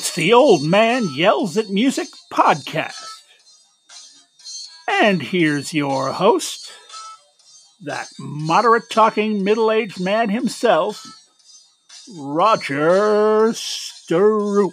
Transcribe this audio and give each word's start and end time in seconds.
It's 0.00 0.14
the 0.14 0.32
Old 0.32 0.62
Man 0.62 1.10
Yells 1.12 1.58
at 1.58 1.68
Music 1.68 2.08
podcast. 2.32 3.04
And 4.88 5.20
here's 5.20 5.74
your 5.74 6.12
host, 6.12 6.72
that 7.84 8.08
moderate 8.18 8.88
talking 8.90 9.44
middle 9.44 9.70
aged 9.70 10.00
man 10.00 10.30
himself, 10.30 11.04
Roger 12.16 13.50
Stroop. 13.52 14.72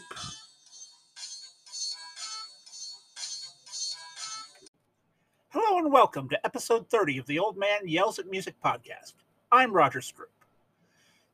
Hello 5.50 5.78
and 5.78 5.92
welcome 5.92 6.30
to 6.30 6.46
episode 6.46 6.90
30 6.90 7.18
of 7.18 7.26
the 7.26 7.40
Old 7.40 7.58
Man 7.58 7.82
Yells 7.84 8.18
at 8.18 8.30
Music 8.30 8.56
podcast. 8.64 9.12
I'm 9.52 9.74
Roger 9.74 10.00
Stroop. 10.00 10.37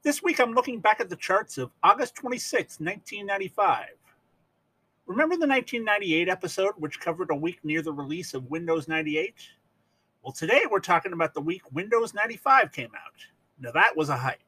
This 0.03 0.21
week 0.21 0.41
I'm 0.41 0.52
looking 0.52 0.81
back 0.81 0.99
at 0.99 1.09
the 1.09 1.16
charts 1.16 1.57
of 1.57 1.71
August 1.81 2.16
26, 2.16 2.81
1995. 2.81 3.85
Remember 5.05 5.35
the 5.35 5.48
1998 5.48 6.27
episode, 6.27 6.73
which 6.76 6.99
covered 6.99 7.31
a 7.31 7.35
week 7.35 7.59
near 7.63 7.81
the 7.81 7.93
release 7.93 8.34
of 8.34 8.52
Windows 8.52 8.89
98? 8.89 9.34
Well, 10.21 10.34
today 10.34 10.63
we're 10.70 10.81
talking 10.81 11.13
about 11.13 11.34
the 11.34 11.39
week 11.39 11.62
Windows 11.71 12.13
95 12.13 12.73
came 12.73 12.91
out. 12.93 13.13
Now, 13.57 13.71
that 13.71 13.95
was 13.95 14.09
a 14.09 14.17
hype. 14.17 14.39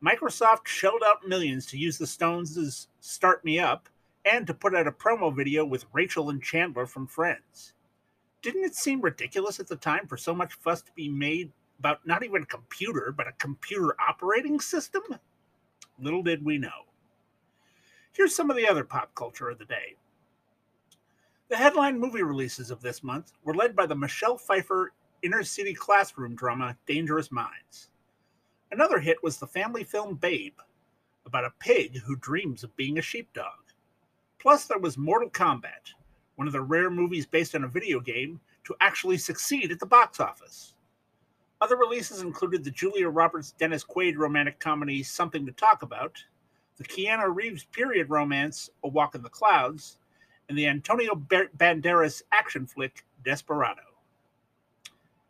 Microsoft 0.00 0.68
shelled 0.68 1.02
out 1.04 1.26
millions 1.26 1.66
to 1.66 1.76
use 1.76 1.98
the 1.98 2.06
Stones' 2.06 2.86
Start 3.00 3.44
Me 3.44 3.58
Up 3.58 3.88
and 4.24 4.46
to 4.46 4.54
put 4.54 4.76
out 4.76 4.86
a 4.86 4.92
promo 4.92 5.34
video 5.34 5.64
with 5.64 5.86
Rachel 5.92 6.30
and 6.30 6.40
Chandler 6.40 6.86
from 6.86 7.08
Friends. 7.08 7.72
Didn't 8.40 8.62
it 8.62 8.76
seem 8.76 9.00
ridiculous 9.00 9.58
at 9.58 9.66
the 9.66 9.74
time 9.74 10.06
for 10.06 10.16
so 10.16 10.32
much 10.32 10.54
fuss 10.54 10.80
to 10.82 10.92
be 10.94 11.08
made 11.08 11.50
about 11.78 12.06
not 12.06 12.24
even 12.24 12.42
a 12.42 12.46
computer, 12.46 13.12
but 13.16 13.28
a 13.28 13.32
computer 13.32 13.94
operating 14.00 14.60
system? 14.60 15.02
Little 15.98 16.22
did 16.22 16.44
we 16.44 16.58
know. 16.58 16.86
Here's 18.12 18.34
some 18.34 18.50
of 18.50 18.56
the 18.56 18.68
other 18.68 18.84
pop 18.84 19.14
culture 19.14 19.48
of 19.48 19.58
the 19.58 19.64
day. 19.64 19.96
The 21.48 21.56
headline 21.56 21.98
movie 21.98 22.22
releases 22.22 22.70
of 22.70 22.80
this 22.80 23.02
month 23.02 23.32
were 23.44 23.54
led 23.54 23.76
by 23.76 23.86
the 23.86 23.94
Michelle 23.94 24.38
Pfeiffer 24.38 24.92
inner 25.22 25.42
city 25.42 25.74
classroom 25.74 26.34
drama 26.34 26.76
Dangerous 26.86 27.30
Minds. 27.30 27.90
Another 28.70 28.98
hit 28.98 29.22
was 29.22 29.36
the 29.36 29.46
family 29.46 29.84
film 29.84 30.16
Babe, 30.16 30.58
about 31.26 31.44
a 31.44 31.52
pig 31.58 31.98
who 31.98 32.16
dreams 32.16 32.64
of 32.64 32.76
being 32.76 32.98
a 32.98 33.02
sheepdog. 33.02 33.58
Plus, 34.38 34.66
there 34.66 34.78
was 34.78 34.98
Mortal 34.98 35.30
Kombat, 35.30 35.92
one 36.36 36.46
of 36.46 36.52
the 36.52 36.60
rare 36.60 36.90
movies 36.90 37.26
based 37.26 37.54
on 37.54 37.64
a 37.64 37.68
video 37.68 38.00
game 38.00 38.40
to 38.64 38.74
actually 38.80 39.16
succeed 39.16 39.70
at 39.70 39.78
the 39.78 39.86
box 39.86 40.20
office. 40.20 40.74
Other 41.64 41.76
releases 41.76 42.20
included 42.20 42.62
the 42.62 42.70
Julia 42.70 43.08
Roberts 43.08 43.52
Dennis 43.52 43.82
Quaid 43.82 44.18
romantic 44.18 44.60
comedy 44.60 45.02
Something 45.02 45.46
to 45.46 45.52
Talk 45.52 45.80
About, 45.80 46.22
the 46.76 46.84
Keanu 46.84 47.34
Reeves 47.34 47.64
period 47.64 48.10
romance 48.10 48.68
A 48.84 48.88
Walk 48.88 49.14
in 49.14 49.22
the 49.22 49.30
Clouds, 49.30 49.96
and 50.50 50.58
the 50.58 50.66
Antonio 50.66 51.14
Banderas 51.14 52.20
action 52.32 52.66
flick 52.66 53.06
Desperado. 53.24 53.80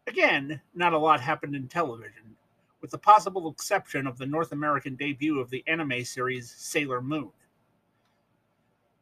Again, 0.08 0.60
not 0.74 0.92
a 0.92 0.98
lot 0.98 1.20
happened 1.20 1.54
in 1.54 1.68
television, 1.68 2.34
with 2.80 2.90
the 2.90 2.98
possible 2.98 3.48
exception 3.48 4.04
of 4.04 4.18
the 4.18 4.26
North 4.26 4.50
American 4.50 4.96
debut 4.96 5.38
of 5.38 5.50
the 5.50 5.62
anime 5.68 6.04
series 6.04 6.50
Sailor 6.50 7.00
Moon. 7.00 7.30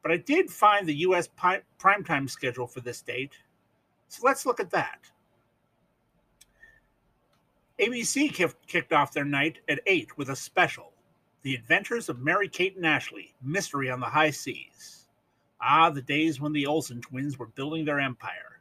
But 0.03 0.12
I 0.12 0.19
did 0.19 0.50
find 0.50 0.86
the 0.86 0.97
US 0.97 1.30
primetime 1.80 2.28
schedule 2.28 2.66
for 2.66 2.83
this 2.83 3.00
date, 3.00 3.38
so 4.08 4.20
let's 4.22 4.44
look 4.44 4.60
at 4.60 4.69
that. 4.72 5.10
ABC 7.83 8.55
kicked 8.69 8.92
off 8.92 9.12
their 9.12 9.25
night 9.25 9.58
at 9.69 9.80
8 9.88 10.16
with 10.16 10.28
a 10.28 10.36
special 10.36 10.92
The 11.42 11.56
Adventures 11.56 12.08
of 12.08 12.20
Mary 12.20 12.48
Kate 12.48 12.76
and 12.76 12.87
Ashley 12.87 13.34
Mystery 13.43 13.91
on 13.91 13.98
the 13.98 14.06
High 14.06 14.31
Seas. 14.31 15.09
Ah, 15.60 15.91
the 15.91 16.00
days 16.00 16.41
when 16.41 16.53
the 16.53 16.65
Olsen 16.65 17.00
twins 17.00 17.41
were 17.41 17.48
building 17.48 17.84
their 17.84 17.98
empire. 17.98 18.60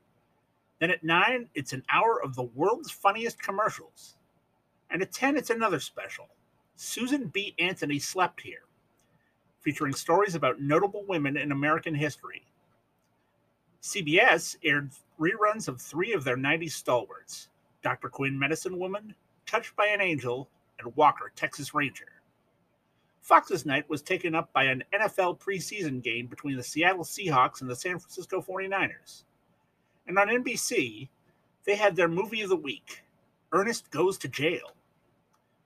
Then 0.80 0.90
at 0.90 1.04
9, 1.04 1.50
it's 1.54 1.72
an 1.72 1.84
hour 1.94 2.20
of 2.24 2.34
the 2.34 2.50
world's 2.56 2.90
funniest 2.90 3.40
commercials. 3.40 4.16
And 4.90 5.04
at 5.04 5.12
10, 5.12 5.38
it's 5.38 5.52
another 5.52 5.80
special 5.80 6.30
Susan 6.76 7.28
B. 7.28 7.54
Anthony 7.60 8.00
Slept 8.00 8.42
Here, 8.42 8.64
featuring 9.60 9.94
stories 9.94 10.34
about 10.34 10.62
notable 10.62 11.06
women 11.08 11.38
in 11.38 11.52
American 11.52 11.94
history. 11.94 12.48
CBS 13.84 14.56
aired 14.64 14.90
reruns 15.20 15.68
of 15.68 15.80
three 15.80 16.14
of 16.14 16.24
their 16.24 16.38
90s 16.38 16.72
stalwarts 16.72 17.50
Dr. 17.82 18.10
Quinn, 18.10 18.38
Medicine 18.38 18.78
Woman, 18.78 19.16
Touched 19.46 19.76
by 19.76 19.88
an 19.88 20.00
Angel, 20.00 20.50
and 20.80 20.96
Walker, 20.96 21.32
Texas 21.36 21.74
Ranger. 21.74 22.08
Fox's 23.20 23.66
night 23.66 23.90
was 23.90 24.02
taken 24.02 24.34
up 24.34 24.52
by 24.54 24.64
an 24.64 24.84
NFL 24.94 25.40
preseason 25.40 26.02
game 26.02 26.28
between 26.28 26.56
the 26.58 26.64
Seattle 26.64 27.04
Seahawks 27.04 27.62
and 27.62 27.70
the 27.70 27.76
San 27.76 28.00
Francisco 28.00 28.42
49ers. 28.42 29.26
And 30.08 30.18
on 30.18 30.30
NBC, 30.30 31.10
they 31.66 31.76
had 31.76 31.96
their 31.96 32.08
movie 32.08 32.42
of 32.42 32.50
the 32.50 32.56
week, 32.56 33.04
Ernest 33.52 33.92
Goes 33.92 34.18
to 34.20 34.28
Jail, 34.28 34.72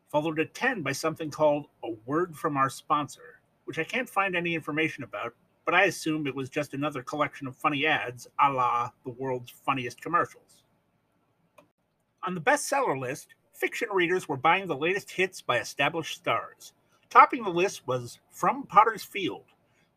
followed 0.09 0.39
at 0.39 0.53
10 0.53 0.81
by 0.81 0.91
something 0.91 1.29
called 1.29 1.67
A 1.83 1.91
Word 2.05 2.35
from 2.35 2.57
Our 2.57 2.69
Sponsor, 2.69 3.39
which 3.65 3.79
I 3.79 3.83
can't 3.83 4.09
find 4.09 4.35
any 4.35 4.55
information 4.55 5.03
about, 5.03 5.33
but 5.63 5.73
I 5.75 5.85
assume 5.85 6.27
it 6.27 6.35
was 6.35 6.49
just 6.49 6.73
another 6.73 7.03
collection 7.03 7.47
of 7.47 7.55
funny 7.55 7.85
ads 7.85 8.27
a 8.39 8.51
la 8.51 8.91
the 9.03 9.11
world's 9.11 9.51
funniest 9.51 10.01
commercials. 10.01 10.64
On 12.25 12.33
the 12.33 12.41
bestseller 12.41 12.99
list, 12.99 13.35
fiction 13.53 13.87
readers 13.91 14.27
were 14.27 14.35
buying 14.35 14.65
the 14.65 14.75
latest 14.75 15.11
hits 15.11 15.41
by 15.41 15.59
established 15.59 16.17
stars. 16.17 16.73
Topping 17.11 17.43
the 17.43 17.51
list 17.51 17.87
was 17.87 18.19
From 18.31 18.63
Potter's 18.63 19.03
Field, 19.03 19.45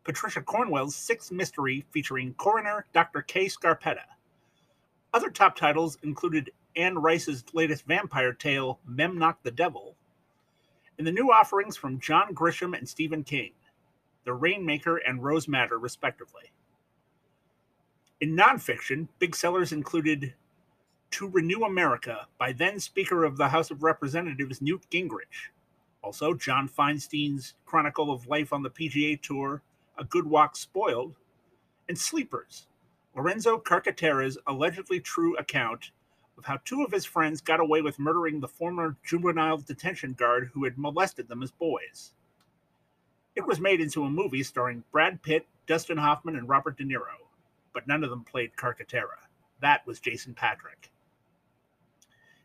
Patricia 0.03 0.41
Cornwell's 0.41 0.95
sixth 0.95 1.31
mystery 1.31 1.87
featuring 1.89 2.35
coroner 2.35 2.85
Dr. 2.93 3.23
Kay 3.23 3.47
Scarpetta. 3.47 4.05
Other 5.11 5.31
top 5.31 5.55
titles 5.55 5.97
included 6.03 6.51
Anne 6.75 6.99
Rice's 6.99 7.43
latest 7.53 7.87
vampire 7.87 8.33
tale, 8.33 8.79
Memnoch 8.87 9.37
the 9.41 9.49
Devil, 9.49 9.95
and 10.99 11.07
the 11.07 11.11
new 11.11 11.31
offerings 11.31 11.75
from 11.75 11.99
John 11.99 12.35
Grisham 12.35 12.77
and 12.77 12.87
Stephen 12.87 13.23
King, 13.23 13.53
The 14.23 14.33
Rainmaker 14.33 14.97
and 14.97 15.23
Rose 15.23 15.47
Madder, 15.47 15.79
respectively. 15.79 16.51
In 18.21 18.35
nonfiction, 18.35 19.07
big 19.17 19.35
sellers 19.35 19.71
included 19.71 20.35
to 21.11 21.27
Renew 21.27 21.63
America 21.63 22.27
by 22.37 22.53
then 22.53 22.79
Speaker 22.79 23.23
of 23.23 23.37
the 23.37 23.49
House 23.49 23.71
of 23.71 23.83
Representatives 23.83 24.61
Newt 24.61 24.85
Gingrich. 24.91 25.49
Also, 26.01 26.33
John 26.33 26.67
Feinstein's 26.67 27.55
Chronicle 27.65 28.11
of 28.11 28.27
Life 28.27 28.53
on 28.53 28.63
the 28.63 28.69
PGA 28.69 29.21
Tour, 29.21 29.61
A 29.97 30.03
Good 30.03 30.25
Walk 30.25 30.55
Spoiled, 30.55 31.15
and 31.87 31.97
Sleepers, 31.97 32.67
Lorenzo 33.15 33.57
Carcaterra's 33.57 34.37
allegedly 34.47 34.99
true 34.99 35.35
account 35.37 35.91
of 36.37 36.45
how 36.45 36.57
two 36.63 36.83
of 36.83 36.91
his 36.91 37.05
friends 37.05 37.41
got 37.41 37.59
away 37.59 37.81
with 37.81 37.99
murdering 37.99 38.39
the 38.39 38.47
former 38.47 38.95
juvenile 39.03 39.57
detention 39.57 40.13
guard 40.13 40.51
who 40.53 40.63
had 40.63 40.77
molested 40.77 41.27
them 41.27 41.43
as 41.43 41.51
boys. 41.51 42.13
It 43.35 43.45
was 43.45 43.59
made 43.59 43.81
into 43.81 44.05
a 44.05 44.09
movie 44.09 44.43
starring 44.43 44.83
Brad 44.91 45.21
Pitt, 45.21 45.45
Dustin 45.67 45.97
Hoffman, 45.97 46.37
and 46.37 46.47
Robert 46.47 46.77
De 46.77 46.83
Niro, 46.83 47.27
but 47.73 47.87
none 47.87 48.03
of 48.03 48.09
them 48.09 48.23
played 48.23 48.55
Carcaterra. 48.55 49.27
That 49.59 49.85
was 49.85 49.99
Jason 49.99 50.33
Patric. 50.33 50.89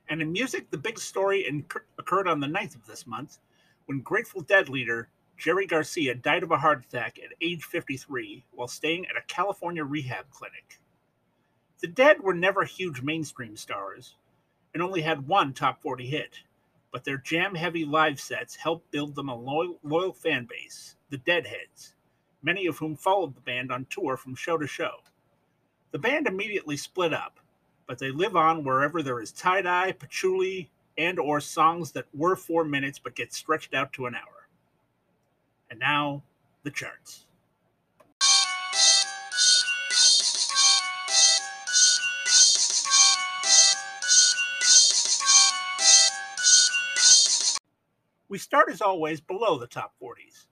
And 0.09 0.20
in 0.20 0.32
music, 0.32 0.70
the 0.70 0.78
big 0.78 0.98
story 0.98 1.65
occurred 1.98 2.28
on 2.28 2.41
the 2.41 2.47
9th 2.47 2.75
of 2.75 2.87
this 2.87 3.06
month 3.06 3.38
when 3.87 4.00
Grateful 4.00 4.42
Dead 4.42 4.69
leader 4.69 5.09
Jerry 5.37 5.66
Garcia 5.66 6.15
died 6.15 6.42
of 6.42 6.50
a 6.50 6.59
heart 6.59 6.84
attack 6.84 7.19
at 7.19 7.37
age 7.41 7.65
53 7.65 8.44
while 8.53 8.69
staying 8.69 9.06
at 9.06 9.16
a 9.16 9.26
California 9.26 9.84
rehab 9.84 10.31
clinic. 10.31 10.78
The 11.81 11.88
Dead 11.88 12.20
were 12.22 12.34
never 12.34 12.65
huge 12.65 13.03
mainstream 13.03 13.56
stars 13.56 14.15
and 14.72 14.83
only 14.83 15.03
had 15.03 15.27
one 15.27 15.53
top 15.53 15.83
40 15.83 16.06
hit, 16.06 16.41
but 16.92 17.04
their 17.04 17.18
jam 17.18 17.54
heavy 17.54 17.84
live 17.84 18.21
sets 18.21 18.56
helped 18.56 18.91
build 18.91 19.15
them 19.15 19.28
a 19.28 19.36
loyal, 19.36 19.78
loyal 19.83 20.12
fan 20.12 20.47
base, 20.48 20.97
the 21.10 21.18
Deadheads, 21.18 21.95
many 22.42 22.66
of 22.66 22.78
whom 22.78 22.97
followed 22.97 23.34
the 23.34 23.41
band 23.41 23.72
on 23.72 23.86
tour 23.91 24.16
from 24.16 24.34
show 24.34 24.56
to 24.56 24.66
show. 24.66 24.98
The 25.91 25.98
band 25.98 26.27
immediately 26.27 26.77
split 26.77 27.12
up, 27.12 27.41
but 27.86 27.98
they 27.98 28.10
live 28.10 28.36
on 28.36 28.65
wherever 28.65 29.03
there 29.03 29.21
is 29.21 29.33
tie-dye, 29.33 29.92
patchouli, 29.92 30.71
and 30.97 31.19
or 31.19 31.41
songs 31.41 31.92
that 31.92 32.07
were 32.15 32.36
four 32.36 32.65
minutes 32.65 32.98
but 32.98 33.15
get 33.15 33.33
stretched 33.33 33.75
out 33.75 33.92
to 33.92 34.07
an 34.07 34.15
hour. 34.15 34.48
And 35.71 35.81
now, 35.81 36.22
the 36.63 36.71
charts. 36.71 37.27
We 48.28 48.39
start 48.39 48.69
as 48.71 48.80
always 48.80 49.21
below 49.21 49.59
the 49.59 49.66
top 49.66 49.95
40s. 50.03 50.47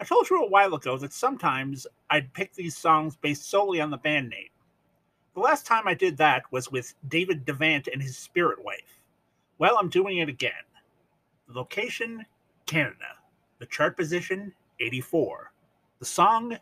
I 0.00 0.04
told 0.04 0.28
you 0.28 0.42
a 0.42 0.48
while 0.48 0.74
ago 0.74 0.98
that 0.98 1.12
sometimes 1.12 1.86
I'd 2.10 2.32
pick 2.32 2.52
these 2.52 2.76
songs 2.76 3.14
based 3.14 3.48
solely 3.48 3.80
on 3.80 3.90
the 3.90 3.96
band 3.96 4.30
name. 4.30 4.48
The 5.34 5.40
last 5.40 5.64
time 5.64 5.88
I 5.88 5.94
did 5.94 6.18
that 6.18 6.42
was 6.50 6.70
with 6.70 6.94
David 7.08 7.46
Devant 7.46 7.88
and 7.88 8.02
his 8.02 8.18
spirit 8.18 8.62
wife. 8.62 9.00
Well, 9.58 9.78
I'm 9.78 9.88
doing 9.88 10.18
it 10.18 10.28
again. 10.28 10.52
Location, 11.48 12.26
Canada. 12.66 13.16
The 13.58 13.66
chart 13.66 13.96
position, 13.96 14.52
84. 14.80 15.52
The 16.00 16.04
song 16.04 16.58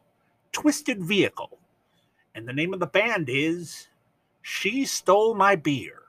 Twisted 0.52 1.02
Vehicle. 1.02 1.58
And 2.34 2.46
the 2.46 2.52
name 2.52 2.72
of 2.72 2.80
the 2.80 2.86
band 2.86 3.28
is 3.28 3.88
She 4.42 4.84
Stole 4.84 5.34
My 5.34 5.56
Beer. 5.56 6.02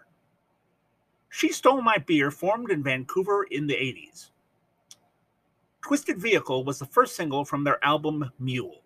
She 1.30 1.52
Stole 1.52 1.82
My 1.82 1.98
Beer 1.98 2.30
formed 2.30 2.70
in 2.70 2.84
Vancouver 2.84 3.44
in 3.50 3.66
the 3.66 3.74
80s. 3.74 4.30
Twisted 5.82 6.20
Vehicle 6.20 6.64
was 6.64 6.78
the 6.78 6.86
first 6.86 7.16
single 7.16 7.44
from 7.44 7.64
their 7.64 7.84
album 7.84 8.32
Mule. 8.38 8.81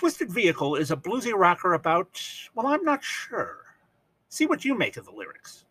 Twisted 0.00 0.30
Vehicle 0.30 0.76
is 0.76 0.90
a 0.90 0.96
bluesy 0.96 1.34
rocker 1.36 1.74
about, 1.74 2.18
well, 2.54 2.68
I'm 2.68 2.82
not 2.82 3.04
sure. 3.04 3.58
See 4.30 4.46
what 4.46 4.64
you 4.64 4.74
make 4.74 4.96
of 4.96 5.04
the 5.04 5.12
lyrics. 5.12 5.66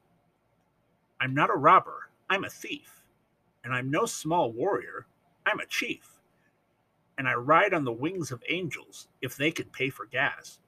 I'm 1.20 1.34
not 1.34 1.50
a 1.50 1.58
robber, 1.58 2.12
I'm 2.30 2.44
a 2.44 2.50
thief. 2.50 3.02
And 3.64 3.74
I'm 3.74 3.90
no 3.90 4.06
small 4.06 4.52
warrior, 4.52 5.08
I'm 5.48 5.60
a 5.60 5.66
chief. 5.66 6.22
And 7.18 7.28
I 7.28 7.34
ride 7.34 7.74
on 7.74 7.84
the 7.84 7.92
wings 7.92 8.32
of 8.32 8.44
angels 8.48 9.08
if 9.20 9.36
they 9.36 9.50
can 9.50 9.66
pay 9.72 9.90
for 9.90 10.06
gas. 10.06 10.60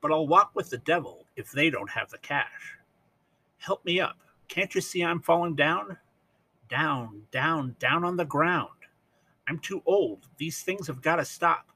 But 0.00 0.10
I'll 0.10 0.26
walk 0.26 0.52
with 0.54 0.70
the 0.70 0.78
devil 0.78 1.26
if 1.36 1.52
they 1.52 1.68
don't 1.68 1.90
have 1.90 2.08
the 2.08 2.16
cash. 2.16 2.78
Help 3.58 3.84
me 3.84 4.00
up. 4.00 4.16
Can't 4.48 4.74
you 4.74 4.80
see 4.80 5.04
I'm 5.04 5.20
falling 5.20 5.56
down? 5.56 5.98
Down, 6.70 7.24
down, 7.32 7.76
down 7.78 8.02
on 8.02 8.16
the 8.16 8.24
ground. 8.24 8.70
I'm 9.46 9.58
too 9.58 9.82
old. 9.84 10.26
These 10.38 10.62
things 10.62 10.86
have 10.86 11.02
got 11.02 11.16
to 11.16 11.26
stop. 11.26 11.71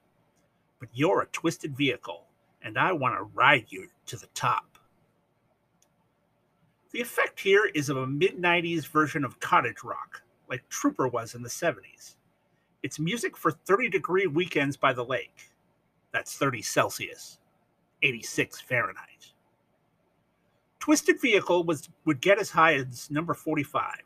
But 0.79 0.89
you're 0.93 1.21
a 1.21 1.27
twisted 1.27 1.75
vehicle, 1.75 2.27
and 2.61 2.77
I 2.77 2.91
want 2.91 3.15
to 3.15 3.23
ride 3.23 3.65
you 3.69 3.87
to 4.07 4.17
the 4.17 4.27
top. 4.33 4.77
The 6.91 7.01
effect 7.01 7.39
here 7.39 7.69
is 7.73 7.89
of 7.89 7.97
a 7.97 8.07
mid 8.07 8.37
90s 8.37 8.87
version 8.87 9.23
of 9.23 9.39
cottage 9.39 9.83
rock, 9.83 10.21
like 10.49 10.67
Trooper 10.69 11.07
was 11.07 11.35
in 11.35 11.41
the 11.41 11.49
70s. 11.49 12.15
It's 12.83 12.99
music 12.99 13.35
for 13.35 13.51
30 13.51 13.89
degree 13.89 14.27
weekends 14.27 14.77
by 14.77 14.93
the 14.93 15.03
lake. 15.03 15.51
That's 16.11 16.37
30 16.37 16.61
Celsius, 16.61 17.39
86 18.01 18.61
Fahrenheit. 18.61 19.31
Twisted 20.79 21.19
Vehicle 21.19 21.65
was 21.65 21.89
would 22.05 22.21
get 22.21 22.39
as 22.39 22.51
high 22.51 22.75
as 22.75 23.11
number 23.11 23.33
45. 23.33 24.01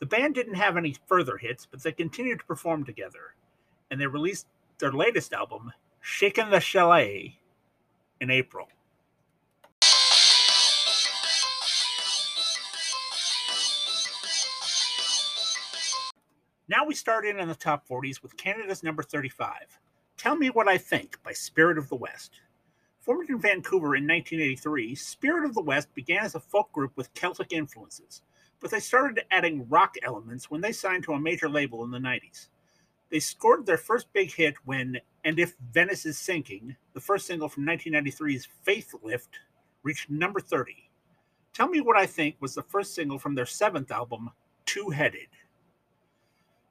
The 0.00 0.06
band 0.06 0.34
didn't 0.34 0.54
have 0.54 0.76
any 0.76 0.96
further 1.06 1.38
hits, 1.38 1.66
but 1.66 1.82
they 1.82 1.92
continued 1.92 2.40
to 2.40 2.44
perform 2.44 2.84
together, 2.84 3.34
and 3.90 3.98
they 3.98 4.06
released 4.06 4.46
their 4.78 4.92
latest 4.92 5.32
album, 5.32 5.72
Shakin' 6.06 6.50
the 6.50 6.60
Chalet, 6.60 7.38
in 8.20 8.30
April. 8.30 8.68
Now 16.68 16.84
we 16.86 16.94
start 16.94 17.24
in 17.24 17.40
in 17.40 17.48
the 17.48 17.54
top 17.54 17.88
40s 17.88 18.22
with 18.22 18.36
Canada's 18.36 18.82
number 18.82 19.02
35, 19.02 19.80
Tell 20.18 20.36
Me 20.36 20.50
What 20.50 20.68
I 20.68 20.76
Think 20.76 21.22
by 21.22 21.32
Spirit 21.32 21.78
of 21.78 21.88
the 21.88 21.96
West. 21.96 22.42
Formed 23.00 23.30
in 23.30 23.40
Vancouver 23.40 23.96
in 23.96 24.06
1983, 24.06 24.94
Spirit 24.94 25.46
of 25.46 25.54
the 25.54 25.62
West 25.62 25.94
began 25.94 26.22
as 26.22 26.34
a 26.34 26.40
folk 26.40 26.70
group 26.70 26.92
with 26.96 27.14
Celtic 27.14 27.50
influences, 27.50 28.20
but 28.60 28.70
they 28.70 28.78
started 28.78 29.24
adding 29.30 29.66
rock 29.70 29.94
elements 30.02 30.50
when 30.50 30.60
they 30.60 30.72
signed 30.72 31.04
to 31.04 31.14
a 31.14 31.18
major 31.18 31.48
label 31.48 31.82
in 31.82 31.90
the 31.90 31.98
90s. 31.98 32.48
They 33.08 33.20
scored 33.20 33.64
their 33.64 33.78
first 33.78 34.12
big 34.12 34.34
hit 34.34 34.56
when 34.66 35.00
And 35.24 35.38
If 35.38 35.54
Venice 35.72 36.06
is 36.06 36.18
Sinking, 36.18 36.76
the 36.92 37.00
first 37.00 37.26
single 37.26 37.48
from 37.48 37.64
1993's 37.64 38.48
Faithlift, 38.66 39.28
reached 39.82 40.10
number 40.10 40.40
30. 40.40 40.90
Tell 41.54 41.68
Me 41.68 41.80
What 41.80 41.96
I 41.96 42.06
Think 42.06 42.36
was 42.40 42.54
the 42.54 42.62
first 42.62 42.94
single 42.94 43.18
from 43.18 43.34
their 43.34 43.46
seventh 43.46 43.90
album, 43.90 44.30
Two 44.66 44.90
Headed. 44.90 45.28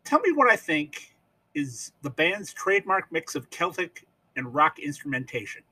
Tell 0.03 0.19
Me 0.19 0.31
What 0.31 0.51
I 0.51 0.55
Think 0.55 1.15
is 1.55 1.93
the 2.01 2.09
band's 2.09 2.53
trademark 2.53 3.11
mix 3.11 3.35
of 3.35 3.49
Celtic 3.49 4.05
and 4.35 4.53
rock 4.53 4.79
instrumentation. 4.79 5.63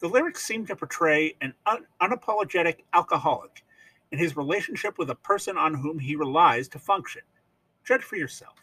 The 0.00 0.08
lyrics 0.08 0.44
seem 0.44 0.66
to 0.66 0.76
portray 0.76 1.34
an 1.40 1.54
un- 1.66 1.86
unapologetic 2.02 2.80
alcoholic 2.92 3.64
in 4.12 4.18
his 4.18 4.36
relationship 4.36 4.98
with 4.98 5.10
a 5.10 5.14
person 5.14 5.56
on 5.56 5.74
whom 5.74 5.98
he 5.98 6.16
relies 6.16 6.68
to 6.68 6.78
function. 6.78 7.22
Judge 7.84 8.02
for 8.02 8.16
yourself. 8.16 8.54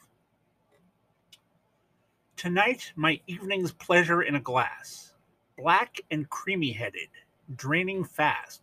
Tonight, 2.35 2.91
my 2.95 3.19
evening's 3.27 3.71
pleasure 3.71 4.23
in 4.23 4.35
a 4.35 4.39
glass, 4.39 5.13
black 5.57 6.01
and 6.09 6.29
creamy 6.29 6.71
headed, 6.71 7.09
draining 7.55 8.03
fast. 8.03 8.61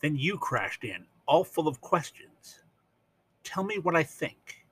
Then 0.00 0.16
you 0.16 0.36
crashed 0.36 0.84
in, 0.84 1.06
all 1.26 1.44
full 1.44 1.68
of 1.68 1.80
questions. 1.80 2.60
Tell 3.44 3.64
me 3.64 3.78
what 3.78 3.96
I 3.96 4.02
think. 4.02 4.64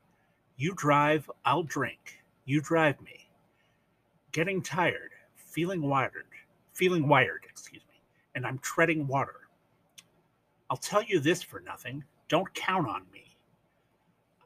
You 0.57 0.75
drive, 0.75 1.31
I'll 1.45 1.63
drink. 1.63 2.23
You 2.45 2.61
drive 2.61 3.01
me. 3.01 3.31
Getting 4.33 4.61
tired, 4.63 5.13
feeling 5.35 5.83
wired, 5.83 6.27
feeling 6.73 7.09
wired, 7.09 7.47
excuse 7.49 7.83
me, 7.89 8.03
and 8.35 8.47
I'm 8.47 8.59
treading 8.59 9.07
water. 9.07 9.49
I'll 10.69 10.77
tell 10.77 11.03
you 11.03 11.21
this 11.21 11.43
for 11.43 11.61
nothing 11.61 12.05
don't 12.31 12.55
count 12.55 12.89
on 12.89 13.03
me. 13.13 13.37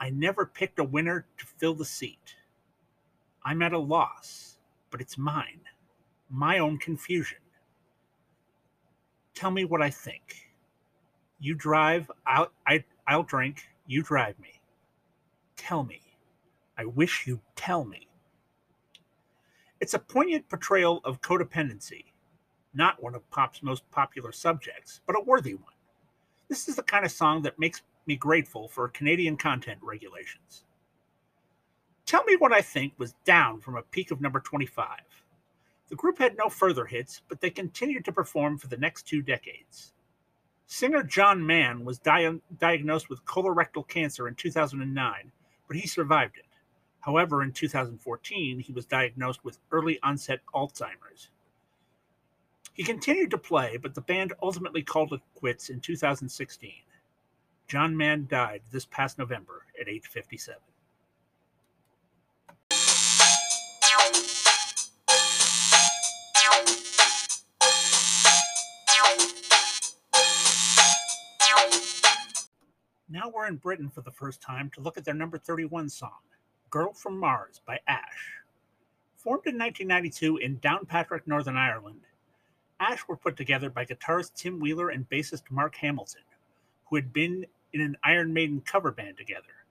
I 0.00 0.08
never 0.08 0.46
picked 0.46 0.78
a 0.78 0.84
winner 0.84 1.26
to 1.36 1.46
fill 1.46 1.74
the 1.74 1.84
seat. 1.84 2.34
I'm 3.44 3.62
at 3.62 3.72
a 3.72 3.78
loss, 3.78 4.58
but 4.90 5.00
it's 5.00 5.18
mine, 5.18 5.60
my 6.30 6.58
own 6.58 6.78
confusion. 6.78 7.38
Tell 9.34 9.50
me 9.50 9.64
what 9.64 9.82
I 9.82 9.90
think. 9.90 10.50
You 11.40 11.54
drive, 11.54 12.10
I'll, 12.26 12.50
I, 12.66 12.84
I'll 13.06 13.22
drink, 13.22 13.68
you 13.86 14.02
drive 14.02 14.38
me. 14.38 14.60
Tell 15.56 15.84
me. 15.84 16.00
I 16.78 16.84
wish 16.86 17.26
you'd 17.26 17.40
tell 17.56 17.84
me. 17.84 18.08
It's 19.80 19.94
a 19.94 19.98
poignant 19.98 20.48
portrayal 20.48 21.00
of 21.04 21.20
codependency 21.20 22.04
not 22.74 23.02
one 23.02 23.14
of 23.14 23.28
pop's 23.30 23.62
most 23.62 23.88
popular 23.90 24.32
subjects, 24.32 25.00
but 25.06 25.16
a 25.16 25.22
worthy 25.22 25.54
one. 25.54 25.72
This 26.48 26.68
is 26.68 26.76
the 26.76 26.82
kind 26.82 27.04
of 27.04 27.12
song 27.12 27.42
that 27.42 27.58
makes 27.58 27.82
me 28.06 28.16
grateful 28.16 28.68
for 28.68 28.88
Canadian 28.88 29.36
content 29.36 29.78
regulations. 29.82 30.64
Tell 32.06 32.24
Me 32.24 32.36
What 32.36 32.52
I 32.52 32.60
Think 32.62 32.94
was 32.98 33.14
down 33.24 33.60
from 33.60 33.76
a 33.76 33.82
peak 33.82 34.10
of 34.10 34.20
number 34.20 34.40
25. 34.40 35.00
The 35.88 35.96
group 35.96 36.18
had 36.18 36.36
no 36.36 36.48
further 36.48 36.86
hits, 36.86 37.22
but 37.28 37.40
they 37.40 37.50
continued 37.50 38.04
to 38.06 38.12
perform 38.12 38.58
for 38.58 38.68
the 38.68 38.76
next 38.76 39.04
two 39.06 39.22
decades. 39.22 39.92
Singer 40.66 41.02
John 41.02 41.46
Mann 41.46 41.84
was 41.84 41.98
di- 41.98 42.40
diagnosed 42.58 43.10
with 43.10 43.24
colorectal 43.24 43.86
cancer 43.86 44.28
in 44.28 44.34
2009, 44.34 45.32
but 45.68 45.76
he 45.76 45.86
survived 45.86 46.36
it. 46.38 46.46
However, 47.00 47.42
in 47.42 47.52
2014, 47.52 48.60
he 48.60 48.72
was 48.72 48.86
diagnosed 48.86 49.44
with 49.44 49.58
early 49.70 50.00
onset 50.02 50.40
Alzheimer's. 50.54 51.30
He 52.74 52.82
continued 52.82 53.30
to 53.30 53.38
play, 53.38 53.76
but 53.76 53.94
the 53.94 54.00
band 54.00 54.32
ultimately 54.42 54.82
called 54.82 55.12
it 55.12 55.20
quits 55.34 55.70
in 55.70 55.80
2016. 55.80 56.72
John 57.68 57.96
Mann 57.96 58.26
died 58.28 58.62
this 58.72 58.86
past 58.86 59.18
November 59.18 59.66
at 59.80 59.88
age 59.88 60.06
57. 60.06 60.60
Now 73.08 73.28
we're 73.28 73.46
in 73.46 73.56
Britain 73.56 73.90
for 73.90 74.00
the 74.00 74.10
first 74.10 74.40
time 74.40 74.70
to 74.70 74.80
look 74.80 74.96
at 74.96 75.04
their 75.04 75.12
number 75.12 75.36
31 75.36 75.90
song, 75.90 76.20
Girl 76.70 76.94
from 76.94 77.18
Mars 77.18 77.60
by 77.66 77.78
Ash. 77.86 78.38
Formed 79.16 79.46
in 79.46 79.58
1992 79.58 80.38
in 80.38 80.56
Downpatrick, 80.58 81.26
Northern 81.26 81.56
Ireland, 81.56 82.00
Ash 82.80 83.06
were 83.06 83.16
put 83.16 83.36
together 83.36 83.68
by 83.68 83.84
guitarist 83.84 84.34
Tim 84.34 84.58
Wheeler 84.58 84.88
and 84.88 85.08
bassist 85.10 85.50
Mark 85.50 85.76
Hamilton, 85.76 86.22
who 86.86 86.96
had 86.96 87.12
been 87.12 87.44
in 87.74 87.82
an 87.82 87.96
Iron 88.04 88.32
Maiden 88.32 88.62
cover 88.62 88.90
band 88.90 89.18
together. 89.18 89.66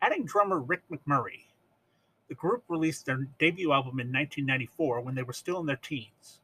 Adding 0.00 0.24
drummer 0.24 0.58
Rick 0.58 0.84
McMurray, 0.90 1.44
the 2.28 2.34
group 2.34 2.64
released 2.68 3.04
their 3.04 3.28
debut 3.38 3.72
album 3.72 4.00
in 4.00 4.10
1994 4.10 5.02
when 5.02 5.14
they 5.14 5.22
were 5.22 5.34
still 5.34 5.60
in 5.60 5.66
their 5.66 5.76
teens. 5.76 6.40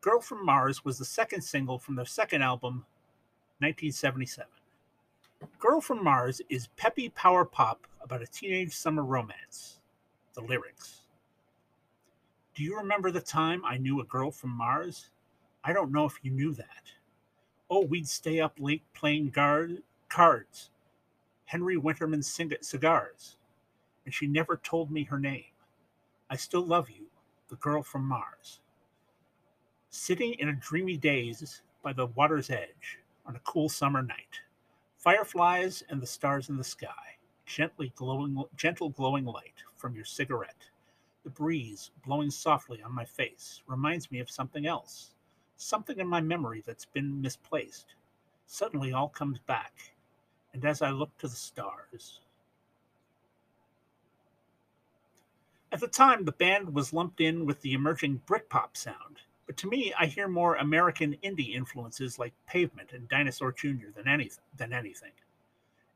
Girl 0.00 0.22
from 0.22 0.44
Mars 0.44 0.86
was 0.86 0.96
the 0.96 1.04
second 1.04 1.42
single 1.42 1.78
from 1.78 1.96
their 1.96 2.06
second 2.06 2.40
album, 2.40 2.86
1977. 3.58 4.48
Girl 5.58 5.80
from 5.80 6.04
Mars 6.04 6.42
is 6.50 6.68
peppy 6.76 7.08
power 7.08 7.46
pop 7.46 7.86
about 8.02 8.20
a 8.20 8.26
teenage 8.26 8.74
summer 8.74 9.02
romance. 9.02 9.78
The 10.34 10.42
lyrics 10.42 11.00
Do 12.54 12.62
you 12.62 12.76
remember 12.76 13.10
the 13.10 13.22
time 13.22 13.64
I 13.64 13.78
knew 13.78 14.00
a 14.00 14.04
girl 14.04 14.30
from 14.30 14.50
Mars? 14.50 15.08
I 15.64 15.72
don't 15.72 15.92
know 15.92 16.04
if 16.04 16.18
you 16.22 16.30
knew 16.30 16.52
that. 16.54 16.92
Oh, 17.70 17.86
we'd 17.86 18.06
stay 18.06 18.38
up 18.40 18.58
late 18.58 18.82
playing 18.92 19.30
guard, 19.30 19.82
cards, 20.10 20.70
Henry 21.46 21.76
Winterman 21.76 22.22
cigars, 22.62 23.36
and 24.04 24.12
she 24.12 24.26
never 24.26 24.58
told 24.58 24.90
me 24.90 25.04
her 25.04 25.18
name. 25.18 25.52
I 26.28 26.36
still 26.36 26.66
love 26.66 26.90
you, 26.90 27.06
the 27.48 27.56
girl 27.56 27.82
from 27.82 28.04
Mars. 28.04 28.60
Sitting 29.88 30.34
in 30.34 30.50
a 30.50 30.52
dreamy 30.52 30.98
daze 30.98 31.62
by 31.82 31.94
the 31.94 32.06
water's 32.06 32.50
edge 32.50 32.98
on 33.24 33.36
a 33.36 33.40
cool 33.40 33.68
summer 33.70 34.02
night, 34.02 34.40
fireflies 35.00 35.82
and 35.88 36.00
the 36.00 36.06
stars 36.06 36.50
in 36.50 36.56
the 36.56 36.64
sky, 36.64 37.16
gently 37.46 37.92
glowing, 37.96 38.44
gentle 38.56 38.90
glowing 38.90 39.24
light 39.24 39.64
from 39.76 39.94
your 39.94 40.04
cigarette. 40.04 40.68
The 41.24 41.30
breeze 41.30 41.90
blowing 42.04 42.30
softly 42.30 42.82
on 42.82 42.94
my 42.94 43.04
face 43.04 43.62
reminds 43.66 44.10
me 44.10 44.20
of 44.20 44.30
something 44.30 44.66
else, 44.66 45.14
something 45.56 45.98
in 45.98 46.06
my 46.06 46.20
memory 46.20 46.62
that's 46.66 46.84
been 46.84 47.20
misplaced. 47.20 47.94
Suddenly 48.46 48.92
all 48.92 49.08
comes 49.08 49.38
back, 49.38 49.94
and 50.52 50.64
as 50.64 50.82
I 50.82 50.90
look 50.90 51.16
to 51.18 51.28
the 51.28 51.36
stars, 51.36 52.20
At 55.72 55.78
the 55.78 55.86
time, 55.86 56.24
the 56.24 56.32
band 56.32 56.74
was 56.74 56.92
lumped 56.92 57.20
in 57.20 57.46
with 57.46 57.60
the 57.60 57.74
emerging 57.74 58.22
Britpop 58.26 58.76
sound, 58.76 59.20
but 59.50 59.56
to 59.56 59.66
me, 59.66 59.92
I 59.98 60.06
hear 60.06 60.28
more 60.28 60.54
American 60.54 61.16
indie 61.24 61.56
influences 61.56 62.20
like 62.20 62.32
Pavement 62.46 62.92
and 62.92 63.08
Dinosaur 63.08 63.50
Jr. 63.50 63.88
than 63.96 64.06
anything. 64.06 64.44
Than 64.56 64.72
anything. 64.72 65.10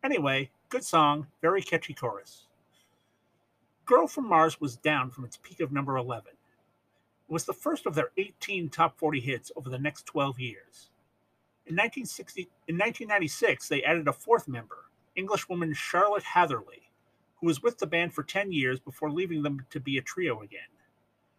Anyway, 0.02 0.50
good 0.70 0.82
song, 0.82 1.28
very 1.40 1.62
catchy 1.62 1.94
chorus. 1.94 2.48
Girl 3.86 4.08
from 4.08 4.28
Mars 4.28 4.60
was 4.60 4.76
down 4.76 5.10
from 5.10 5.24
its 5.24 5.38
peak 5.40 5.60
of 5.60 5.70
number 5.70 5.96
11. 5.96 6.32
It 6.32 7.32
was 7.32 7.44
the 7.44 7.52
first 7.52 7.86
of 7.86 7.94
their 7.94 8.10
18 8.16 8.70
top 8.70 8.98
40 8.98 9.20
hits 9.20 9.52
over 9.54 9.70
the 9.70 9.78
next 9.78 10.04
12 10.06 10.40
years. 10.40 10.90
In 11.64 11.76
1960, 11.76 12.48
in 12.66 12.74
1996, 12.74 13.68
they 13.68 13.84
added 13.84 14.08
a 14.08 14.12
fourth 14.12 14.48
member, 14.48 14.86
Englishwoman 15.14 15.74
Charlotte 15.74 16.24
Hatherley, 16.24 16.90
who 17.36 17.46
was 17.46 17.62
with 17.62 17.78
the 17.78 17.86
band 17.86 18.14
for 18.14 18.24
10 18.24 18.50
years 18.50 18.80
before 18.80 19.12
leaving 19.12 19.44
them 19.44 19.64
to 19.70 19.78
be 19.78 19.96
a 19.96 20.02
trio 20.02 20.42
again. 20.42 20.62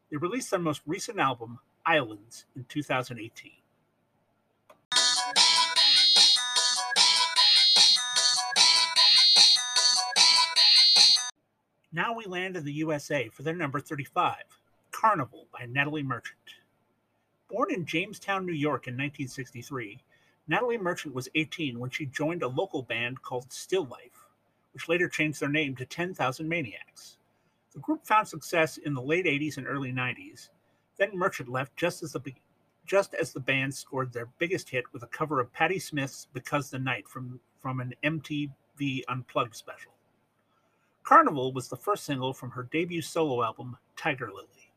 They 0.10 0.16
released 0.16 0.52
their 0.52 0.62
most 0.62 0.82
recent 0.86 1.20
album, 1.20 1.60
Islands, 1.86 2.46
in 2.56 2.66
2018. 2.66 3.52
Now 11.92 12.14
we 12.14 12.26
land 12.26 12.58
in 12.58 12.66
the 12.66 12.74
USA 12.74 13.30
for 13.30 13.44
their 13.44 13.56
number 13.56 13.80
35, 13.80 14.36
Carnival 14.92 15.48
by 15.52 15.66
Natalie 15.66 16.04
Merchant. 16.04 16.38
Born 17.50 17.72
in 17.72 17.86
Jamestown, 17.86 18.46
New 18.46 18.54
York 18.54 18.88
in 18.88 18.94
1963, 18.94 20.02
Natalie 20.48 20.78
Merchant 20.78 21.16
was 21.16 21.30
18 21.36 21.80
when 21.80 21.90
she 21.90 22.06
joined 22.06 22.44
a 22.44 22.48
local 22.48 22.84
band 22.84 23.22
called 23.22 23.54
Still 23.54 23.86
Life 23.86 24.26
which 24.76 24.90
later 24.90 25.08
changed 25.08 25.40
their 25.40 25.48
name 25.48 25.74
to 25.74 25.86
10,000 25.86 26.50
Maniacs. 26.50 27.16
The 27.74 27.80
group 27.80 28.06
found 28.06 28.28
success 28.28 28.76
in 28.76 28.94
the 28.94 29.02
late 29.02 29.26
80s 29.26 29.56
and 29.56 29.66
early 29.66 29.94
90s. 29.94 30.50
Then 30.98 31.18
Merchant 31.18 31.50
left 31.50 31.76
just 31.76 32.04
as 32.04 32.14
the 32.14 32.22
just 32.86 33.14
as 33.16 33.34
the 33.34 33.40
band 33.40 33.74
scored 33.74 34.14
their 34.14 34.28
biggest 34.38 34.70
hit 34.70 34.86
with 34.94 35.04
a 35.04 35.08
cover 35.08 35.40
of 35.40 35.52
Patti 35.52 35.80
Smith's 35.80 36.28
Because 36.34 36.70
the 36.70 36.78
Night 36.78 37.08
from, 37.08 37.40
from 37.60 37.80
an 37.80 37.96
MTV 38.04 39.02
Unplugged 39.08 39.56
special. 39.56 39.92
Carnival 41.04 41.52
was 41.52 41.68
the 41.68 41.76
first 41.76 42.04
single 42.04 42.34
from 42.34 42.52
her 42.52 42.64
debut 42.72 43.02
solo 43.02 43.44
album, 43.44 43.78
Tiger 43.96 44.32
Lily. 44.32 44.72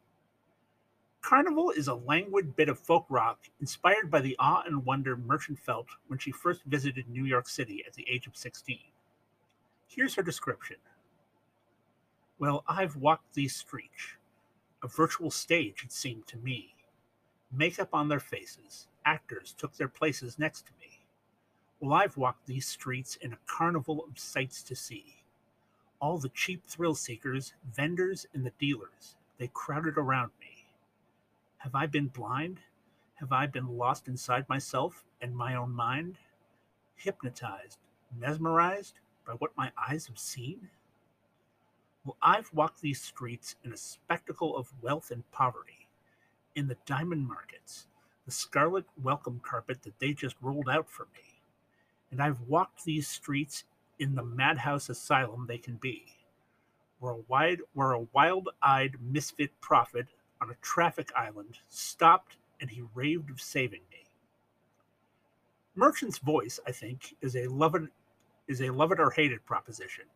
Carnival 1.20 1.70
is 1.70 1.88
a 1.88 1.94
languid 1.94 2.56
bit 2.56 2.68
of 2.68 2.78
folk 2.78 3.04
rock 3.10 3.40
inspired 3.60 4.10
by 4.10 4.20
the 4.20 4.36
awe 4.38 4.62
and 4.66 4.84
wonder 4.84 5.16
Merchant 5.16 5.58
felt 5.58 5.88
when 6.06 6.18
she 6.18 6.30
first 6.30 6.62
visited 6.64 7.08
New 7.08 7.24
York 7.24 7.48
City 7.48 7.84
at 7.86 7.92
the 7.92 8.06
age 8.08 8.26
of 8.26 8.36
16. 8.36 8.78
Here's 9.88 10.14
her 10.14 10.22
description. 10.22 10.76
Well, 12.38 12.62
I've 12.68 12.96
walked 12.96 13.34
these 13.34 13.56
streets, 13.56 14.16
a 14.82 14.88
virtual 14.88 15.30
stage, 15.30 15.82
it 15.84 15.92
seemed 15.92 16.26
to 16.28 16.36
me. 16.36 16.74
Makeup 17.50 17.90
on 17.92 18.08
their 18.08 18.20
faces, 18.20 18.86
actors 19.04 19.54
took 19.56 19.76
their 19.76 19.88
places 19.88 20.38
next 20.38 20.66
to 20.66 20.72
me. 20.80 21.00
Well, 21.80 21.94
I've 21.94 22.16
walked 22.16 22.46
these 22.46 22.66
streets 22.66 23.16
in 23.16 23.32
a 23.32 23.38
carnival 23.46 24.04
of 24.04 24.18
sights 24.18 24.62
to 24.64 24.76
see. 24.76 25.22
All 26.00 26.18
the 26.18 26.28
cheap 26.28 26.66
thrill 26.66 26.94
seekers, 26.94 27.54
vendors, 27.74 28.26
and 28.34 28.44
the 28.44 28.52
dealers, 28.58 29.16
they 29.38 29.50
crowded 29.52 29.96
around 29.96 30.30
me. 30.40 30.66
Have 31.58 31.74
I 31.74 31.86
been 31.86 32.08
blind? 32.08 32.60
Have 33.14 33.32
I 33.32 33.46
been 33.46 33.76
lost 33.76 34.06
inside 34.06 34.48
myself 34.48 35.04
and 35.20 35.36
my 35.36 35.54
own 35.54 35.72
mind? 35.72 36.18
Hypnotized, 36.94 37.78
mesmerized, 38.16 39.00
by 39.26 39.32
what 39.34 39.56
my 39.56 39.72
eyes 39.76 40.06
have 40.06 40.18
seen? 40.18 40.70
Well, 42.08 42.16
I've 42.22 42.50
walked 42.54 42.80
these 42.80 43.02
streets 43.02 43.56
in 43.64 43.74
a 43.74 43.76
spectacle 43.76 44.56
of 44.56 44.72
wealth 44.80 45.10
and 45.10 45.30
poverty, 45.30 45.90
in 46.54 46.66
the 46.66 46.78
diamond 46.86 47.28
markets, 47.28 47.86
the 48.24 48.32
scarlet 48.32 48.86
welcome 49.02 49.42
carpet 49.44 49.82
that 49.82 49.98
they 49.98 50.14
just 50.14 50.36
rolled 50.40 50.70
out 50.70 50.88
for 50.88 51.06
me. 51.12 51.42
And 52.10 52.22
I've 52.22 52.40
walked 52.40 52.82
these 52.82 53.06
streets 53.06 53.64
in 53.98 54.14
the 54.14 54.24
madhouse 54.24 54.88
asylum 54.88 55.44
they 55.46 55.58
can 55.58 55.76
be, 55.76 56.16
where 56.98 57.12
a, 57.12 57.18
wide, 57.28 57.60
where 57.74 57.92
a 57.92 58.06
wild-eyed 58.14 58.94
misfit 59.02 59.50
prophet 59.60 60.06
on 60.40 60.48
a 60.48 60.56
traffic 60.62 61.10
island 61.14 61.58
stopped 61.68 62.38
and 62.58 62.70
he 62.70 62.84
raved 62.94 63.28
of 63.28 63.38
saving 63.38 63.82
me. 63.90 64.06
Merchant's 65.74 66.16
voice, 66.16 66.58
I 66.66 66.72
think, 66.72 67.16
is 67.20 67.36
a 67.36 67.48
loving 67.48 67.90
is 68.46 68.62
a 68.62 68.70
love 68.70 68.92
it 68.92 68.98
or 68.98 69.10
hate 69.10 69.30
it 69.30 69.44
proposition, 69.44 70.06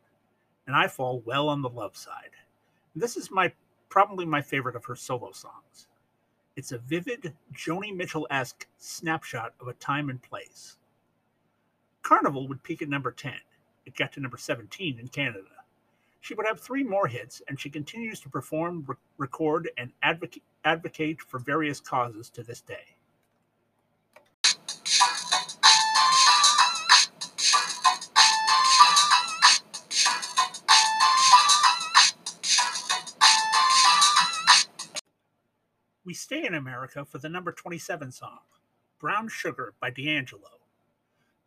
and 0.66 0.76
I 0.76 0.88
fall 0.88 1.22
well 1.24 1.48
on 1.48 1.62
the 1.62 1.68
love 1.68 1.96
side. 1.96 2.30
This 2.94 3.16
is 3.16 3.30
my 3.30 3.52
probably 3.88 4.24
my 4.24 4.40
favorite 4.40 4.76
of 4.76 4.84
her 4.84 4.96
solo 4.96 5.32
songs. 5.32 5.86
It's 6.56 6.72
a 6.72 6.78
vivid, 6.78 7.34
Joni 7.54 7.94
Mitchell 7.94 8.26
esque 8.30 8.66
snapshot 8.78 9.54
of 9.60 9.68
a 9.68 9.74
time 9.74 10.10
and 10.10 10.22
place. 10.22 10.76
Carnival 12.02 12.48
would 12.48 12.62
peak 12.62 12.82
at 12.82 12.88
number 12.88 13.10
10. 13.10 13.32
It 13.86 13.96
got 13.96 14.12
to 14.12 14.20
number 14.20 14.36
17 14.36 14.98
in 14.98 15.08
Canada. 15.08 15.48
She 16.20 16.34
would 16.34 16.46
have 16.46 16.60
three 16.60 16.84
more 16.84 17.06
hits, 17.06 17.42
and 17.48 17.58
she 17.58 17.68
continues 17.68 18.20
to 18.20 18.28
perform, 18.28 18.84
re- 18.86 18.96
record, 19.18 19.70
and 19.76 19.92
advocate, 20.02 20.42
advocate 20.64 21.20
for 21.20 21.38
various 21.38 21.80
causes 21.80 22.30
to 22.30 22.42
this 22.42 22.60
day. 22.60 22.96
Stay 36.32 36.46
in 36.46 36.54
America 36.54 37.04
for 37.04 37.18
the 37.18 37.28
number 37.28 37.52
27 37.52 38.10
song, 38.10 38.38
Brown 38.98 39.28
Sugar 39.28 39.74
by 39.80 39.90
D'Angelo. 39.90 40.60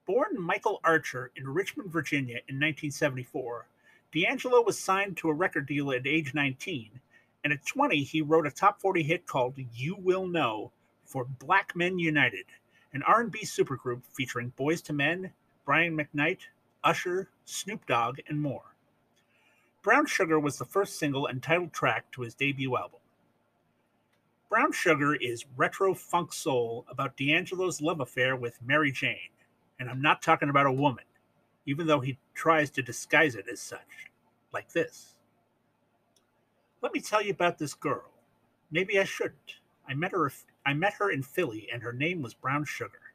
Born 0.06 0.40
Michael 0.40 0.80
Archer 0.84 1.32
in 1.36 1.50
Richmond, 1.50 1.92
Virginia 1.92 2.36
in 2.48 2.58
1974, 2.58 3.68
D'Angelo 4.14 4.62
was 4.62 4.78
signed 4.78 5.18
to 5.18 5.30
a 5.30 5.34
record 5.34 5.66
deal 5.66 5.92
at 5.92 6.06
age 6.06 6.36
19, 6.36 7.00
and 7.44 7.52
at 7.52 7.66
20 7.66 8.04
he 8.04 8.22
wrote 8.22 8.46
a 8.46 8.52
top 8.52 8.80
40 8.80 9.02
hit 9.02 9.26
called 9.26 9.56
You 9.74 9.96
Will 9.96 10.28
Know 10.28 10.72
for 11.04 11.26
Black 11.26 11.76
Men 11.76 11.98
United, 11.98 12.46
an 12.94 13.02
R&B 13.02 13.40
supergroup 13.40 14.04
featuring 14.14 14.54
Boyz 14.56 14.88
II 14.88 14.98
Men, 14.98 15.32
Brian 15.66 15.98
McKnight, 15.98 16.42
Usher, 16.84 17.30
Snoop 17.46 17.88
Dogg, 17.88 18.20
and 18.30 18.40
more. 18.40 18.76
Brown 19.82 20.06
Sugar 20.06 20.40
was 20.40 20.60
the 20.60 20.66
first 20.66 21.00
single 21.00 21.26
and 21.26 21.42
title 21.42 21.70
track 21.70 22.12
to 22.12 22.22
his 22.22 22.36
debut 22.36 22.78
album. 22.78 23.00
Brown 24.48 24.72
Sugar 24.72 25.16
is 25.16 25.44
retro 25.58 25.96
funk 25.96 26.32
soul 26.32 26.86
about 26.88 27.18
D'Angelo's 27.18 27.82
love 27.82 28.00
affair 28.00 28.36
with 28.36 28.62
Mary 28.62 28.92
Jane. 28.92 29.32
And 29.80 29.90
I'm 29.90 30.04
not 30.04 30.22
talking 30.22 30.50
about 30.50 30.68
a 30.68 30.72
woman, 30.72 31.04
even 31.66 31.88
though 31.88 32.00
he 32.00 32.20
tries 32.36 32.70
to 32.72 32.84
disguise 32.84 33.34
it 33.36 33.48
as 33.52 33.60
such, 33.60 34.12
like 34.54 34.72
this. 34.72 35.16
Let 36.82 36.94
me 36.94 37.02
tell 37.02 37.24
you 37.24 37.32
about 37.32 37.58
this 37.58 37.74
girl. 37.74 38.12
Maybe 38.70 39.00
I 39.00 39.04
shouldn't. 39.04 39.56
I 39.90 39.96
met 39.96 40.12
her 40.12 40.32
I 40.64 40.74
met 40.74 40.94
her 40.94 41.10
in 41.10 41.24
Philly 41.24 41.68
and 41.74 41.82
her 41.82 41.94
name 41.94 42.22
was 42.22 42.36
Brown 42.36 42.66
Sugar. 42.66 43.14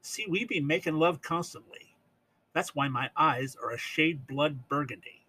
See, 0.00 0.24
we 0.26 0.46
be 0.46 0.60
making 0.60 0.94
love 0.94 1.20
constantly. 1.20 1.96
That's 2.54 2.74
why 2.74 2.88
my 2.88 3.10
eyes 3.14 3.56
are 3.62 3.72
a 3.72 3.78
shade 3.78 4.26
blood 4.26 4.68
burgundy. 4.68 5.26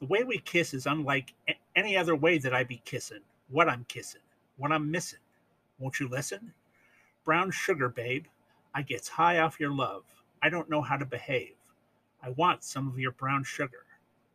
The 0.00 0.06
way 0.06 0.22
we 0.22 0.38
kiss 0.38 0.74
is 0.74 0.86
unlike 0.86 1.32
any 1.74 1.96
other 1.96 2.14
way 2.14 2.36
that 2.38 2.54
I 2.54 2.62
be 2.62 2.82
kissing, 2.84 3.20
what 3.48 3.68
I'm 3.68 3.86
kissing 3.88 4.20
what 4.56 4.72
I'm 4.72 4.90
missing. 4.90 5.18
Won't 5.78 6.00
you 6.00 6.08
listen? 6.08 6.52
Brown 7.24 7.50
sugar, 7.50 7.88
babe. 7.88 8.26
I 8.74 8.82
gets 8.82 9.08
high 9.08 9.38
off 9.38 9.60
your 9.60 9.72
love. 9.72 10.04
I 10.42 10.48
don't 10.48 10.70
know 10.70 10.82
how 10.82 10.96
to 10.96 11.06
behave. 11.06 11.54
I 12.22 12.30
want 12.30 12.64
some 12.64 12.88
of 12.88 12.98
your 12.98 13.12
brown 13.12 13.44
sugar. 13.44 13.84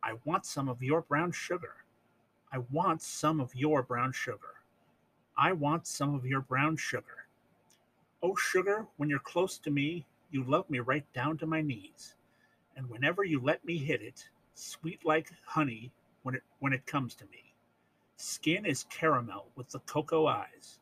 I 0.02 0.14
want 0.24 0.46
some 0.46 0.68
of 0.68 0.82
your 0.82 1.02
brown 1.02 1.32
sugar. 1.32 1.74
I 2.52 2.58
want 2.70 3.02
some 3.02 3.40
of 3.40 3.54
your 3.54 3.82
brown 3.82 4.12
sugar. 4.12 4.54
I 5.36 5.52
want 5.52 5.86
some 5.86 6.14
of 6.14 6.26
your 6.26 6.40
brown 6.40 6.76
sugar. 6.76 7.26
Oh, 8.22 8.34
sugar, 8.36 8.86
when 8.96 9.08
you're 9.08 9.18
close 9.18 9.58
to 9.58 9.70
me, 9.70 10.06
you 10.30 10.44
love 10.44 10.68
me 10.70 10.80
right 10.80 11.04
down 11.12 11.38
to 11.38 11.46
my 11.46 11.60
knees. 11.60 12.14
And 12.76 12.88
whenever 12.88 13.24
you 13.24 13.40
let 13.40 13.64
me 13.64 13.78
hit 13.78 14.02
it, 14.02 14.28
sweet 14.54 15.04
like 15.04 15.30
honey 15.44 15.92
when 16.22 16.34
it 16.34 16.42
when 16.60 16.72
it 16.72 16.86
comes 16.86 17.14
to 17.16 17.24
me. 17.26 17.51
Skin 18.16 18.64
is 18.66 18.84
caramel 18.84 19.46
with 19.56 19.70
the 19.70 19.80
cocoa 19.80 20.26
eyes. 20.26 20.78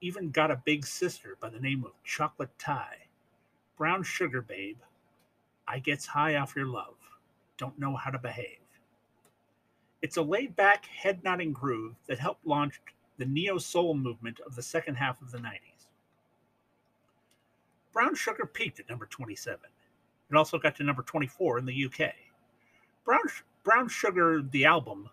Even 0.00 0.30
got 0.30 0.50
a 0.50 0.62
big 0.64 0.84
sister 0.84 1.36
by 1.40 1.48
the 1.48 1.60
name 1.60 1.84
of 1.84 1.92
Chocolate 2.04 2.58
Tie. 2.58 3.06
Brown 3.76 4.02
sugar, 4.02 4.42
babe. 4.42 4.78
I 5.66 5.78
gets 5.78 6.06
high 6.06 6.36
off 6.36 6.56
your 6.56 6.66
love. 6.66 6.96
Don't 7.56 7.78
Know 7.78 7.96
How 7.96 8.10
to 8.10 8.18
Behave. 8.18 8.58
It's 10.02 10.16
a 10.16 10.22
laid 10.22 10.56
back, 10.56 10.86
head 10.86 11.22
nodding 11.22 11.52
groove 11.52 11.94
that 12.06 12.18
helped 12.18 12.44
launch 12.46 12.80
the 13.18 13.24
neo 13.24 13.58
soul 13.58 13.94
movement 13.94 14.40
of 14.40 14.56
the 14.56 14.62
second 14.62 14.96
half 14.96 15.22
of 15.22 15.30
the 15.30 15.38
90s. 15.38 15.86
Brown 17.92 18.14
Sugar 18.14 18.46
peaked 18.46 18.80
at 18.80 18.88
number 18.88 19.06
27. 19.06 19.60
It 20.30 20.36
also 20.36 20.58
got 20.58 20.74
to 20.76 20.82
number 20.82 21.02
24 21.02 21.58
in 21.58 21.66
the 21.66 21.84
UK. 21.86 22.12
Brown, 23.04 23.20
Brown 23.62 23.88
Sugar, 23.88 24.42
the 24.42 24.64
album, 24.64 25.08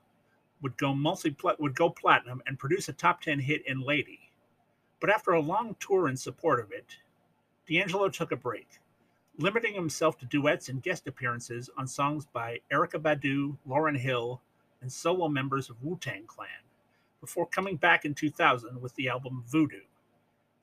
would 0.61 0.77
go 0.77 0.93
multi 0.93 1.35
would 1.59 1.75
go 1.75 1.89
platinum 1.89 2.41
and 2.45 2.59
produce 2.59 2.89
a 2.89 2.93
top 2.93 3.21
10 3.21 3.39
hit 3.39 3.65
in 3.65 3.81
Lady. 3.81 4.31
But 4.99 5.09
after 5.09 5.31
a 5.31 5.39
long 5.39 5.75
tour 5.79 6.09
in 6.09 6.17
support 6.17 6.59
of 6.59 6.71
it, 6.71 6.97
D'Angelo 7.67 8.09
took 8.09 8.31
a 8.31 8.35
break, 8.35 8.79
limiting 9.37 9.73
himself 9.73 10.17
to 10.17 10.25
duets 10.25 10.67
and 10.69 10.83
guest 10.83 11.07
appearances 11.07 11.69
on 11.77 11.87
songs 11.87 12.25
by 12.25 12.59
Erykah 12.71 13.01
Badu, 13.01 13.57
Lauryn 13.67 13.97
Hill, 13.97 14.41
and 14.81 14.91
solo 14.91 15.27
members 15.27 15.69
of 15.69 15.81
Wu 15.83 15.97
Tang 16.01 16.25
Clan, 16.25 16.49
before 17.21 17.45
coming 17.45 17.77
back 17.77 18.05
in 18.05 18.13
2000 18.13 18.81
with 18.81 18.95
the 18.95 19.07
album 19.07 19.43
Voodoo. 19.47 19.81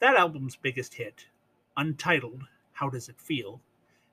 That 0.00 0.17
album's 0.17 0.57
biggest 0.57 0.95
hit, 0.95 1.26
untitled 1.76 2.43
How 2.73 2.91
Does 2.91 3.09
It 3.09 3.21
Feel, 3.21 3.61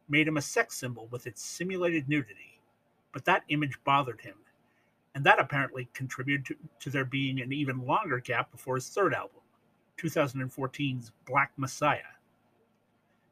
made 0.07 0.27
him 0.27 0.37
a 0.37 0.41
sex 0.41 0.77
symbol 0.77 1.07
with 1.11 1.27
its 1.27 1.41
simulated 1.41 2.07
nudity, 2.07 2.59
but 3.11 3.25
that 3.25 3.43
image 3.49 3.77
bothered 3.83 4.21
him, 4.21 4.35
and 5.15 5.23
that 5.23 5.39
apparently 5.39 5.89
contributed 5.93 6.45
to, 6.45 6.55
to 6.79 6.89
there 6.89 7.05
being 7.05 7.39
an 7.39 7.53
even 7.53 7.85
longer 7.85 8.19
gap 8.19 8.51
before 8.51 8.75
his 8.75 8.89
third 8.89 9.13
album, 9.13 9.41
2014's 9.97 11.11
Black 11.25 11.51
Messiah. 11.57 11.99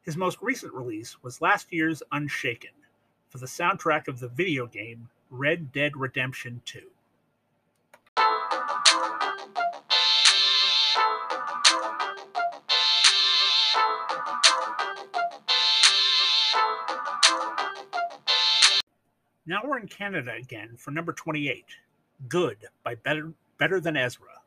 His 0.02 0.16
most 0.16 0.38
recent 0.40 0.72
release 0.72 1.22
was 1.22 1.40
last 1.40 1.72
year's 1.72 2.02
Unshaken 2.12 2.70
for 3.28 3.38
the 3.38 3.46
soundtrack 3.46 4.08
of 4.08 4.20
the 4.20 4.28
video 4.28 4.66
game 4.66 5.08
Red 5.30 5.72
Dead 5.72 5.96
Redemption 5.96 6.60
2. 6.64 6.91
Now 19.44 19.62
we're 19.64 19.78
in 19.78 19.88
Canada 19.88 20.34
again 20.34 20.76
for 20.76 20.92
number 20.92 21.12
28, 21.12 21.64
Good 22.28 22.58
by 22.84 22.94
Better, 22.94 23.32
Better 23.58 23.80
Than 23.80 23.96
Ezra. 23.96 24.40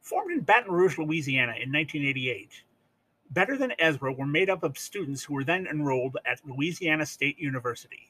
Formed 0.00 0.32
in 0.32 0.40
Baton 0.40 0.72
Rouge, 0.72 0.96
Louisiana 0.96 1.52
in 1.52 1.70
1988, 1.70 2.62
Better 3.28 3.58
Than 3.58 3.74
Ezra 3.78 4.10
were 4.10 4.24
made 4.24 4.48
up 4.48 4.62
of 4.62 4.78
students 4.78 5.22
who 5.22 5.34
were 5.34 5.44
then 5.44 5.66
enrolled 5.66 6.16
at 6.24 6.40
Louisiana 6.46 7.04
State 7.04 7.38
University. 7.38 8.08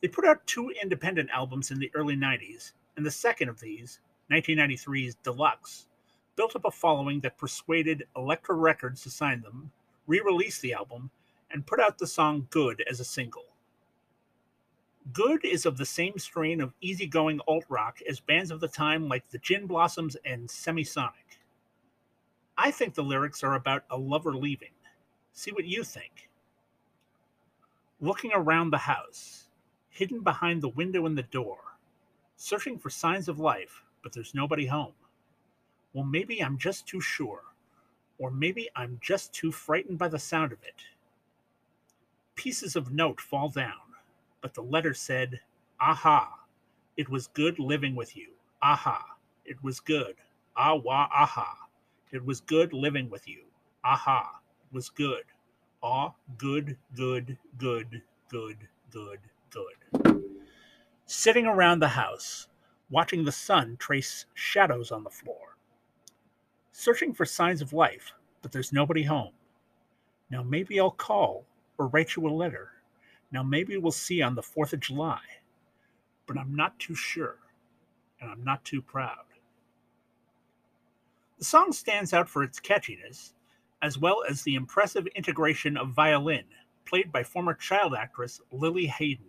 They 0.00 0.08
put 0.08 0.24
out 0.24 0.46
two 0.46 0.72
independent 0.82 1.28
albums 1.28 1.70
in 1.70 1.78
the 1.78 1.90
early 1.94 2.16
90s, 2.16 2.72
and 2.96 3.04
the 3.04 3.10
second 3.10 3.50
of 3.50 3.60
these, 3.60 4.00
1993's 4.30 5.16
Deluxe, 5.16 5.88
built 6.36 6.56
up 6.56 6.64
a 6.64 6.70
following 6.70 7.20
that 7.20 7.36
persuaded 7.36 8.06
Elektra 8.16 8.54
Records 8.54 9.02
to 9.02 9.10
sign 9.10 9.42
them, 9.42 9.72
re 10.06 10.22
release 10.24 10.58
the 10.58 10.72
album, 10.72 11.10
and 11.50 11.66
put 11.66 11.80
out 11.80 11.98
the 11.98 12.06
song 12.06 12.46
Good 12.48 12.82
as 12.90 12.98
a 12.98 13.04
single. 13.04 13.44
Good 15.12 15.44
is 15.44 15.66
of 15.66 15.76
the 15.76 15.86
same 15.86 16.18
strain 16.18 16.60
of 16.60 16.74
easygoing 16.80 17.40
alt 17.46 17.64
rock 17.68 17.98
as 18.08 18.18
bands 18.18 18.50
of 18.50 18.58
the 18.60 18.68
time 18.68 19.08
like 19.08 19.28
the 19.28 19.38
Gin 19.38 19.66
Blossoms 19.66 20.16
and 20.24 20.48
Semisonic. 20.48 21.38
I 22.58 22.72
think 22.72 22.94
the 22.94 23.04
lyrics 23.04 23.44
are 23.44 23.54
about 23.54 23.84
a 23.90 23.96
lover 23.96 24.34
leaving. 24.34 24.72
See 25.32 25.52
what 25.52 25.64
you 25.64 25.84
think. 25.84 26.28
Looking 28.00 28.32
around 28.34 28.70
the 28.70 28.78
house, 28.78 29.48
hidden 29.90 30.22
behind 30.22 30.60
the 30.60 30.70
window 30.70 31.06
and 31.06 31.16
the 31.16 31.22
door, 31.22 31.58
searching 32.36 32.76
for 32.78 32.90
signs 32.90 33.28
of 33.28 33.38
life, 33.38 33.84
but 34.02 34.12
there's 34.12 34.34
nobody 34.34 34.66
home. 34.66 34.94
Well, 35.92 36.04
maybe 36.04 36.42
I'm 36.42 36.58
just 36.58 36.86
too 36.86 37.00
sure, 37.00 37.42
or 38.18 38.30
maybe 38.30 38.68
I'm 38.74 38.98
just 39.00 39.32
too 39.32 39.52
frightened 39.52 39.98
by 39.98 40.08
the 40.08 40.18
sound 40.18 40.52
of 40.52 40.62
it. 40.64 40.82
Pieces 42.34 42.74
of 42.74 42.92
note 42.92 43.20
fall 43.20 43.48
down 43.48 43.85
but 44.40 44.54
the 44.54 44.62
letter 44.62 44.94
said, 44.94 45.40
Aha, 45.80 46.40
it 46.96 47.08
was 47.08 47.26
good 47.28 47.58
living 47.58 47.94
with 47.94 48.16
you. 48.16 48.32
Aha, 48.62 49.04
it 49.44 49.62
was 49.62 49.80
good. 49.80 50.16
Ah 50.56 50.74
wah 50.74 51.08
aha, 51.12 51.68
it 52.12 52.24
was 52.24 52.40
good 52.40 52.72
living 52.72 53.10
with 53.10 53.28
you. 53.28 53.44
Aha, 53.84 54.40
it 54.64 54.74
was 54.74 54.88
good. 54.88 55.24
Ah, 55.82 56.12
good, 56.38 56.76
good, 56.94 57.36
good, 57.58 58.02
good, 58.28 58.56
good, 58.90 59.20
good. 59.50 60.22
Sitting 61.04 61.46
around 61.46 61.80
the 61.80 61.88
house, 61.88 62.48
watching 62.90 63.24
the 63.24 63.32
sun 63.32 63.76
trace 63.78 64.24
shadows 64.34 64.90
on 64.90 65.04
the 65.04 65.10
floor. 65.10 65.56
Searching 66.72 67.12
for 67.12 67.24
signs 67.24 67.60
of 67.60 67.72
life, 67.72 68.12
but 68.42 68.50
there's 68.52 68.72
nobody 68.72 69.02
home. 69.02 69.32
Now 70.30 70.42
maybe 70.42 70.80
I'll 70.80 70.90
call 70.90 71.44
or 71.78 71.88
write 71.88 72.16
you 72.16 72.26
a 72.26 72.30
letter 72.30 72.70
now, 73.32 73.42
maybe 73.42 73.76
we'll 73.76 73.92
see 73.92 74.22
on 74.22 74.34
the 74.34 74.42
4th 74.42 74.72
of 74.72 74.80
July, 74.80 75.20
but 76.26 76.38
I'm 76.38 76.54
not 76.54 76.78
too 76.78 76.94
sure, 76.94 77.36
and 78.20 78.30
I'm 78.30 78.44
not 78.44 78.64
too 78.64 78.80
proud. 78.80 79.24
The 81.38 81.44
song 81.44 81.72
stands 81.72 82.14
out 82.14 82.28
for 82.28 82.42
its 82.42 82.60
catchiness, 82.60 83.32
as 83.82 83.98
well 83.98 84.22
as 84.28 84.42
the 84.42 84.54
impressive 84.54 85.06
integration 85.08 85.76
of 85.76 85.90
violin, 85.90 86.44
played 86.86 87.12
by 87.12 87.24
former 87.24 87.52
child 87.52 87.94
actress 87.94 88.40
Lili 88.50 88.86
Haydn. 88.86 89.26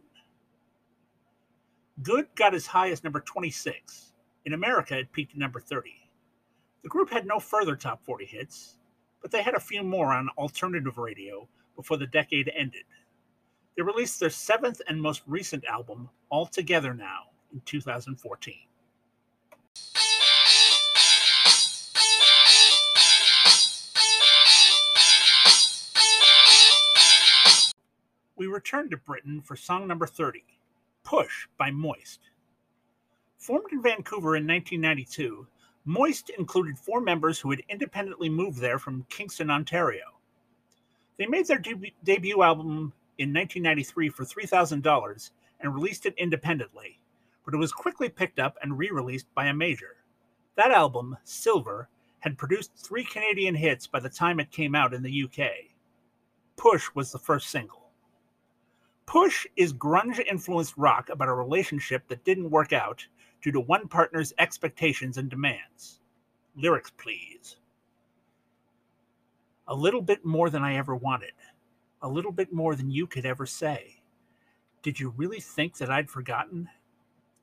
Good 2.03 2.27
got 2.35 2.53
as 2.53 2.67
high 2.67 2.91
as 2.91 3.03
number 3.03 3.19
26. 3.19 4.13
In 4.45 4.53
America, 4.53 4.99
it 4.99 5.11
peaked 5.11 5.33
at 5.33 5.39
number 5.39 5.59
30. 5.59 5.91
The 6.83 6.89
group 6.89 7.09
had 7.09 7.25
no 7.25 7.39
further 7.39 7.75
top 7.75 8.03
40 8.05 8.25
hits, 8.25 8.77
but 9.21 9.31
they 9.31 9.41
had 9.41 9.55
a 9.55 9.59
few 9.59 9.83
more 9.83 10.13
on 10.13 10.29
alternative 10.37 10.97
radio 10.97 11.47
before 11.75 11.97
the 11.97 12.07
decade 12.07 12.51
ended. 12.55 12.83
They 13.77 13.83
released 13.83 14.19
their 14.19 14.31
seventh 14.31 14.81
and 14.87 14.99
most 14.99 15.21
recent 15.27 15.63
album, 15.65 16.09
All 16.29 16.47
Together 16.47 16.95
Now, 16.95 17.25
in 17.53 17.61
2014. 17.63 18.55
We 28.35 28.47
return 28.47 28.89
to 28.89 28.97
Britain 28.97 29.41
for 29.41 29.55
song 29.55 29.87
number 29.87 30.07
30, 30.07 30.43
Push 31.03 31.47
by 31.59 31.69
Moist. 31.69 32.21
Formed 33.37 33.71
in 33.71 33.83
Vancouver 33.83 34.37
in 34.37 34.47
1992, 34.47 35.45
Moist 35.85 36.31
included 36.31 36.79
four 36.79 36.99
members 36.99 37.39
who 37.39 37.51
had 37.51 37.61
independently 37.69 38.29
moved 38.29 38.57
there 38.59 38.79
from 38.79 39.05
Kingston, 39.09 39.51
Ontario. 39.51 40.17
They 41.17 41.27
made 41.27 41.45
their 41.45 41.59
deb- 41.59 41.93
debut 42.03 42.41
album 42.41 42.93
in 43.17 43.33
1993 43.33 44.09
for 44.09 44.23
$3,000 44.23 45.29
and 45.59 45.73
released 45.73 46.05
it 46.05 46.13
independently, 46.17 46.99
but 47.45 47.53
it 47.53 47.57
was 47.57 47.71
quickly 47.71 48.09
picked 48.09 48.39
up 48.39 48.57
and 48.61 48.77
re 48.77 48.89
released 48.91 49.27
by 49.33 49.47
a 49.47 49.53
major. 49.53 49.97
That 50.55 50.71
album, 50.71 51.17
Silver, 51.23 51.89
had 52.19 52.37
produced 52.37 52.71
three 52.75 53.03
Canadian 53.03 53.55
hits 53.55 53.87
by 53.87 53.99
the 53.99 54.09
time 54.09 54.39
it 54.39 54.51
came 54.51 54.75
out 54.75 54.93
in 54.93 55.03
the 55.03 55.23
UK. 55.23 55.49
Push 56.55 56.89
was 56.95 57.11
the 57.11 57.19
first 57.19 57.49
single. 57.49 57.91
Push 59.05 59.47
is 59.55 59.71
grunge 59.71 60.19
influenced 60.25 60.75
rock 60.75 61.09
about 61.09 61.29
a 61.29 61.33
relationship 61.33 62.07
that 62.07 62.25
didn't 62.25 62.49
work 62.49 62.73
out 62.73 63.05
due 63.41 63.51
to 63.51 63.59
one 63.59 63.87
partner's 63.87 64.33
expectations 64.37 65.17
and 65.17 65.29
demands. 65.29 66.01
Lyrics, 66.55 66.91
please. 66.97 67.57
A 69.67 69.75
little 69.75 70.01
bit 70.01 70.25
more 70.25 70.49
than 70.49 70.63
I 70.63 70.75
ever 70.75 70.95
wanted 70.95 71.31
a 72.01 72.07
little 72.07 72.31
bit 72.31 72.53
more 72.53 72.75
than 72.75 72.91
you 72.91 73.07
could 73.07 73.25
ever 73.25 73.45
say. 73.45 74.01
Did 74.83 74.99
you 74.99 75.13
really 75.17 75.39
think 75.39 75.77
that 75.77 75.89
I'd 75.89 76.09
forgotten? 76.09 76.69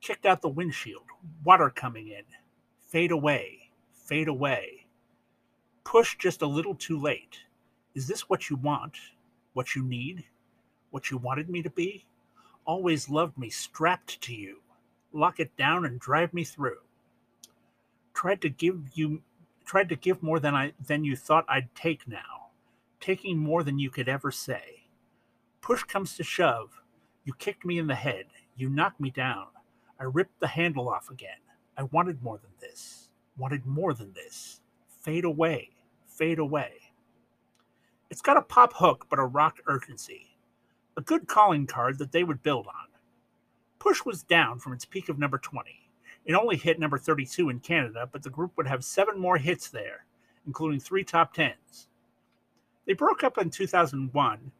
Kicked 0.01 0.25
out 0.25 0.41
the 0.41 0.49
windshield, 0.49 1.05
water 1.43 1.69
coming 1.69 2.07
in. 2.07 2.23
Fade 2.79 3.11
away, 3.11 3.71
fade 3.93 4.27
away. 4.27 4.85
Push 5.83 6.17
just 6.17 6.41
a 6.41 6.47
little 6.47 6.75
too 6.75 6.99
late. 6.99 7.39
Is 7.93 8.07
this 8.07 8.29
what 8.29 8.49
you 8.49 8.55
want? 8.55 8.97
What 9.53 9.75
you 9.75 9.83
need? 9.83 10.25
What 10.91 11.11
you 11.11 11.17
wanted 11.17 11.49
me 11.49 11.61
to 11.61 11.69
be? 11.69 12.05
Always 12.65 13.09
loved 13.09 13.37
me 13.37 13.49
strapped 13.49 14.21
to 14.21 14.33
you. 14.33 14.61
Lock 15.11 15.39
it 15.39 15.55
down 15.57 15.85
and 15.85 15.99
drive 15.99 16.33
me 16.33 16.43
through. 16.43 16.79
Tried 18.13 18.41
to 18.41 18.49
give 18.49 18.89
you 18.93 19.21
tried 19.65 19.89
to 19.89 19.95
give 19.95 20.21
more 20.21 20.39
than 20.39 20.55
I 20.55 20.73
than 20.79 21.03
you 21.03 21.15
thought 21.15 21.45
I'd 21.47 21.73
take 21.75 22.07
now 22.07 22.34
taking 23.05 23.37
more 23.37 23.61
than 23.61 23.77
you 23.77 23.91
could 23.91 24.09
ever 24.09 24.31
say. 24.31 24.87
Push 25.61 25.83
comes 25.83 26.17
to 26.17 26.23
shove. 26.23 26.81
You 27.23 27.33
kicked 27.37 27.63
me 27.63 27.77
in 27.77 27.85
the 27.85 27.93
head. 27.93 28.25
You 28.55 28.67
knocked 28.67 28.99
me 28.99 29.11
down. 29.11 29.45
I 29.99 30.05
ripped 30.05 30.39
the 30.39 30.47
handle 30.47 30.89
off 30.89 31.11
again. 31.11 31.37
I 31.77 31.83
wanted 31.83 32.23
more 32.23 32.39
than 32.39 32.49
this. 32.59 33.09
Wanted 33.37 33.63
more 33.63 33.93
than 33.93 34.11
this. 34.13 34.61
Fade 35.01 35.23
away. 35.23 35.69
Fade 36.07 36.39
away. 36.39 36.71
It's 38.09 38.23
got 38.23 38.37
a 38.37 38.41
pop 38.41 38.73
hook, 38.73 39.05
but 39.07 39.19
a 39.19 39.25
rock 39.25 39.59
urgency. 39.67 40.35
A 40.97 41.01
good 41.01 41.27
calling 41.27 41.67
card 41.67 41.99
that 41.99 42.11
they 42.11 42.23
would 42.23 42.41
build 42.41 42.65
on. 42.65 42.87
Push 43.77 44.03
was 44.03 44.23
down 44.23 44.57
from 44.57 44.73
its 44.73 44.85
peak 44.85 45.09
of 45.09 45.19
number 45.19 45.37
20. 45.37 45.69
It 46.25 46.33
only 46.33 46.57
hit 46.57 46.79
number 46.79 46.97
32 46.97 47.49
in 47.49 47.59
Canada, 47.59 48.09
but 48.11 48.23
the 48.23 48.31
group 48.31 48.53
would 48.57 48.65
have 48.65 48.83
seven 48.83 49.19
more 49.19 49.37
hits 49.37 49.69
there, 49.69 50.07
including 50.47 50.79
three 50.79 51.03
top 51.03 51.35
tens. 51.35 51.87
They 52.85 52.93
broke 52.93 53.23
up 53.23 53.37
in 53.37 53.49
2001, 53.49 54.51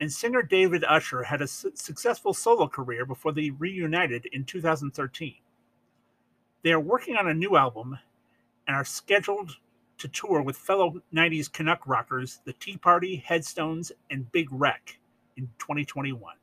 and 0.00 0.12
singer 0.12 0.42
David 0.42 0.84
Usher 0.84 1.22
had 1.22 1.40
a 1.42 1.46
su- 1.46 1.72
successful 1.74 2.34
solo 2.34 2.68
career 2.68 3.06
before 3.06 3.32
they 3.32 3.50
reunited 3.50 4.26
in 4.32 4.44
2013. 4.44 5.34
They 6.62 6.72
are 6.72 6.80
working 6.80 7.16
on 7.16 7.28
a 7.28 7.34
new 7.34 7.56
album 7.56 7.98
and 8.66 8.76
are 8.76 8.84
scheduled 8.84 9.56
to 9.98 10.08
tour 10.08 10.42
with 10.42 10.56
fellow 10.56 11.02
90s 11.14 11.52
Canuck 11.52 11.86
rockers, 11.86 12.40
the 12.44 12.52
Tea 12.54 12.76
Party, 12.76 13.16
Headstones, 13.16 13.92
and 14.10 14.30
Big 14.32 14.48
Wreck 14.50 14.98
in 15.36 15.44
2021. 15.58 16.34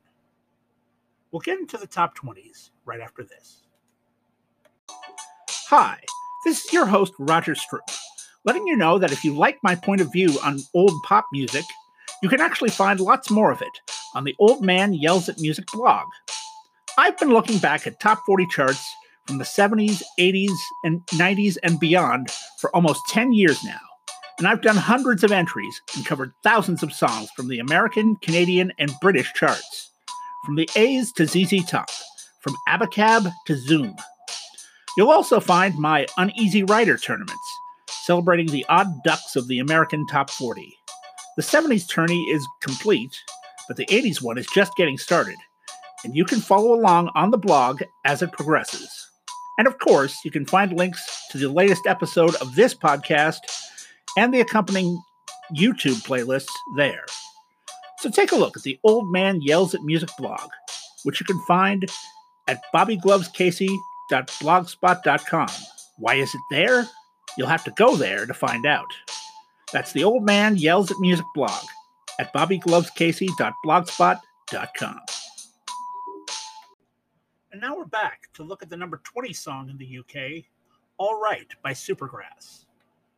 We'll 1.32 1.40
get 1.40 1.60
into 1.60 1.78
the 1.78 1.88
top 1.88 2.18
20s 2.18 2.72
right 2.86 3.02
after 3.02 3.24
this. 3.24 3.64
Hi, 5.70 6.00
this 6.46 6.66
is 6.66 6.74
your 6.74 6.86
host, 6.86 7.14
Roger 7.18 7.56
Stroop, 7.56 7.80
letting 8.46 8.66
you 8.68 8.76
know 8.76 8.98
that 8.98 9.12
if 9.12 9.24
you 9.24 9.36
like 9.36 9.58
my 9.64 9.76
point 9.76 10.02
of 10.02 10.12
view 10.12 10.38
on 10.44 10.60
old 10.74 10.94
pop 11.04 11.26
music, 11.32 11.66
you 12.24 12.30
can 12.30 12.42
actually 12.42 12.70
find 12.70 13.00
lots 13.00 13.30
more 13.30 13.52
of 13.52 13.62
it 13.62 13.80
on 14.16 14.24
the 14.24 14.36
Old 14.40 14.64
Man 14.64 14.94
Yells 14.94 15.30
at 15.30 15.40
Music 15.40 15.66
blog. 15.74 16.06
I've 16.98 17.18
been 17.18 17.32
looking 17.34 17.58
back 17.58 17.88
at 17.88 18.00
top 18.00 18.20
40 18.26 18.48
charts 18.48 18.86
from 19.28 19.38
the 19.38 19.44
70s, 19.44 20.02
80s, 20.20 20.52
and 20.84 21.06
90s 21.08 21.58
and 21.64 21.80
beyond 21.80 22.32
for 22.60 22.74
almost 22.76 23.02
10 23.10 23.34
years 23.34 23.64
now. 23.64 23.80
And 24.38 24.48
I've 24.48 24.62
done 24.62 24.76
hundreds 24.76 25.24
of 25.24 25.32
entries 25.32 25.80
and 25.96 26.06
covered 26.06 26.32
thousands 26.44 26.84
of 26.84 26.92
songs 26.92 27.30
from 27.36 27.48
the 27.48 27.60
American, 27.60 28.16
Canadian, 28.18 28.74
and 28.80 28.92
British 29.02 29.32
charts. 29.34 29.92
From 30.46 30.56
the 30.56 30.70
A's 30.76 31.12
to 31.14 31.28
ZZ 31.28 31.64
Top, 31.66 31.90
from 32.40 32.56
Abacab 32.68 33.32
to 33.46 33.56
Zoom. 33.56 33.96
You'll 34.98 35.12
also 35.12 35.40
find 35.40 35.78
my 35.78 36.08
Uneasy 36.18 36.64
Rider 36.64 36.98
tournaments, 36.98 37.51
celebrating 38.06 38.48
the 38.48 38.66
odd 38.70 38.88
ducks 39.04 39.36
of 39.36 39.48
the 39.48 39.60
American 39.60 40.06
Top 40.08 40.30
40. 40.30 40.74
The 41.38 41.44
70s 41.44 41.88
tourney 41.88 42.22
is 42.24 42.46
complete, 42.62 43.16
but 43.68 43.78
the 43.78 43.86
80s 43.86 44.22
one 44.22 44.38
is 44.38 44.48
just 44.54 44.76
getting 44.76 44.98
started, 44.98 45.38
and 46.04 46.16
you 46.16 46.26
can 46.26 46.40
follow 46.40 46.74
along 46.74 47.10
on 47.16 47.32
the 47.32 47.38
blog 47.38 47.82
as 48.06 48.22
it 48.22 48.32
progresses. 48.32 48.90
And 49.58 49.68
of 49.68 49.80
course, 49.80 50.18
you 50.26 50.32
can 50.32 50.46
find 50.46 50.74
links 50.74 51.26
to 51.32 51.38
the 51.38 51.50
latest 51.50 51.86
episode 51.86 52.36
of 52.36 52.56
this 52.56 52.74
podcast 52.74 53.40
and 54.18 54.34
the 54.34 54.42
accompanying 54.42 55.02
YouTube 55.56 56.06
playlists 56.06 56.52
there. 56.76 57.06
So 58.00 58.10
take 58.10 58.32
a 58.32 58.38
look 58.38 58.58
at 58.58 58.64
the 58.64 58.80
Old 58.84 59.12
Man 59.12 59.42
Yells 59.42 59.76
at 59.76 59.84
Music 59.84 60.10
blog, 60.18 60.50
which 61.04 61.20
you 61.20 61.26
can 61.26 61.40
find 61.48 61.86
at 62.48 62.62
bobbyglovescasey.blogspot.com. 62.74 65.50
Why 65.98 66.16
is 66.16 66.34
it 66.34 66.42
there? 66.50 66.88
You'll 67.38 67.48
have 67.48 67.64
to 67.64 67.72
go 67.72 67.96
there 67.96 68.26
to 68.26 68.34
find 68.34 68.66
out. 68.66 68.92
That's 69.72 69.94
the 69.94 70.04
Old 70.04 70.24
Man 70.24 70.58
Yells 70.58 70.92
at 70.92 71.00
Music 71.00 71.26
blog 71.34 71.64
at 72.20 72.34
bobbyglovescasey.blogspot.com. 72.34 75.00
And 77.52 77.62
now 77.62 77.78
we're 77.78 77.86
back 77.86 78.28
to 78.34 78.44
look 78.44 78.64
at 78.64 78.70
the 78.70 78.78
number 78.78 79.02
20 79.04 79.34
song 79.34 79.70
in 79.70 79.78
the 79.78 80.00
UK, 80.00 80.46
All 80.98 81.22
Right 81.22 81.48
by 81.62 81.72
Supergrass. 81.72 82.66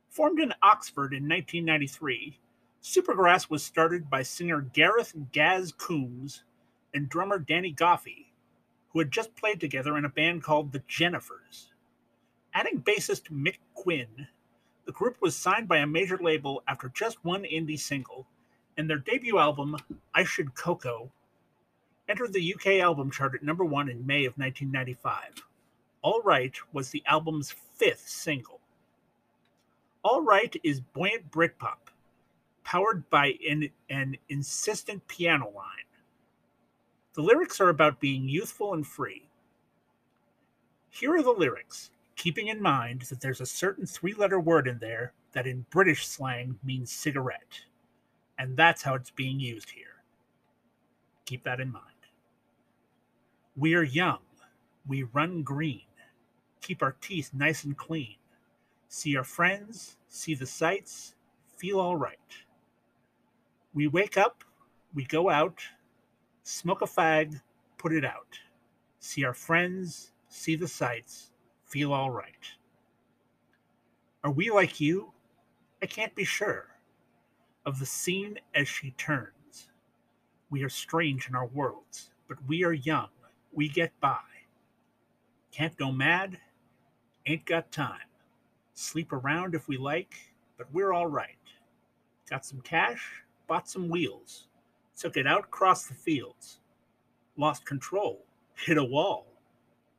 Formed 0.09 0.39
in 0.39 0.53
Oxford 0.61 1.13
in 1.13 1.27
1993, 1.27 2.39
Supergrass 2.83 3.49
was 3.49 3.63
started 3.63 4.09
by 4.09 4.23
singer 4.23 4.61
Gareth 4.61 5.13
Gaz 5.31 5.71
Coombs 5.71 6.43
and 6.93 7.09
drummer 7.09 7.39
Danny 7.39 7.73
Goffey, 7.73 8.27
who 8.89 8.99
had 8.99 9.11
just 9.11 9.35
played 9.35 9.59
together 9.59 9.97
in 9.97 10.05
a 10.05 10.09
band 10.09 10.43
called 10.43 10.71
the 10.71 10.81
Jennifers. 10.81 11.69
Adding 12.53 12.81
bassist 12.83 13.31
Mick 13.31 13.57
Quinn, 13.73 14.27
the 14.85 14.91
group 14.91 15.17
was 15.21 15.35
signed 15.35 15.67
by 15.67 15.77
a 15.77 15.87
major 15.87 16.17
label 16.17 16.61
after 16.67 16.89
just 16.89 17.23
one 17.25 17.43
indie 17.43 17.79
single, 17.79 18.27
and 18.77 18.89
their 18.89 18.97
debut 18.97 19.39
album, 19.39 19.75
I 20.13 20.23
Should 20.23 20.53
Coco, 20.53 21.11
entered 22.07 22.33
the 22.33 22.53
UK 22.53 22.83
album 22.83 23.09
chart 23.09 23.33
at 23.33 23.43
number 23.43 23.65
one 23.65 23.89
in 23.89 24.05
May 24.05 24.25
of 24.25 24.37
1995. 24.37 25.43
All 26.03 26.21
Right 26.21 26.55
was 26.73 26.89
the 26.89 27.01
album's 27.07 27.51
fifth 27.51 28.07
single. 28.07 28.59
All 30.03 30.21
Right 30.21 30.55
is 30.63 30.81
buoyant 30.81 31.31
Britpop, 31.31 31.89
powered 32.63 33.09
by 33.09 33.35
an, 33.49 33.69
an 33.89 34.17
insistent 34.29 35.07
piano 35.07 35.45
line. 35.55 35.87
The 37.13 37.21
lyrics 37.21 37.61
are 37.61 37.69
about 37.69 37.99
being 37.99 38.27
youthful 38.27 38.73
and 38.73 38.85
free. 38.85 39.29
Here 40.89 41.15
are 41.15 41.23
the 41.23 41.31
lyrics, 41.31 41.89
keeping 42.15 42.47
in 42.47 42.61
mind 42.61 43.01
that 43.03 43.21
there's 43.21 43.41
a 43.41 43.45
certain 43.45 43.85
three 43.85 44.13
letter 44.13 44.39
word 44.39 44.67
in 44.67 44.79
there 44.79 45.13
that 45.33 45.47
in 45.47 45.65
British 45.69 46.07
slang 46.07 46.59
means 46.63 46.91
cigarette. 46.91 47.61
And 48.37 48.57
that's 48.57 48.83
how 48.83 48.95
it's 48.95 49.11
being 49.11 49.39
used 49.39 49.71
here. 49.71 50.03
Keep 51.25 51.43
that 51.43 51.59
in 51.59 51.71
mind. 51.71 51.85
We 53.55 53.75
are 53.75 53.83
young. 53.83 54.19
We 54.87 55.03
run 55.03 55.43
green. 55.43 55.81
Keep 56.61 56.81
our 56.81 56.95
teeth 57.01 57.31
nice 57.33 57.63
and 57.63 57.77
clean. 57.77 58.15
See 58.87 59.17
our 59.17 59.23
friends, 59.23 59.97
see 60.07 60.35
the 60.35 60.45
sights, 60.45 61.15
feel 61.57 61.79
all 61.79 61.95
right. 61.95 62.17
We 63.73 63.87
wake 63.87 64.17
up, 64.17 64.43
we 64.93 65.03
go 65.05 65.29
out, 65.29 65.59
smoke 66.43 66.81
a 66.81 66.85
fag, 66.85 67.41
put 67.77 67.91
it 67.91 68.05
out. 68.05 68.39
See 68.99 69.25
our 69.25 69.33
friends, 69.33 70.11
see 70.29 70.55
the 70.55 70.67
sights, 70.67 71.32
feel 71.73 71.91
all 71.91 72.11
right. 72.11 72.45
Are 74.23 74.29
we 74.29 74.51
like 74.51 74.79
you? 74.79 75.11
I 75.81 75.87
can't 75.87 76.13
be 76.13 76.23
sure. 76.23 76.67
Of 77.65 77.79
the 77.79 77.85
scene 77.87 78.37
as 78.53 78.67
she 78.67 78.91
turns. 78.91 79.69
We 80.51 80.61
are 80.61 80.69
strange 80.69 81.27
in 81.27 81.33
our 81.33 81.47
worlds, 81.47 82.11
but 82.27 82.37
we 82.47 82.63
are 82.63 82.73
young. 82.73 83.07
We 83.51 83.69
get 83.69 83.91
by. 84.01 84.19
Can't 85.51 85.75
go 85.75 85.91
mad, 85.91 86.37
ain't 87.25 87.45
got 87.47 87.71
time. 87.71 88.07
Sleep 88.75 89.11
around 89.11 89.55
if 89.55 89.67
we 89.67 89.77
like, 89.77 90.13
but 90.59 90.71
we're 90.73 90.93
all 90.93 91.07
right. 91.07 91.37
Got 92.29 92.45
some 92.45 92.61
cash, 92.61 93.23
bought 93.47 93.67
some 93.67 93.89
wheels, 93.89 94.45
took 94.95 95.17
it 95.17 95.25
out 95.25 95.45
across 95.45 95.87
the 95.87 95.95
fields. 95.95 96.59
Lost 97.35 97.65
control, 97.65 98.23
hit 98.53 98.77
a 98.77 98.83
wall, 98.83 99.25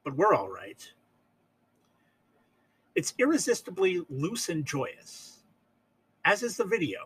but 0.05 0.15
we're 0.15 0.35
all 0.35 0.49
right. 0.49 0.89
It's 2.95 3.15
irresistibly 3.19 4.03
loose 4.09 4.49
and 4.49 4.65
joyous, 4.65 5.43
as 6.25 6.45
is 6.45 6.57
the 6.57 6.65
video, 6.65 6.99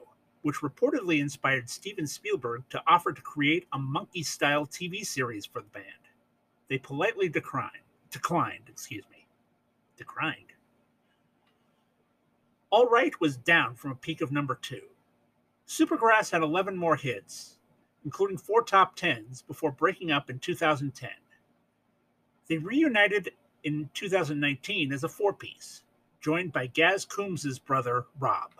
which 0.42 0.56
reportedly 0.56 1.18
inspired 1.18 1.70
Steven 1.70 2.06
Spielberg 2.06 2.64
to 2.68 2.82
offer 2.86 3.10
to 3.10 3.22
create 3.22 3.66
a 3.72 3.78
monkey 3.78 4.22
style 4.22 4.66
TV 4.66 5.04
series 5.04 5.46
for 5.46 5.62
the 5.62 5.68
band. 5.68 5.84
They 6.68 6.76
politely 6.76 7.30
declined. 7.30 7.72
Declined, 8.10 8.64
excuse 8.68 9.04
me. 9.10 9.26
Declined. 9.96 10.52
All 12.68 12.86
Right 12.86 13.18
was 13.18 13.38
down 13.38 13.74
from 13.74 13.92
a 13.92 13.96
peak 13.96 14.20
of 14.20 14.30
number 14.30 14.58
two. 14.60 14.82
Supergrass 15.66 16.30
had 16.30 16.42
11 16.42 16.76
more 16.76 16.96
hits, 16.96 17.56
including 18.04 18.36
four 18.36 18.62
top 18.62 18.94
tens, 18.94 19.40
before 19.40 19.72
breaking 19.72 20.12
up 20.12 20.28
in 20.28 20.38
2010. 20.38 21.08
They 22.46 22.58
reunited 22.58 23.30
in 23.68 23.90
2019 23.92 24.94
as 24.94 25.04
a 25.04 25.08
four 25.10 25.34
piece, 25.34 25.82
joined 26.22 26.50
by 26.54 26.66
Gaz 26.66 27.04
Coombs' 27.04 27.58
brother, 27.58 28.06
Rob. 28.18 28.50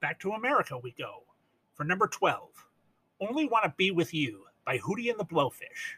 Back 0.00 0.18
to 0.18 0.32
America 0.32 0.76
we 0.76 0.90
go. 0.98 1.22
For 1.74 1.84
number 1.84 2.08
12, 2.08 2.48
Only 3.20 3.46
Want 3.46 3.64
to 3.64 3.72
Be 3.76 3.92
With 3.92 4.12
You 4.12 4.46
by 4.64 4.78
Hootie 4.78 5.10
and 5.10 5.20
the 5.20 5.24
Blowfish. 5.24 5.94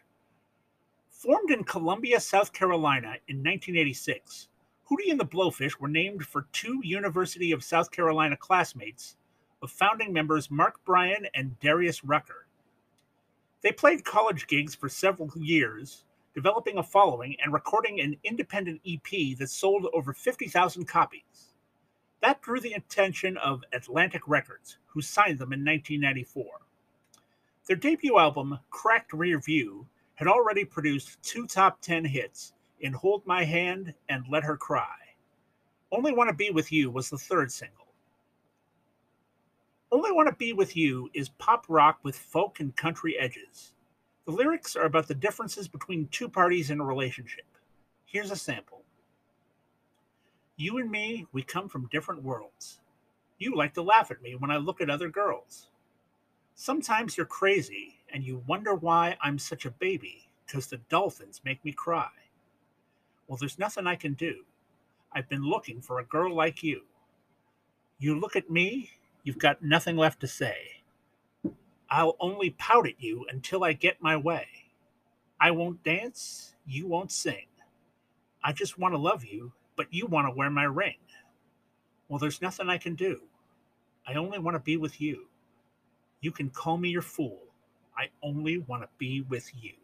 Formed 1.09 1.51
in 1.51 1.65
Columbia, 1.65 2.21
South 2.21 2.53
Carolina 2.53 3.17
in 3.29 3.39
1986, 3.39 4.49
Hootie 4.91 5.11
and 5.11 5.19
the 5.19 5.25
Blowfish 5.25 5.81
were 5.81 5.89
named 5.89 6.27
for 6.27 6.49
two 6.53 6.81
University 6.85 7.51
of 7.51 7.65
South 7.65 7.91
Carolina 7.91 8.37
classmates 8.37 9.17
of 9.63 9.71
founding 9.71 10.13
members 10.13 10.51
Mark 10.51 10.85
Bryan 10.85 11.27
and 11.35 11.59
Darius 11.61 12.05
Rucker. 12.05 12.47
They 13.63 13.73
played 13.73 14.05
college 14.05 14.47
gigs 14.47 14.75
for 14.75 14.89
several 14.89 15.31
years, 15.37 16.05
developing 16.35 16.79
a 16.79 16.83
following 16.83 17.37
and 17.43 17.53
recording 17.53 18.01
an 18.01 18.17
independent 18.25 18.81
EP 18.89 19.37
that 19.39 19.51
sold 19.51 19.87
over 19.93 20.13
50,000 20.13 20.87
copies. 20.87 21.55
That 22.23 22.41
drew 22.43 22.61
the 22.61 22.73
attention 22.73 23.37
of 23.39 23.63
Atlantic 23.73 24.23
Records, 24.27 24.79
who 24.87 25.01
signed 25.01 25.39
them 25.39 25.53
in 25.53 25.65
1994. 25.65 26.45
Their 27.67 27.77
debut 27.77 28.19
album, 28.19 28.59
Cracked 28.71 29.13
Rear 29.13 29.39
View, 29.39 29.87
had 30.15 30.29
already 30.29 30.65
produced 30.65 31.23
two 31.23 31.47
top 31.47 31.81
10 31.81 32.05
hits 32.05 32.53
in 32.81 32.93
Hold 32.93 33.27
My 33.27 33.45
Hand 33.45 33.95
and 34.09 34.25
Let 34.29 34.43
Her 34.43 34.57
Cry. 34.57 34.97
Only 35.93 36.13
Want 36.13 36.29
to 36.29 36.37
Be 36.37 36.51
With 36.51 36.73
You 36.73 36.91
was 36.91 37.11
the 37.11 37.19
third 37.19 37.51
single. 37.51 37.80
Only 39.93 40.13
Want 40.13 40.29
to 40.29 40.35
Be 40.37 40.53
With 40.53 40.77
You 40.77 41.11
is 41.15 41.31
pop 41.31 41.65
rock 41.69 41.99
with 42.05 42.17
folk 42.17 42.61
and 42.61 42.77
country 42.77 43.19
edges. 43.19 43.73
The 44.25 44.31
lyrics 44.31 44.77
are 44.77 44.85
about 44.85 45.09
the 45.09 45.17
differences 45.17 45.67
between 45.67 46.07
two 46.13 46.29
parties 46.29 46.71
in 46.71 46.79
a 46.79 46.85
relationship. 46.85 47.47
Here's 48.07 48.31
a 48.31 48.37
sample 48.37 48.85
You 50.57 50.79
and 50.79 50.89
me, 50.89 51.27
we 51.33 51.43
come 51.43 51.69
from 51.69 51.89
different 51.89 52.23
worlds. 52.23 52.79
You 53.39 53.57
like 53.57 53.75
to 53.75 53.83
laugh 53.83 54.13
at 54.13 54.23
me 54.23 54.37
when 54.37 54.53
I 54.53 54.59
look 54.59 54.81
at 54.81 54.91
other 54.91 55.09
girls. 55.09 55.71
Sometimes 56.55 57.17
you're 57.17 57.27
crazy 57.27 57.97
and 58.13 58.23
you 58.23 58.45
wonder 58.47 58.77
why 58.77 59.17
I'm 59.21 59.41
such 59.41 59.65
a 59.65 59.73
baby, 59.73 60.29
because 60.47 60.69
the 60.69 60.77
dolphins 60.89 61.41
make 61.45 61.65
me 61.65 61.73
cry. 61.73 62.11
Well, 63.27 63.39
there's 63.39 63.59
nothing 63.59 63.89
I 63.89 63.97
can 63.97 64.15
do. 64.15 64.45
I've 65.13 65.29
been 65.29 65.43
looking 65.43 65.81
for 65.81 65.99
a 65.99 66.05
girl 66.05 66.33
like 66.33 66.63
you. 66.63 66.83
You 67.99 68.21
look 68.21 68.37
at 68.37 68.51
me 68.51 68.91
You've 69.23 69.39
got 69.39 69.63
nothing 69.63 69.97
left 69.97 70.21
to 70.21 70.27
say. 70.27 70.83
I'll 71.91 72.17
only 72.21 72.51
pout 72.51 72.87
at 72.87 73.01
you 73.03 73.27
until 73.31 73.65
I 73.65 73.73
get 73.73 74.01
my 74.01 74.17
way. 74.17 74.47
I 75.41 75.51
won't 75.51 75.83
dance, 75.83 76.55
you 76.67 76.87
won't 76.87 77.11
sing. 77.13 77.47
I 78.43 78.53
just 78.53 78.79
want 78.79 78.95
to 78.95 78.99
love 78.99 79.25
you, 79.25 79.53
but 79.77 79.93
you 79.93 80.07
want 80.07 80.29
to 80.29 80.37
wear 80.37 80.51
my 80.51 80.65
ring. 80.65 80.97
Well, 82.09 82.19
there's 82.19 82.43
nothing 82.43 82.69
I 82.69 82.79
can 82.79 82.95
do. 82.95 83.21
I 84.07 84.15
only 84.15 84.39
want 84.39 84.55
to 84.55 84.61
be 84.61 84.77
with 84.77 85.01
you. 85.01 85.27
You 86.21 86.33
can 86.33 86.51
call 86.51 86.77
me 86.77 86.89
your 86.89 87.03
fool. 87.03 87.41
I 87.97 88.09
only 88.23 88.59
want 88.59 88.83
to 88.83 88.89
be 88.99 89.23
with 89.23 89.51
you. 89.61 89.75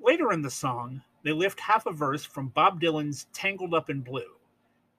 Later 0.00 0.32
in 0.32 0.42
the 0.42 0.50
song, 0.50 1.02
they 1.22 1.32
lift 1.32 1.60
half 1.60 1.86
a 1.86 1.92
verse 1.92 2.24
from 2.24 2.48
Bob 2.48 2.80
Dylan's 2.80 3.26
Tangled 3.32 3.74
Up 3.74 3.90
in 3.90 4.00
Blue. 4.00 4.36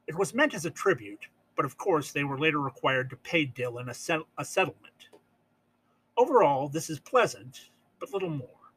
It 0.07 0.15
was 0.15 0.33
meant 0.33 0.53
as 0.53 0.65
a 0.65 0.71
tribute, 0.71 1.27
but 1.59 1.65
of 1.65 1.77
course 1.77 2.13
they 2.13 2.23
were 2.23 2.39
later 2.39 2.61
required 2.61 3.09
to 3.09 3.17
pay 3.17 3.45
Dylan 3.45 3.89
a, 3.89 3.93
set- 3.93 4.21
a 4.37 4.45
settlement. 4.45 5.09
Overall, 6.15 6.69
this 6.69 6.89
is 6.89 7.01
pleasant, 7.01 7.71
but 7.99 8.13
little 8.13 8.29
more. 8.29 8.71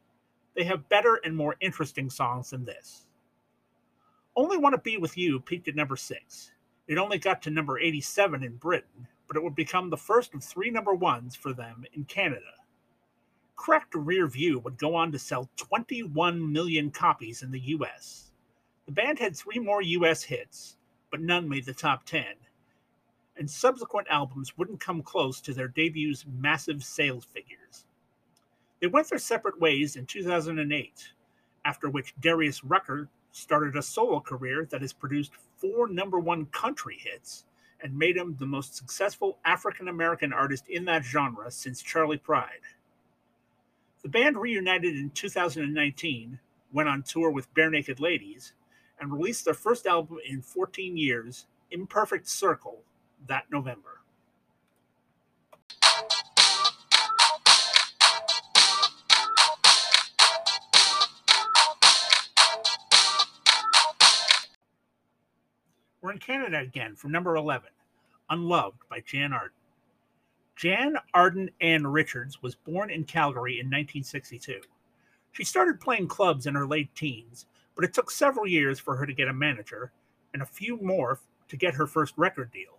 They 0.53 0.65
have 0.65 0.89
better 0.89 1.21
and 1.23 1.33
more 1.33 1.55
interesting 1.61 2.09
songs 2.09 2.49
than 2.49 2.65
this. 2.65 3.07
Only 4.35 4.57
Want 4.57 4.75
to 4.75 4.81
Be 4.81 4.97
With 4.97 5.17
You 5.17 5.39
peaked 5.39 5.69
at 5.69 5.77
number 5.77 5.95
6. 5.95 6.51
It 6.89 6.97
only 6.97 7.19
got 7.19 7.41
to 7.43 7.49
number 7.49 7.79
87 7.79 8.43
in 8.43 8.57
Britain, 8.57 9.07
but 9.29 9.37
it 9.37 9.43
would 9.43 9.55
become 9.55 9.89
the 9.89 9.95
first 9.95 10.33
of 10.33 10.43
three 10.43 10.69
number 10.69 10.93
ones 10.93 11.37
for 11.37 11.53
them 11.53 11.85
in 11.93 12.03
Canada. 12.03 12.51
Cracked 13.55 13.95
Rear 13.95 14.27
View 14.27 14.59
would 14.59 14.77
go 14.77 14.93
on 14.93 15.13
to 15.13 15.19
sell 15.19 15.49
21 15.55 16.51
million 16.51 16.91
copies 16.91 17.43
in 17.43 17.51
the 17.51 17.61
US. 17.61 18.33
The 18.87 18.91
band 18.91 19.19
had 19.19 19.37
three 19.37 19.59
more 19.59 19.81
US 19.81 20.23
hits, 20.23 20.75
but 21.09 21.21
none 21.21 21.47
made 21.47 21.65
the 21.65 21.73
top 21.73 22.05
10, 22.05 22.25
and 23.37 23.49
subsequent 23.49 24.07
albums 24.09 24.57
wouldn't 24.57 24.79
come 24.79 25.01
close 25.01 25.41
to 25.41 25.53
their 25.53 25.67
debut's 25.67 26.25
massive 26.25 26.83
sales 26.83 27.25
figures. 27.25 27.85
They 28.79 28.87
went 28.87 29.09
their 29.09 29.19
separate 29.19 29.59
ways 29.59 29.95
in 29.95 30.05
2008, 30.05 31.13
after 31.65 31.89
which 31.89 32.13
Darius 32.19 32.63
Rucker 32.63 33.09
started 33.31 33.75
a 33.75 33.81
solo 33.81 34.19
career 34.19 34.67
that 34.69 34.81
has 34.81 34.93
produced 34.93 35.31
four 35.57 35.87
number 35.87 36.19
one 36.19 36.45
country 36.47 36.97
hits 36.99 37.45
and 37.81 37.97
made 37.97 38.15
him 38.15 38.35
the 38.39 38.45
most 38.45 38.75
successful 38.75 39.39
African 39.43 39.87
American 39.87 40.31
artist 40.31 40.67
in 40.69 40.85
that 40.85 41.03
genre 41.03 41.51
since 41.51 41.81
Charley 41.81 42.17
Pride. 42.17 42.61
The 44.03 44.09
band 44.09 44.37
reunited 44.37 44.95
in 44.95 45.09
2019, 45.11 46.39
went 46.71 46.89
on 46.89 47.03
tour 47.03 47.29
with 47.29 47.53
Barenaked 47.53 47.99
Ladies, 47.99 48.53
and 48.99 49.13
released 49.13 49.45
their 49.45 49.53
first 49.53 49.85
album 49.85 50.17
in 50.25 50.41
14 50.41 50.97
years, 50.97 51.47
Imperfect 51.71 52.27
Circle, 52.27 52.83
that 53.27 53.45
November. 53.51 54.01
We're 66.01 66.11
in 66.11 66.19
Canada 66.19 66.59
again 66.59 66.95
from 66.97 67.13
number 67.13 67.37
11, 67.37 67.69
Unloved 68.29 68.79
by 68.89 68.99
Jann 69.05 69.31
Arden. 69.31 69.51
Jann 70.57 70.97
Arden 71.13 71.49
Anne 71.61 71.87
Richards 71.87 72.41
was 72.41 72.55
born 72.55 72.89
in 72.89 73.05
Calgary 73.05 73.53
in 73.53 73.67
1962. 73.67 74.59
She 75.31 75.43
started 75.43 75.79
playing 75.79 76.09
clubs 76.09 76.45
in 76.45 76.55
her 76.55 76.67
late 76.67 76.93
teens, 76.93 77.45
but 77.75 77.85
it 77.85 77.93
took 77.93 78.11
several 78.11 78.45
years 78.45 78.79
for 78.79 78.95
her 78.97 79.05
to 79.05 79.13
get 79.13 79.29
a 79.29 79.33
manager 79.33 79.93
and 80.33 80.41
a 80.41 80.45
few 80.45 80.77
more 80.81 81.19
to 81.47 81.57
get 81.57 81.73
her 81.73 81.87
first 81.87 82.13
record 82.17 82.51
deal. 82.51 82.72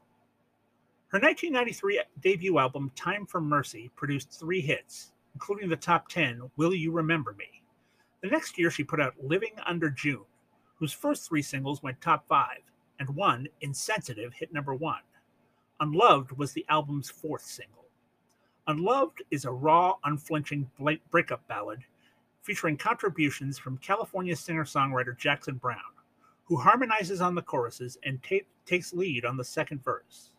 Her 1.14 1.20
1993 1.20 2.02
debut 2.22 2.58
album, 2.58 2.90
Time 2.96 3.24
for 3.24 3.40
Mercy, 3.40 3.88
produced 3.94 4.32
three 4.32 4.60
hits, 4.60 5.12
including 5.34 5.68
the 5.68 5.76
top 5.76 6.08
10, 6.08 6.50
Will 6.56 6.74
You 6.74 6.90
Remember 6.90 7.36
Me? 7.38 7.62
The 8.20 8.30
next 8.30 8.58
year, 8.58 8.68
she 8.68 8.82
put 8.82 9.00
out 9.00 9.14
Living 9.22 9.52
Under 9.64 9.90
June, 9.90 10.24
whose 10.74 10.92
first 10.92 11.28
three 11.28 11.40
singles 11.40 11.84
went 11.84 12.00
top 12.00 12.26
five, 12.26 12.62
and 12.98 13.08
one, 13.10 13.46
Insensitive, 13.60 14.34
hit 14.34 14.52
number 14.52 14.74
one. 14.74 15.02
Unloved 15.78 16.32
was 16.32 16.52
the 16.52 16.66
album's 16.68 17.10
fourth 17.10 17.44
single. 17.44 17.86
Unloved 18.66 19.22
is 19.30 19.44
a 19.44 19.52
raw, 19.52 19.94
unflinching 20.02 20.68
breakup 21.12 21.46
ballad 21.46 21.78
featuring 22.42 22.76
contributions 22.76 23.56
from 23.56 23.78
California 23.78 24.34
singer 24.34 24.64
songwriter 24.64 25.16
Jackson 25.16 25.58
Browne, 25.58 25.78
who 26.42 26.56
harmonizes 26.56 27.20
on 27.20 27.36
the 27.36 27.42
choruses 27.42 27.98
and 28.02 28.20
ta- 28.24 28.44
takes 28.66 28.92
lead 28.92 29.24
on 29.24 29.36
the 29.36 29.44
second 29.44 29.80
verse. 29.84 30.33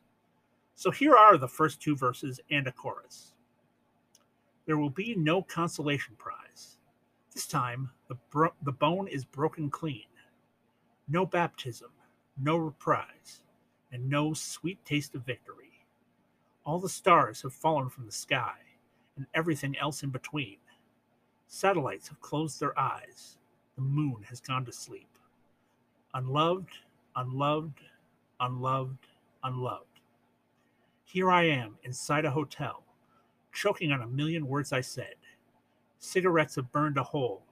So 0.75 0.91
here 0.91 1.15
are 1.15 1.37
the 1.37 1.47
first 1.47 1.81
two 1.81 1.95
verses 1.95 2.39
and 2.51 2.67
a 2.67 2.71
chorus. 2.71 3.31
There 4.65 4.77
will 4.77 4.89
be 4.89 5.15
no 5.15 5.41
consolation 5.41 6.15
prize. 6.17 6.77
This 7.33 7.47
time, 7.47 7.91
the, 8.09 8.15
bro- 8.29 8.53
the 8.63 8.71
bone 8.71 9.07
is 9.07 9.23
broken 9.23 9.69
clean. 9.69 10.05
No 11.07 11.25
baptism, 11.25 11.91
no 12.37 12.57
reprise, 12.57 13.41
and 13.91 14.09
no 14.09 14.33
sweet 14.33 14.83
taste 14.85 15.15
of 15.15 15.25
victory. 15.25 15.85
All 16.65 16.79
the 16.79 16.89
stars 16.89 17.41
have 17.43 17.53
fallen 17.53 17.89
from 17.89 18.05
the 18.05 18.11
sky, 18.11 18.57
and 19.15 19.27
everything 19.33 19.77
else 19.77 20.03
in 20.03 20.09
between. 20.09 20.57
Satellites 21.47 22.09
have 22.09 22.19
closed 22.21 22.59
their 22.59 22.77
eyes. 22.77 23.37
The 23.75 23.81
moon 23.81 24.23
has 24.29 24.39
gone 24.41 24.65
to 24.65 24.71
sleep. 24.71 25.09
Unloved, 26.13 26.71
unloved, 27.15 27.79
unloved, 28.39 29.07
unloved. 29.43 29.94
Here 31.15 31.31
I 31.31 31.43
am 31.43 31.77
inside 31.83 32.25
a 32.25 32.31
hotel, 32.31 32.83
choking 33.53 33.93
on 33.93 34.01
a 34.01 34.07
million 34.07 34.45
words 34.47 34.73
I 34.73 34.81
said. 34.81 35.15
Cigarettes 35.97 36.55
have 36.55 36.73
burned 36.73 36.97
a 36.97 37.03
hole, 37.03 37.45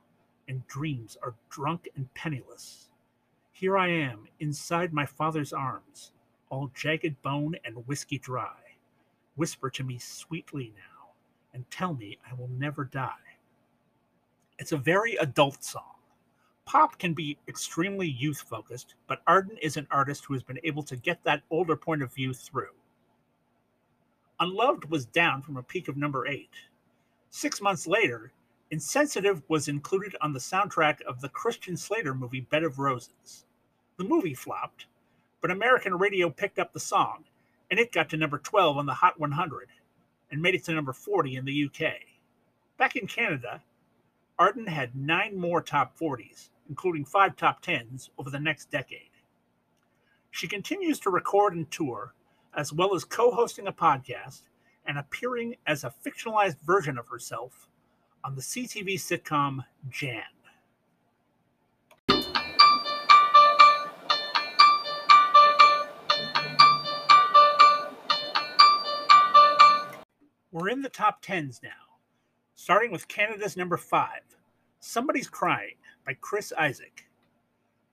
and 0.49 0.67
dreams 0.67 1.15
are 1.23 1.35
drunk 1.49 1.87
and 1.95 2.13
penniless. 2.13 2.89
Here 3.53 3.77
I 3.77 3.87
am 3.87 4.27
inside 4.41 4.91
my 4.91 5.05
father's 5.05 5.53
arms, 5.53 6.11
all 6.49 6.71
jagged 6.75 7.21
bone 7.21 7.55
and 7.63 7.87
whiskey 7.87 8.17
dry. 8.17 8.57
Whisper 9.37 9.69
to 9.69 9.83
me 9.85 9.97
sweetly 9.97 10.73
now, 10.75 11.11
and 11.53 11.63
tell 11.71 11.93
me 11.93 12.17
I 12.29 12.33
will 12.33 12.49
never 12.49 12.83
die. 12.83 13.37
It's 14.59 14.73
a 14.73 14.77
very 14.77 15.15
adult 15.15 15.63
song. 15.63 16.01
Pop 16.65 16.99
can 16.99 17.13
be 17.13 17.37
extremely 17.47 18.09
youth 18.09 18.41
focused, 18.41 18.95
but 19.07 19.21
Arden 19.25 19.55
is 19.61 19.77
an 19.77 19.87
artist 19.89 20.25
who 20.25 20.33
has 20.33 20.43
been 20.43 20.59
able 20.65 20.83
to 20.83 20.97
get 20.97 21.23
that 21.23 21.43
older 21.49 21.77
point 21.77 22.03
of 22.03 22.13
view 22.13 22.33
through. 22.33 22.67
Unloved 24.39 24.89
was 24.89 25.05
down 25.05 25.41
from 25.41 25.57
a 25.57 25.63
peak 25.63 25.87
of 25.87 25.97
number 25.97 26.27
eight. 26.27 26.51
Six 27.29 27.61
months 27.61 27.87
later, 27.87 28.31
Insensitive 28.71 29.43
was 29.47 29.67
included 29.67 30.15
on 30.21 30.33
the 30.33 30.39
soundtrack 30.39 31.01
of 31.03 31.21
the 31.21 31.29
Christian 31.29 31.77
Slater 31.77 32.15
movie 32.15 32.41
Bed 32.41 32.63
of 32.63 32.79
Roses. 32.79 33.45
The 33.97 34.03
movie 34.03 34.33
flopped, 34.33 34.87
but 35.41 35.51
American 35.51 35.97
radio 35.97 36.31
picked 36.31 36.57
up 36.57 36.73
the 36.73 36.79
song, 36.79 37.25
and 37.69 37.79
it 37.79 37.91
got 37.91 38.09
to 38.09 38.17
number 38.17 38.39
12 38.39 38.77
on 38.77 38.87
the 38.87 38.95
Hot 38.95 39.19
100 39.19 39.67
and 40.31 40.41
made 40.41 40.55
it 40.55 40.63
to 40.63 40.73
number 40.73 40.93
40 40.93 41.35
in 41.35 41.45
the 41.45 41.65
UK. 41.65 41.93
Back 42.77 42.95
in 42.95 43.05
Canada, 43.05 43.61
Arden 44.39 44.65
had 44.65 44.95
nine 44.95 45.37
more 45.37 45.61
top 45.61 45.95
40s, 45.95 46.49
including 46.67 47.05
five 47.05 47.35
top 47.35 47.63
10s, 47.63 48.09
over 48.17 48.31
the 48.31 48.39
next 48.39 48.71
decade. 48.71 49.11
She 50.31 50.47
continues 50.47 50.99
to 51.01 51.11
record 51.11 51.53
and 51.53 51.69
tour, 51.69 52.15
as 52.55 52.71
well 52.71 52.95
as 52.95 53.03
co 53.03 53.31
hosting 53.31 53.67
a 53.67 53.73
podcast 53.73 54.43
and 54.85 54.97
appearing 54.97 55.55
as 55.65 55.83
a 55.83 55.93
fictionalized 56.05 56.57
version 56.65 56.97
of 56.97 57.07
herself 57.07 57.67
on 58.23 58.35
the 58.35 58.41
CTV 58.41 58.95
sitcom 58.95 59.65
Jann. 59.89 60.23
We're 70.51 70.69
in 70.69 70.83
the 70.83 70.89
top 70.89 71.23
tens 71.23 71.61
now, 71.63 71.69
starting 72.53 72.91
with 72.91 73.07
Canada's 73.07 73.57
number 73.57 73.75
five, 73.75 74.21
Somebody's 74.79 75.27
Crying 75.27 75.77
by 76.05 76.13
Chris 76.21 76.53
Isaak. 76.55 77.07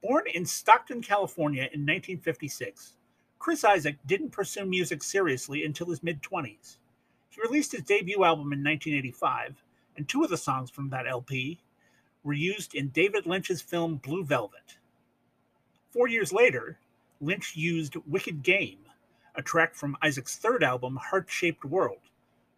Born 0.03 0.25
in 0.35 0.45
Stockton, 0.45 1.01
California 1.01 1.63
in 1.63 1.87
1956, 1.87 2.97
Chris 3.41 3.65
Isaak 3.65 3.97
didn't 4.07 4.33
pursue 4.33 4.67
music 4.67 5.03
seriously 5.03 5.65
until 5.65 5.89
his 5.89 6.03
mid 6.03 6.23
20s. 6.23 6.77
He 7.31 7.41
released 7.41 7.73
his 7.73 7.81
debut 7.81 8.23
album 8.23 8.53
in 8.53 8.63
1985, 8.63 9.63
and 9.97 10.07
two 10.07 10.23
of 10.23 10.29
the 10.29 10.37
songs 10.37 10.71
from 10.71 10.91
that 10.91 11.09
LP 11.09 11.59
were 12.23 12.35
used 12.35 12.75
in 12.75 12.89
David 12.89 13.25
Lynch's 13.25 13.63
film 13.63 13.97
Blue 13.97 14.23
Velvet. 14.25 14.77
Four 15.89 16.07
years 16.07 16.35
later, 16.35 16.79
Lynch 17.19 17.57
used 17.57 17.97
Wicked 18.07 18.43
Game, 18.43 18.81
a 19.35 19.41
track 19.41 19.75
from 19.75 19.97
Isaak's 20.03 20.37
third 20.37 20.63
album, 20.63 20.97
Heart 20.97 21.31
Shaped 21.31 21.65
World, 21.65 22.11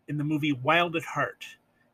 in 0.08 0.18
the 0.18 0.24
movie 0.24 0.52
Wild 0.52 0.96
at 0.96 1.04
Heart, 1.04 1.44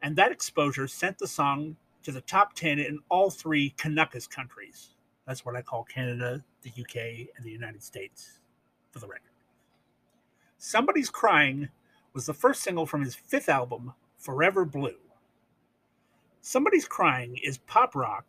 and 0.01 0.16
that 0.16 0.33
exposure 0.33 0.88
sent 0.88 1.18
the 1.18 1.29
song 1.29 1.77
to 2.05 2.11
the 2.11 2.22
top 2.22 2.55
10 2.55 2.79
in 2.79 3.01
all 3.11 3.29
three 3.29 3.74
Kanakkas 3.77 4.31
countries. 4.31 4.94
That's 5.27 5.44
what 5.44 5.57
I 5.57 5.61
call 5.61 5.85
Canada, 5.85 6.42
the 6.62 6.70
UK, 6.70 7.29
and 7.37 7.44
the 7.44 7.51
United 7.51 7.83
States, 7.83 8.38
for 8.99 9.07
the 9.07 9.13
record. 9.13 9.23
Somebody's 10.59 11.11
Crying 11.11 11.69
was 12.15 12.27
the 12.27 12.35
first 12.35 12.63
single 12.63 12.85
from 12.85 13.05
his 13.05 13.15
fifth 13.15 13.49
album, 13.49 13.93
Forever 14.17 14.65
Blue. 14.65 14.97
Somebody's 16.41 16.89
Crying 16.89 17.39
is 17.43 17.59
pop 17.59 17.95
rock 17.95 18.27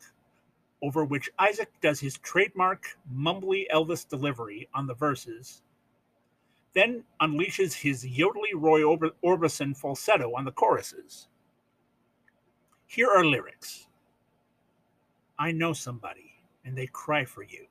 over 0.82 1.04
which 1.04 1.30
Isaak 1.40 1.70
does 1.82 2.00
his 2.00 2.18
trademark 2.20 2.98
mumbly 3.14 3.66
Elvis 3.74 4.08
delivery 4.08 4.70
on 4.74 4.88
the 4.88 4.94
verses, 4.94 5.62
then 6.74 7.04
unleashes 7.22 7.74
his 7.74 8.06
yodely 8.06 8.54
Roy 8.54 8.82
Orbison 8.82 9.76
falsetto 9.76 10.36
on 10.36 10.46
the 10.46 10.52
choruses. 10.52 11.28
Here 12.88 13.10
are 13.10 13.26
lyrics 13.26 13.88
I 15.38 15.52
know 15.52 15.74
somebody, 15.74 16.34
and 16.64 16.78
they 16.78 16.88
cry 16.88 17.26
for 17.26 17.44
you. 17.44 17.66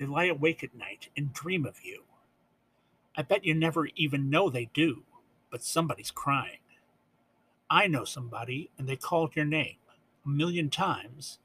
They 0.00 0.06
lie 0.06 0.26
awake 0.26 0.64
at 0.64 0.74
night 0.74 1.10
and 1.16 1.34
dream 1.34 1.66
of 1.66 1.84
you. 1.84 2.04
I 3.16 3.22
bet 3.22 3.44
you 3.44 3.54
never 3.54 3.88
even 3.96 4.30
know 4.30 4.48
they 4.48 4.70
do, 4.72 5.02
but 5.50 5.62
somebody's 5.62 6.10
crying. 6.10 6.60
I 7.68 7.86
know 7.86 8.04
somebody, 8.04 8.70
and 8.78 8.88
they 8.88 8.96
called 8.96 9.36
your 9.36 9.44
name 9.44 9.76
a 10.24 10.28
million 10.30 10.70
times, 10.70 11.38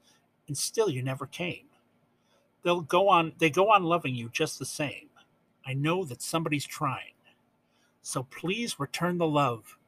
and 0.48 0.56
still 0.56 0.88
you 0.88 1.02
never 1.02 1.26
came. 1.26 1.66
They'll 2.62 2.80
go 2.80 3.08
on 3.10 3.34
they 3.38 3.50
go 3.50 3.70
on 3.70 3.84
loving 3.84 4.14
you 4.14 4.30
just 4.32 4.58
the 4.58 4.66
same. 4.66 5.10
I 5.66 5.74
know 5.74 6.04
that 6.04 6.22
somebody's 6.22 6.66
trying. 6.66 7.14
So 8.02 8.22
please 8.24 8.80
return 8.80 9.18
the 9.18 9.28
love 9.28 9.78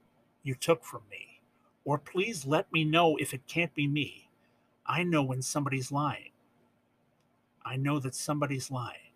you 0.42 0.54
took 0.54 0.84
from 0.84 1.02
me. 1.10 1.40
Or 1.84 1.98
please 1.98 2.46
let 2.46 2.72
me 2.72 2.84
know 2.84 3.16
if 3.16 3.32
it 3.34 3.46
can't 3.48 3.74
be 3.74 3.86
me. 3.88 4.28
I 4.86 5.04
know 5.04 5.22
when 5.22 5.42
somebody's 5.42 5.92
lying. 5.92 6.32
I 7.68 7.76
know 7.76 7.98
that 8.00 8.14
somebody's 8.14 8.70
lying. 8.70 9.12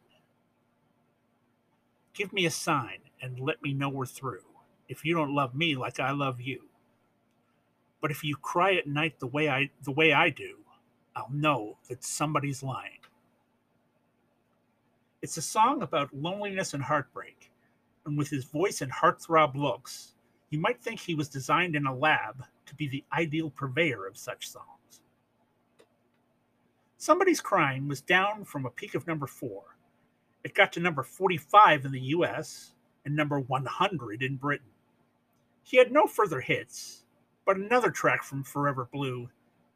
Give 2.12 2.33
me 2.33 2.45
a 2.45 2.51
sign 2.51 2.99
and 3.23 3.41
let 3.41 3.62
me 3.62 3.73
know 3.73 3.88
we're 3.88 4.05
through. 4.05 4.45
If 4.88 5.07
you 5.07 5.15
don't 5.15 5.35
love 5.35 5.55
me 5.55 5.75
like 5.75 5.99
I 5.99 6.11
love 6.11 6.38
you. 6.41 6.65
But 8.03 8.11
if 8.11 8.23
you 8.23 8.37
cry 8.37 8.75
at 8.75 8.87
night 8.87 9.21
the 9.21 9.27
way 9.27 9.49
I 9.49 9.71
the 9.83 9.93
way 9.93 10.12
I 10.12 10.29
do, 10.29 10.59
I'll 11.17 11.31
know 11.33 11.79
that 11.88 12.05
somebody's 12.05 12.62
lying. 12.62 12.99
It's 15.23 15.38
a 15.38 15.43
song 15.43 15.81
about 15.81 16.12
loneliness 16.12 16.75
and 16.75 16.83
heartbreak, 16.83 17.51
and 18.05 18.19
with 18.19 18.29
his 18.29 18.45
voice 18.45 18.83
and 18.83 18.93
heartthrob 18.93 19.55
looks, 19.55 20.15
you 20.51 20.59
might 20.59 20.83
think 20.83 21.01
he 21.01 21.15
was 21.15 21.29
designed 21.29 21.77
in 21.77 21.87
a 21.87 21.95
lab 21.95 22.45
to 22.67 22.75
be 22.75 22.88
the 22.88 23.05
ideal 23.12 23.49
purveyor 23.49 24.07
of 24.07 24.19
such 24.19 24.49
songs. 24.49 24.82
Somebody's 27.03 27.41
Crying 27.41 27.88
was 27.88 28.01
down 28.01 28.45
from 28.45 28.65
a 28.65 28.71
peak 28.71 28.95
of 28.95 29.09
number 29.09 29.27
four. 29.27 29.77
It 30.45 30.55
got 30.55 30.73
to 30.75 30.81
number 30.81 31.03
45 31.03 31.85
in 31.85 31.91
the 31.91 32.01
US 32.01 32.75
and 33.05 33.17
number 33.17 33.41
100 33.41 34.23
in 34.23 34.37
Britain. 34.37 34.71
He 35.65 35.79
had 35.79 35.91
no 35.91 36.07
further 36.07 36.41
hits, 36.41 37.03
but 37.45 37.57
another 37.57 37.91
track 37.91 38.23
from 38.23 38.45
Forever 38.45 38.88
Blue 38.93 39.31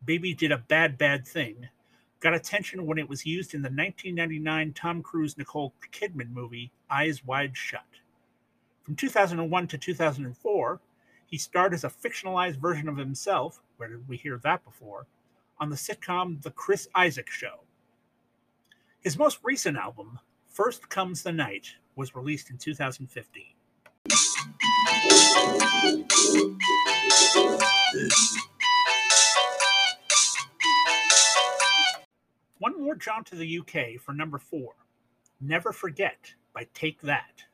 Baby 0.05 0.35
Did 0.35 0.53
a 0.53 0.59
Bad 0.59 0.97
Bad 0.97 1.27
Thing 1.27 1.69
got 2.21 2.33
attention 2.33 2.87
when 2.87 2.97
it 2.97 3.09
was 3.09 3.27
used 3.27 3.55
in 3.55 3.63
the 3.63 3.71
1999 3.71 4.73
Tom 4.75 5.03
Cruise 5.03 5.37
Nicole 5.37 5.75
Kidman 5.91 6.31
movie 6.31 6.71
Eyes 6.89 7.25
Wide 7.25 7.57
Shut. 7.57 7.83
From 8.85 8.95
2001 8.95 9.67
to 9.67 9.77
2004, 9.77 10.81
he 11.27 11.39
starred 11.39 11.75
as 11.75 11.83
a 11.83 11.91
fictionalized 11.91 12.61
version 12.61 12.89
of 12.89 12.99
himself, 12.99 13.61
where 13.79 13.89
did 13.89 14.09
we 14.09 14.17
hear 14.17 14.39
that 14.45 14.65
before, 14.65 15.09
on 15.59 15.71
the 15.71 15.77
sitcom 15.77 16.43
The 16.43 16.51
Chris 16.51 16.89
Isaak 16.95 17.31
Show. 17.31 17.61
His 19.01 19.19
most 19.19 19.39
recent 19.43 19.77
album, 19.77 20.19
First 20.49 20.89
Comes 20.89 21.23
the 21.23 21.33
Night, 21.33 21.69
was 21.95 22.15
released 22.15 22.51
in 22.51 22.59
2015. 22.59 23.45
One 32.59 32.83
more 32.83 32.95
jaunt 32.95 33.27
to 33.27 33.37
the 33.37 33.59
UK 33.59 34.01
for 34.01 34.13
number 34.13 34.39
four 34.39 34.75
Never 35.41 35.73
Forget 35.73 36.35
by 36.53 36.67
Take 36.75 37.01
That. 37.03 37.45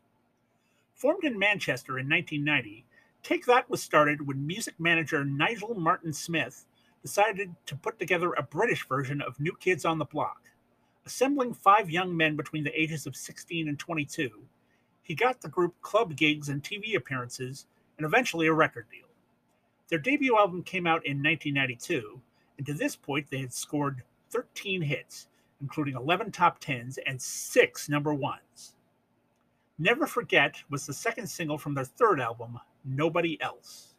Formed 0.95 1.25
in 1.25 1.38
Manchester 1.38 1.99
in 1.99 2.09
1990, 2.09 2.87
Take 3.23 3.47
That 3.47 3.69
was 3.69 3.83
started 3.83 4.27
when 4.27 4.47
music 4.47 4.75
manager 4.79 5.25
Nigel 5.25 5.75
Martin 5.75 6.12
Smith 6.12 6.67
decided 7.03 7.55
to 7.67 7.77
put 7.77 7.99
together 7.99 8.33
a 8.33 8.43
British 8.43 8.87
version 8.87 9.21
of 9.21 9.38
New 9.38 9.55
Kids 9.59 9.85
on 9.85 9.99
the 9.99 10.05
Block. 10.05 10.41
Assembling 11.05 11.53
five 11.53 11.91
young 11.91 12.17
men 12.17 12.37
between 12.37 12.65
the 12.65 12.81
ages 12.81 13.07
of 13.07 13.17
16 13.17 13.69
and 13.69 13.79
22, 13.79 14.31
he 15.03 15.15
got 15.15 15.41
the 15.41 15.49
group 15.49 15.75
club 15.83 16.17
gigs 16.17 16.49
and 16.49 16.62
TV 16.62 16.97
appearances 16.97 17.67
and 17.99 18.07
eventually 18.07 18.47
a 18.47 18.53
record 18.53 18.87
deal. 18.91 19.09
Their 19.88 19.99
debut 19.99 20.37
album 20.38 20.62
came 20.62 20.87
out 20.87 21.05
in 21.05 21.23
1992, 21.23 22.21
and 22.57 22.67
to 22.67 22.73
this 22.73 22.97
point 22.97 23.29
they 23.29 23.41
had 23.41 23.53
scored 23.53 24.03
13 24.31 24.81
hits, 24.81 25.29
including 25.61 25.97
11 25.97 26.31
top 26.31 26.61
10s 26.61 26.99
and 27.07 27.21
six 27.21 27.88
number 27.88 28.15
ones. 28.15 28.75
Never 29.79 30.07
Forget 30.07 30.57
was 30.71 30.87
the 30.87 30.95
second 30.95 31.27
single 31.27 31.59
from 31.59 31.75
their 31.75 31.85
third 31.85 32.21
album, 32.21 32.59
Nobody 32.85 33.41
Else. 33.41 33.92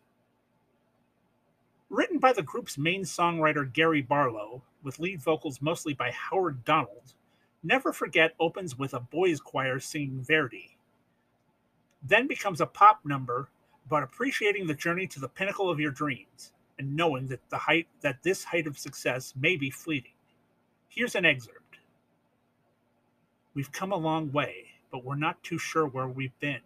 Written 1.94 2.18
by 2.18 2.34
the 2.34 2.42
group's 2.42 2.76
main 2.76 3.04
songwriter 3.04 3.72
Gary 3.72 4.02
Barlow, 4.02 4.64
with 4.82 4.98
lead 4.98 5.22
vocals 5.22 5.62
mostly 5.62 5.94
by 5.94 6.10
Howard 6.10 6.66
Donald, 6.66 7.14
Never 7.62 7.94
Forget 7.94 8.34
opens 8.40 8.80
with 8.80 8.96
a 8.96 9.00
boys' 9.00 9.40
choir 9.40 9.80
singing 9.80 10.24
Verdi, 10.24 10.76
then 12.02 12.26
becomes 12.26 12.62
a 12.62 12.66
pop 12.66 13.02
number 13.06 13.48
about 13.86 14.02
appreciating 14.02 14.66
the 14.66 14.74
journey 14.74 15.06
to 15.06 15.20
the 15.20 15.28
pinnacle 15.28 15.70
of 15.70 15.80
your 15.80 15.92
dreams 15.92 16.54
and 16.80 16.96
knowing 16.96 17.28
that 17.28 17.48
the 17.52 17.60
height 17.60 17.86
that 18.02 18.24
this 18.24 18.44
height 18.44 18.66
of 18.66 18.80
success 18.80 19.36
may 19.40 19.56
be 19.56 19.70
fleeting. 19.70 20.16
Here's 20.90 21.14
an 21.14 21.26
excerpt. 21.26 21.78
We've 23.54 23.72
come 23.72 23.92
a 23.92 23.98
long 23.98 24.32
way, 24.32 24.66
but 24.92 25.06
we're 25.06 25.14
not 25.14 25.44
too 25.44 25.60
sure 25.60 25.86
where 25.86 26.08
we've 26.08 26.40
been. 26.40 26.62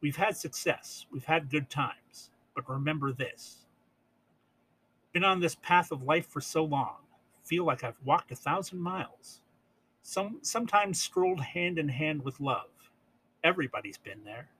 We've 0.00 0.14
had 0.14 0.36
success, 0.36 1.06
we've 1.10 1.24
had 1.24 1.50
good 1.50 1.68
times, 1.68 2.30
but 2.54 2.68
remember 2.68 3.12
this. 3.12 3.64
Been 5.12 5.24
on 5.24 5.40
this 5.40 5.56
path 5.56 5.90
of 5.90 6.02
life 6.02 6.26
for 6.26 6.40
so 6.40 6.64
long, 6.64 6.96
feel 7.42 7.64
like 7.64 7.82
I've 7.82 8.00
walked 8.04 8.30
a 8.30 8.36
thousand 8.36 8.78
miles. 8.80 9.40
Some 10.02 10.38
sometimes 10.42 11.00
strolled 11.00 11.40
hand 11.40 11.78
in 11.78 11.88
hand 11.88 12.22
with 12.22 12.40
love. 12.40 12.70
Everybody's 13.42 13.98
been 13.98 14.22
there. 14.24 14.50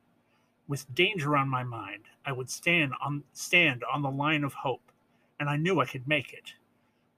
With 0.66 0.94
danger 0.94 1.36
on 1.36 1.49
my 1.49 1.64
mind, 1.64 2.05
I 2.24 2.32
would 2.32 2.49
stand 2.49 2.92
on 3.01 3.24
stand 3.34 3.84
on 3.92 4.03
the 4.03 4.11
line 4.11 4.42
of 4.42 4.55
hope, 4.55 4.90
and 5.38 5.51
I 5.51 5.57
knew 5.57 5.80
I 5.80 5.86
could 5.86 6.09
make 6.09 6.32
it. 6.32 6.55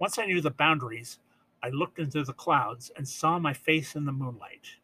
Once 0.01 0.19
I 0.19 0.27
knew 0.27 0.41
the 0.41 0.51
boundaries, 0.51 1.21
I 1.63 1.69
looked 1.69 1.99
into 1.99 2.25
the 2.25 2.33
clouds 2.33 2.91
and 2.97 3.07
saw 3.07 3.39
my 3.39 3.53
face 3.53 3.95
in 3.95 4.07
the 4.07 4.13
moonlight. 4.13 4.77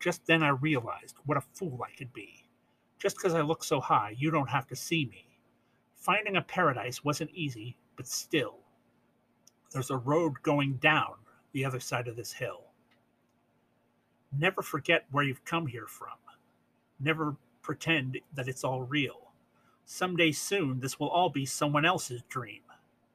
Just 0.00 0.24
then 0.26 0.42
I 0.42 0.48
realized 0.48 1.16
what 1.26 1.38
a 1.38 1.42
fool 1.54 1.80
I 1.86 1.94
could 1.94 2.12
be. 2.12 2.44
Just 2.98 3.16
because 3.16 3.34
I 3.34 3.42
look 3.42 3.64
so 3.64 3.80
high, 3.80 4.14
you 4.16 4.30
don't 4.30 4.50
have 4.50 4.66
to 4.68 4.76
see 4.76 5.04
me. 5.06 5.26
Finding 5.96 6.36
a 6.36 6.42
paradise 6.42 7.04
wasn't 7.04 7.30
easy, 7.32 7.76
but 8.02 8.08
still. 8.08 8.56
There's 9.70 9.90
a 9.90 9.96
road 9.96 10.42
going 10.42 10.78
down 10.78 11.14
the 11.52 11.64
other 11.64 11.78
side 11.78 12.08
of 12.08 12.16
this 12.16 12.32
hill. 12.32 12.64
Never 14.36 14.60
forget 14.60 15.04
where 15.12 15.22
you've 15.22 15.44
come 15.44 15.68
here 15.68 15.86
from. 15.86 16.16
Never 16.98 17.36
pretend 17.62 18.18
that 18.34 18.48
it's 18.48 18.64
all 18.64 18.82
real. 18.82 19.30
Someday 19.84 20.32
soon, 20.32 20.80
this 20.80 20.98
will 20.98 21.10
all 21.10 21.30
be 21.30 21.46
someone 21.46 21.84
else's 21.84 22.22
dream. 22.28 22.62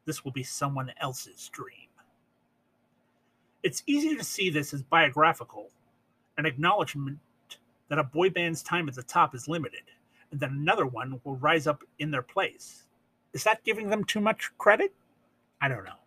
This 0.06 0.24
will 0.24 0.32
be 0.32 0.44
someone 0.44 0.94
else's 1.02 1.50
dream. 1.50 1.90
It's 3.64 3.84
easy 3.88 4.16
to 4.16 4.24
see 4.24 4.50
this 4.50 4.74
as 4.74 4.84
biographical, 4.84 5.68
an 6.38 6.46
acknowledgement 6.46 7.20
that 7.90 8.00
a 8.00 8.06
boy 8.06 8.30
band's 8.30 8.64
time 8.64 8.88
at 8.88 8.96
the 8.96 9.04
top 9.04 9.36
is 9.36 9.50
limited, 9.50 9.84
and 10.32 10.40
that 10.40 10.52
another 10.52 10.86
one 10.86 11.20
will 11.26 11.36
rise 11.36 11.68
up 11.68 11.84
in 12.00 12.10
their 12.10 12.22
place. 12.22 12.87
Is 13.34 13.44
that 13.44 13.64
giving 13.64 13.90
them 13.90 14.04
too 14.04 14.20
much 14.20 14.52
credit? 14.58 14.94
I 15.62 15.68
don't 15.68 15.84
know. 15.84 16.00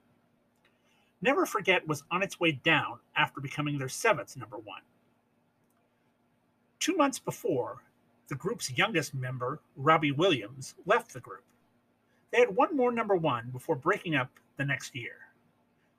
Never 1.23 1.45
Forget 1.45 1.87
was 1.87 2.03
on 2.11 2.23
its 2.23 2.41
way 2.41 2.53
down 2.53 2.99
after 3.15 3.41
becoming 3.41 3.79
their 3.79 3.89
seventh 3.89 4.37
number 4.37 4.57
one. 4.57 4.83
Two 6.79 6.97
months 6.97 7.19
before, 7.19 7.83
the 8.29 8.35
group's 8.37 8.77
youngest 8.77 9.13
member, 9.13 9.61
Robbie 9.77 10.13
Williams, 10.13 10.75
left 10.87 11.13
the 11.13 11.21
group. 11.21 11.45
They 12.31 12.39
had 12.39 12.57
one 12.57 12.77
more 12.77 12.93
number 12.93 13.17
one 13.17 13.51
before 13.51 13.77
breaking 13.77 14.15
up 14.15 14.31
the 14.57 14.65
next 14.65 14.95
year. 14.95 15.17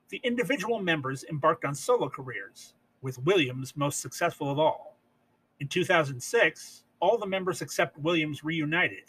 The 0.09 0.21
individual 0.23 0.79
members 0.79 1.23
embarked 1.25 1.65
on 1.65 1.75
solo 1.75 2.09
careers, 2.09 2.73
with 3.01 3.19
Williams 3.19 3.75
most 3.75 4.01
successful 4.01 4.49
of 4.49 4.59
all. 4.59 4.97
In 5.59 5.67
2006, 5.67 6.83
all 6.99 7.17
the 7.17 7.25
members 7.25 7.61
except 7.61 7.97
Williams 7.99 8.43
reunited, 8.43 9.03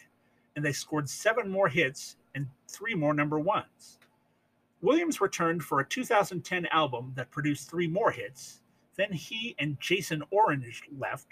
and 0.56 0.64
they 0.64 0.72
scored 0.72 1.08
seven 1.08 1.50
more 1.50 1.68
hits 1.68 2.16
and 2.34 2.46
three 2.68 2.94
more 2.94 3.14
number 3.14 3.38
ones. 3.38 3.98
Williams 4.80 5.20
returned 5.20 5.62
for 5.62 5.80
a 5.80 5.86
2010 5.86 6.66
album 6.66 7.12
that 7.14 7.30
produced 7.30 7.70
three 7.70 7.86
more 7.86 8.10
hits. 8.10 8.60
Then 8.96 9.12
he 9.12 9.54
and 9.58 9.78
Jason 9.80 10.22
Orange 10.30 10.82
left, 10.98 11.28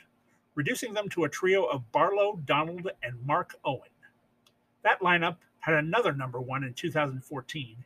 reducing 0.55 0.95
them 0.95 1.09
to 1.11 1.25
a 1.25 1.29
trio 1.29 1.65
of 1.65 1.91
Barlow, 1.93 2.41
Donald, 2.45 2.89
and 3.03 3.27
Mark 3.27 3.55
Owen. 3.65 3.91
That 4.83 5.01
lineup 5.01 5.37
had 5.59 5.75
another 5.75 6.13
number 6.13 6.41
one 6.41 6.65
in 6.65 6.75
2014 6.75 7.85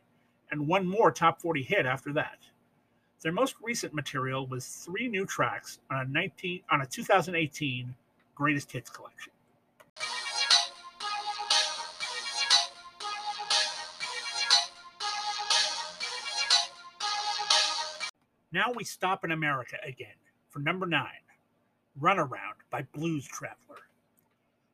and 0.51 0.67
one 0.67 0.87
more 0.87 1.11
top 1.11 1.41
40 1.41 1.63
hit 1.63 1.85
after 1.85 2.13
that. 2.13 2.39
Their 3.21 3.31
most 3.31 3.55
recent 3.61 3.93
material 3.93 4.45
was 4.47 4.67
three 4.67 5.07
new 5.07 5.25
tracks 5.25 5.79
on 5.89 6.05
a 6.05 6.05
19 6.05 6.61
on 6.69 6.81
a 6.81 6.85
2018 6.85 7.95
greatest 8.35 8.71
hits 8.71 8.89
collection. 8.89 9.33
Now 18.55 18.71
we 18.73 18.85
stop 18.85 19.25
in 19.25 19.33
America 19.33 19.75
again 19.85 20.15
for 20.47 20.59
number 20.59 20.85
nine, 20.85 21.25
Runaround 21.99 22.63
by 22.69 22.83
Blues 22.93 23.27
Traveler. 23.27 23.89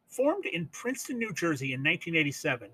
Formed 0.07 0.45
in 0.45 0.67
Princeton, 0.67 1.17
New 1.17 1.33
Jersey 1.33 1.73
in 1.73 1.79
1987, 1.79 2.69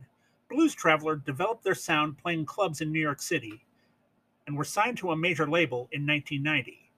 Blues 0.50 0.76
Traveler 0.76 1.16
developed 1.16 1.64
their 1.64 1.76
sound 1.76 2.18
playing 2.18 2.46
clubs 2.46 2.82
in 2.82 2.92
New 2.92 3.00
York 3.00 3.22
City 3.22 3.64
and 4.48 4.58
were 4.58 4.66
signed 4.66 4.98
to 4.98 5.12
a 5.12 5.16
major 5.16 5.50
label 5.50 5.88
in 5.94 6.06
1990. 6.06 6.92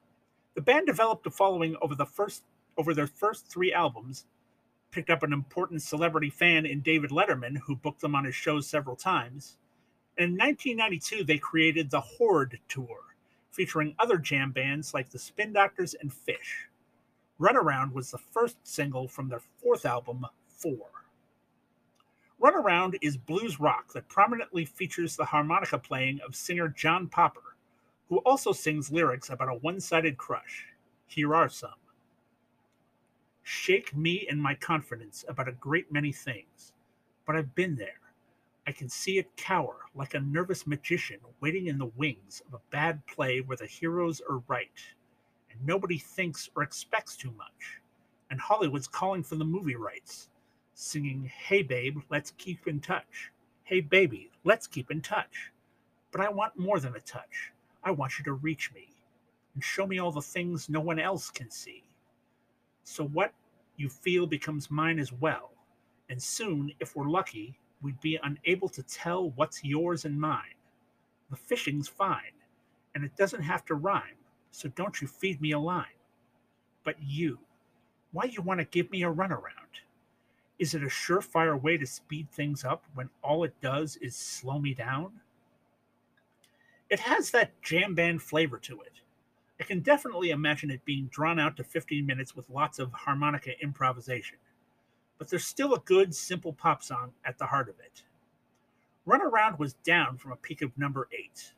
The 0.56 0.62
band 0.62 0.88
developed 0.88 1.28
a 1.28 1.30
following 1.30 1.76
over 1.80 1.94
the 1.94 2.08
first 2.08 2.42
over 2.78 2.96
their 2.96 3.06
first 3.06 3.46
3 3.46 3.72
albums, 3.74 4.26
picked 4.90 5.12
up 5.12 5.22
an 5.22 5.34
important 5.34 5.84
celebrity 5.84 6.32
fan 6.32 6.66
in 6.66 6.82
David 6.82 7.12
Letterman 7.12 7.60
who 7.60 7.76
booked 7.76 8.02
them 8.02 8.16
on 8.16 8.26
his 8.26 8.34
shows 8.34 8.66
several 8.66 8.96
times. 8.96 9.58
And 10.18 10.32
in 10.32 10.38
1992 10.40 11.26
they 11.26 11.38
created 11.38 11.92
the 11.92 12.02
Horde 12.02 12.58
Tour 12.70 13.09
featuring 13.52 13.96
other 14.00 14.18
jam 14.18 14.52
bands 14.52 14.94
like 14.94 15.10
the 15.10 15.20
Spin 15.20 15.54
Doctors 15.54 15.96
and 15.96 16.12
Phish. 16.12 16.68
Runaround 17.40 17.94
was 17.94 18.12
the 18.12 18.18
first 18.18 18.58
single 18.64 19.08
from 19.08 19.30
their 19.30 19.42
fourth 19.62 19.86
album, 19.86 20.26
Four. 20.48 20.90
Runaround 22.42 22.96
is 23.02 23.18
blues 23.18 23.60
rock 23.60 23.94
that 23.94 24.08
prominently 24.10 24.66
features 24.66 25.16
the 25.16 25.26
harmonica 25.26 25.78
playing 25.78 26.20
of 26.26 26.36
singer 26.36 26.68
John 26.70 27.08
Popper, 27.08 27.56
who 28.10 28.18
also 28.20 28.52
sings 28.52 28.92
lyrics 28.92 29.30
about 29.30 29.50
a 29.50 29.56
one 29.56 29.80
sided 29.80 30.18
crush. 30.18 30.66
Here 31.08 31.34
are 31.36 31.50
some 31.50 31.72
Shake 33.44 33.96
me 33.96 34.28
and 34.30 34.42
my 34.42 34.54
confidence 34.54 35.26
about 35.28 35.48
a 35.48 35.54
great 35.54 35.92
many 35.92 36.12
things, 36.12 36.74
but 37.26 37.36
I've 37.36 37.56
been 37.56 37.76
there. 37.76 38.09
I 38.70 38.72
can 38.72 38.88
see 38.88 39.18
it 39.18 39.36
cower 39.36 39.78
like 39.96 40.14
a 40.14 40.20
nervous 40.20 40.68
magician 40.68 41.18
waiting 41.42 41.66
in 41.66 41.80
the 41.80 41.92
wings 41.98 42.44
of 42.48 42.54
a 42.54 42.62
bad 42.70 43.04
play 43.08 43.42
where 43.42 43.58
the 43.58 43.66
heroes 43.66 44.22
are 44.30 44.44
right, 44.48 44.80
and 45.50 45.60
nobody 45.66 45.98
thinks 45.98 46.52
or 46.56 46.62
expects 46.62 47.18
too 47.18 47.32
much, 47.32 47.82
and 48.30 48.40
Hollywood's 48.40 48.88
calling 48.88 49.24
for 49.24 49.38
the 49.38 49.44
movie 49.44 49.76
rights, 49.76 50.30
singing, 50.76 51.32
Hey 51.36 51.64
babe, 51.64 51.98
let's 52.12 52.30
keep 52.38 52.68
in 52.68 52.80
touch. 52.80 53.32
Hey 53.64 53.82
baby, 53.82 54.30
let's 54.44 54.68
keep 54.68 54.92
in 54.92 55.02
touch. 55.02 55.52
But 56.12 56.22
I 56.22 56.30
want 56.30 56.60
more 56.60 56.80
than 56.80 56.96
a 56.96 57.00
touch. 57.00 57.52
I 57.84 57.90
want 57.90 58.20
you 58.20 58.26
to 58.26 58.34
reach 58.34 58.72
me 58.76 58.90
and 59.56 59.64
show 59.64 59.88
me 59.88 59.98
all 59.98 60.12
the 60.12 60.22
things 60.22 60.70
no 60.70 60.80
one 60.80 61.00
else 61.00 61.32
can 61.32 61.50
see. 61.50 61.86
So 62.84 63.04
what 63.08 63.34
you 63.78 63.90
feel 63.90 64.28
becomes 64.28 64.70
mine 64.70 65.00
as 65.00 65.12
well. 65.12 65.54
And 66.08 66.22
soon, 66.22 66.72
if 66.80 66.96
we're 66.96 67.10
lucky, 67.10 67.58
we'd 67.82 68.00
be 68.02 68.20
unable 68.24 68.70
to 68.70 68.84
tell 68.84 69.32
what's 69.32 69.64
yours 69.64 70.06
and 70.06 70.20
mine. 70.20 70.56
The 71.30 71.36
fishing's 71.36 71.88
fine, 71.88 72.34
and 72.96 73.04
it 73.04 73.16
doesn't 73.16 73.44
have 73.44 73.66
to 73.66 73.76
rhyme, 73.76 74.18
so 74.52 74.70
don't 74.70 75.02
you 75.02 75.08
feed 75.08 75.42
me 75.42 75.52
a 75.52 75.60
line. 75.60 75.86
But 76.84 76.96
you, 77.02 77.40
why 78.12 78.26
you 78.26 78.42
want 78.42 78.60
to 78.60 78.66
give 78.66 78.90
me 78.92 79.04
a 79.04 79.14
runaround? 79.14 79.84
Is 80.58 80.74
it 80.74 80.84
a 80.84 80.88
surefire 80.88 81.62
way 81.62 81.78
to 81.78 81.86
speed 81.86 82.30
things 82.32 82.66
up 82.66 82.84
when 82.94 83.10
all 83.24 83.44
it 83.44 83.54
does 83.62 83.96
is 83.98 84.16
slow 84.16 84.60
me 84.60 84.74
down? 84.74 85.12
It 86.90 87.00
has 87.00 87.32
that 87.32 87.62
jam 87.62 87.94
band 87.96 88.22
flavor 88.22 88.58
to 88.60 88.82
it. 88.82 88.94
I 89.60 89.64
can 89.64 89.82
definitely 89.82 90.32
imagine 90.32 90.72
it 90.72 90.84
being 90.86 91.08
drawn 91.12 91.40
out 91.40 91.56
to 91.58 91.64
15 91.64 92.06
minutes 92.06 92.36
with 92.36 92.50
lots 92.50 92.80
of 92.80 92.92
harmonica 92.92 93.52
improvisation 93.62 94.38
but 95.20 95.30
there's 95.30 95.46
still 95.46 95.76
a 95.76 95.80
good, 95.80 96.16
simple 96.16 96.54
pop 96.54 96.82
song 96.82 97.12
at 97.26 97.38
the 97.38 97.46
heart 97.46 97.70
of 97.70 97.76
it. 97.80 98.04
Runaround 99.06 99.60
was 99.60 99.74
down 99.74 100.18
from 100.18 100.32
a 100.32 100.38
peak 100.38 100.62
of 100.62 100.76
number 100.78 101.08
8. 101.12 101.54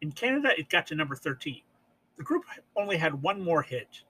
In 0.00 0.12
Canada, 0.12 0.50
it 0.56 0.68
got 0.68 0.86
to 0.86 0.94
number 0.94 1.16
13. 1.16 1.62
The 2.16 2.22
group 2.22 2.44
only 2.76 2.96
had 2.96 3.22
one 3.22 3.42
more 3.42 3.62
hit, 3.62 4.02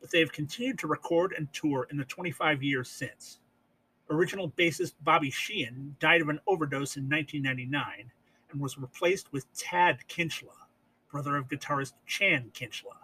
but 0.00 0.10
they 0.10 0.20
have 0.20 0.32
continued 0.32 0.78
to 0.80 0.86
record 0.86 1.34
and 1.36 1.52
tour 1.52 1.86
in 1.90 1.98
the 1.98 2.04
25 2.04 2.62
years 2.62 2.90
since. 2.90 3.40
Original 4.10 4.50
bassist 4.50 4.94
Bobby 5.02 5.30
Sheehan 5.30 5.96
died 6.00 6.22
of 6.22 6.30
an 6.30 6.40
overdose 6.46 6.96
in 6.96 7.08
1999 7.08 8.10
and 8.50 8.60
was 8.60 8.78
replaced 8.78 9.32
with 9.32 9.52
Tad 9.52 9.98
Kinchla, 10.08 10.66
brother 11.10 11.36
of 11.36 11.48
guitarist 11.48 11.92
Chan 12.06 12.50
Kinchla. 12.54 12.96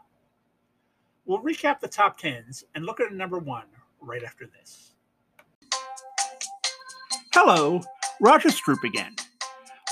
We'll 1.27 1.43
recap 1.43 1.81
the 1.81 1.89
top 1.89 2.17
tens 2.17 2.65
and 2.75 2.87
look 2.87 3.01
at 3.01 3.13
number 3.13 3.39
one 3.39 3.67
right 4.01 4.25
after 4.25 4.47
this. 4.47 4.94
Hello, 7.37 7.81
Roger 8.21 8.51
Stroup 8.51 8.85
again. 8.85 9.17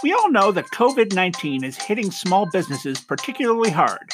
We 0.00 0.12
all 0.12 0.30
know 0.30 0.52
that 0.52 0.66
COVID 0.66 1.12
19 1.12 1.64
is 1.64 1.76
hitting 1.76 2.12
small 2.12 2.48
businesses 2.52 3.00
particularly 3.00 3.70
hard, 3.70 4.12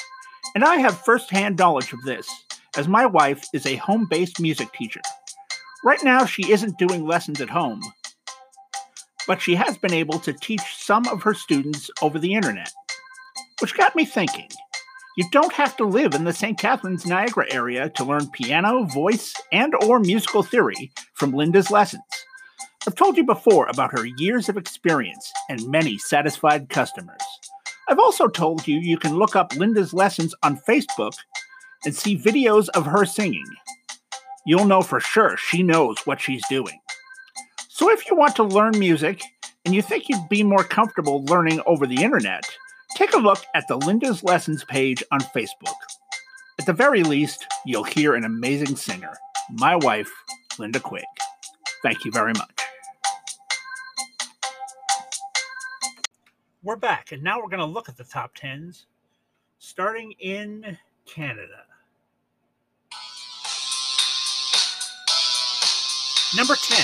and 0.54 0.64
I 0.64 0.76
have 0.76 1.04
firsthand 1.04 1.58
knowledge 1.58 1.92
of 1.92 2.00
this, 2.06 2.26
as 2.78 2.88
my 2.88 3.04
wife 3.04 3.44
is 3.52 3.66
a 3.66 3.76
home 3.76 4.06
based 4.08 4.40
music 4.40 4.72
teacher. 4.72 5.02
Right 5.84 6.02
now, 6.02 6.24
she 6.24 6.50
isn't 6.50 6.78
doing 6.78 7.06
lessons 7.06 7.42
at 7.42 7.50
home, 7.50 7.82
but 9.26 9.42
she 9.42 9.54
has 9.56 9.76
been 9.76 9.92
able 9.92 10.18
to 10.20 10.32
teach 10.32 10.62
some 10.78 11.06
of 11.08 11.22
her 11.22 11.34
students 11.34 11.90
over 12.00 12.18
the 12.18 12.32
internet. 12.32 12.72
Which 13.60 13.76
got 13.76 13.94
me 13.94 14.06
thinking 14.06 14.48
you 15.18 15.28
don't 15.32 15.52
have 15.52 15.76
to 15.76 15.84
live 15.84 16.14
in 16.14 16.24
the 16.24 16.32
St. 16.32 16.58
Catharines 16.58 17.04
Niagara 17.04 17.44
area 17.50 17.90
to 17.90 18.04
learn 18.04 18.30
piano, 18.30 18.84
voice, 18.84 19.34
and 19.52 19.74
or 19.84 20.00
musical 20.00 20.42
theory 20.42 20.92
from 21.12 21.32
Linda's 21.32 21.70
lessons. 21.70 22.17
I've 22.86 22.94
told 22.94 23.16
you 23.16 23.24
before 23.24 23.66
about 23.66 23.92
her 23.92 24.06
years 24.06 24.48
of 24.48 24.56
experience 24.56 25.32
and 25.48 25.68
many 25.68 25.98
satisfied 25.98 26.68
customers. 26.68 27.20
I've 27.88 27.98
also 27.98 28.28
told 28.28 28.68
you 28.68 28.78
you 28.78 28.98
can 28.98 29.16
look 29.16 29.34
up 29.34 29.54
Linda's 29.56 29.92
lessons 29.92 30.34
on 30.42 30.60
Facebook 30.68 31.14
and 31.84 31.94
see 31.94 32.16
videos 32.16 32.68
of 32.70 32.86
her 32.86 33.04
singing. 33.04 33.44
You'll 34.46 34.64
know 34.64 34.82
for 34.82 35.00
sure 35.00 35.36
she 35.36 35.62
knows 35.62 35.98
what 36.04 36.20
she's 36.20 36.42
doing. 36.48 36.78
So 37.68 37.90
if 37.90 38.08
you 38.08 38.16
want 38.16 38.36
to 38.36 38.44
learn 38.44 38.78
music 38.78 39.22
and 39.64 39.74
you 39.74 39.82
think 39.82 40.08
you'd 40.08 40.28
be 40.28 40.42
more 40.42 40.64
comfortable 40.64 41.24
learning 41.24 41.60
over 41.66 41.86
the 41.86 42.02
internet, 42.02 42.44
take 42.94 43.12
a 43.12 43.18
look 43.18 43.44
at 43.54 43.68
the 43.68 43.76
Linda's 43.76 44.22
Lessons 44.22 44.64
page 44.64 45.02
on 45.10 45.20
Facebook. 45.20 45.74
At 46.58 46.66
the 46.66 46.72
very 46.72 47.02
least, 47.02 47.46
you'll 47.66 47.84
hear 47.84 48.14
an 48.14 48.24
amazing 48.24 48.76
singer, 48.76 49.12
my 49.50 49.76
wife, 49.76 50.10
Linda 50.58 50.80
Quigg. 50.80 51.04
Thank 51.82 52.04
you 52.04 52.10
very 52.10 52.32
much. 52.32 52.57
We're 56.68 56.76
back, 56.76 57.12
and 57.12 57.22
now 57.22 57.38
we're 57.38 57.48
going 57.48 57.58
to 57.60 57.64
look 57.64 57.88
at 57.88 57.96
the 57.96 58.04
top 58.04 58.34
tens, 58.34 58.84
starting 59.58 60.12
in 60.20 60.76
Canada. 61.06 61.64
Number 66.36 66.56
10, 66.56 66.76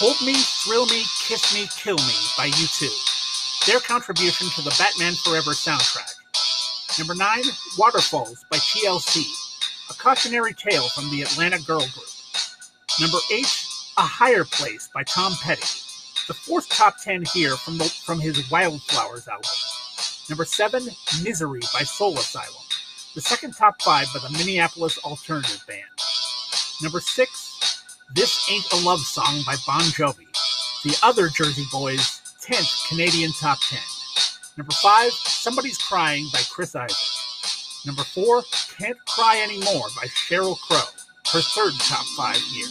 Hold 0.00 0.16
Me, 0.26 0.34
Thrill 0.64 0.86
Me, 0.86 1.04
Kiss 1.22 1.54
Me, 1.54 1.68
Kill 1.78 1.98
Me 1.98 2.14
by 2.36 2.48
U2. 2.48 3.66
Their 3.68 3.78
contribution 3.78 4.48
to 4.56 4.62
the 4.62 4.74
Batman 4.76 5.12
Forever 5.24 5.52
soundtrack. 5.52 6.98
Number 6.98 7.14
9, 7.14 7.44
Waterfalls 7.78 8.44
by 8.50 8.56
TLC, 8.56 9.22
a 9.88 9.94
cautionary 9.94 10.52
tale 10.52 10.88
from 10.88 11.08
the 11.12 11.22
Atlanta 11.22 11.60
girl 11.60 11.78
group. 11.78 12.10
Number 13.00 13.18
8, 13.32 13.46
A 13.98 14.02
Higher 14.02 14.44
Place 14.44 14.90
by 14.92 15.04
Tom 15.04 15.32
Petty 15.44 15.81
the 16.28 16.34
fourth 16.34 16.68
top 16.68 16.96
10 17.02 17.24
here 17.34 17.56
from, 17.56 17.78
the, 17.78 17.84
from 17.84 18.20
his 18.20 18.50
Wildflowers 18.50 19.28
album. 19.28 19.50
Number 20.28 20.44
7, 20.44 20.84
Misery 21.22 21.60
by 21.74 21.80
Soul 21.80 22.14
Asylum. 22.18 22.62
The 23.14 23.20
second 23.20 23.52
top 23.54 23.80
5 23.82 24.06
by 24.14 24.20
the 24.20 24.38
Minneapolis 24.38 24.98
Alternative 24.98 25.62
Band. 25.68 25.84
Number 26.82 27.00
six, 27.00 27.82
This 28.14 28.50
Ain't 28.50 28.72
a 28.72 28.84
Love 28.84 29.00
Song 29.00 29.42
by 29.46 29.54
Bon 29.66 29.82
Jovi, 29.82 30.26
the 30.84 30.96
other 31.02 31.28
Jersey 31.28 31.64
Boys' 31.70 32.20
10th 32.42 32.88
Canadian 32.88 33.30
top 33.40 33.58
10. 33.68 33.78
Number 34.56 34.72
five, 34.72 35.12
Somebody's 35.12 35.78
Crying 35.78 36.26
by 36.32 36.40
Chris 36.50 36.74
Isaak. 36.74 36.96
Number 37.86 38.02
four, 38.02 38.42
Can't 38.78 38.98
Cry 39.06 39.40
Anymore 39.42 39.88
by 39.96 40.06
Sheryl 40.08 40.58
Crow, 40.58 40.78
her 41.32 41.40
third 41.40 41.72
top 41.80 42.04
five 42.16 42.36
here. 42.36 42.66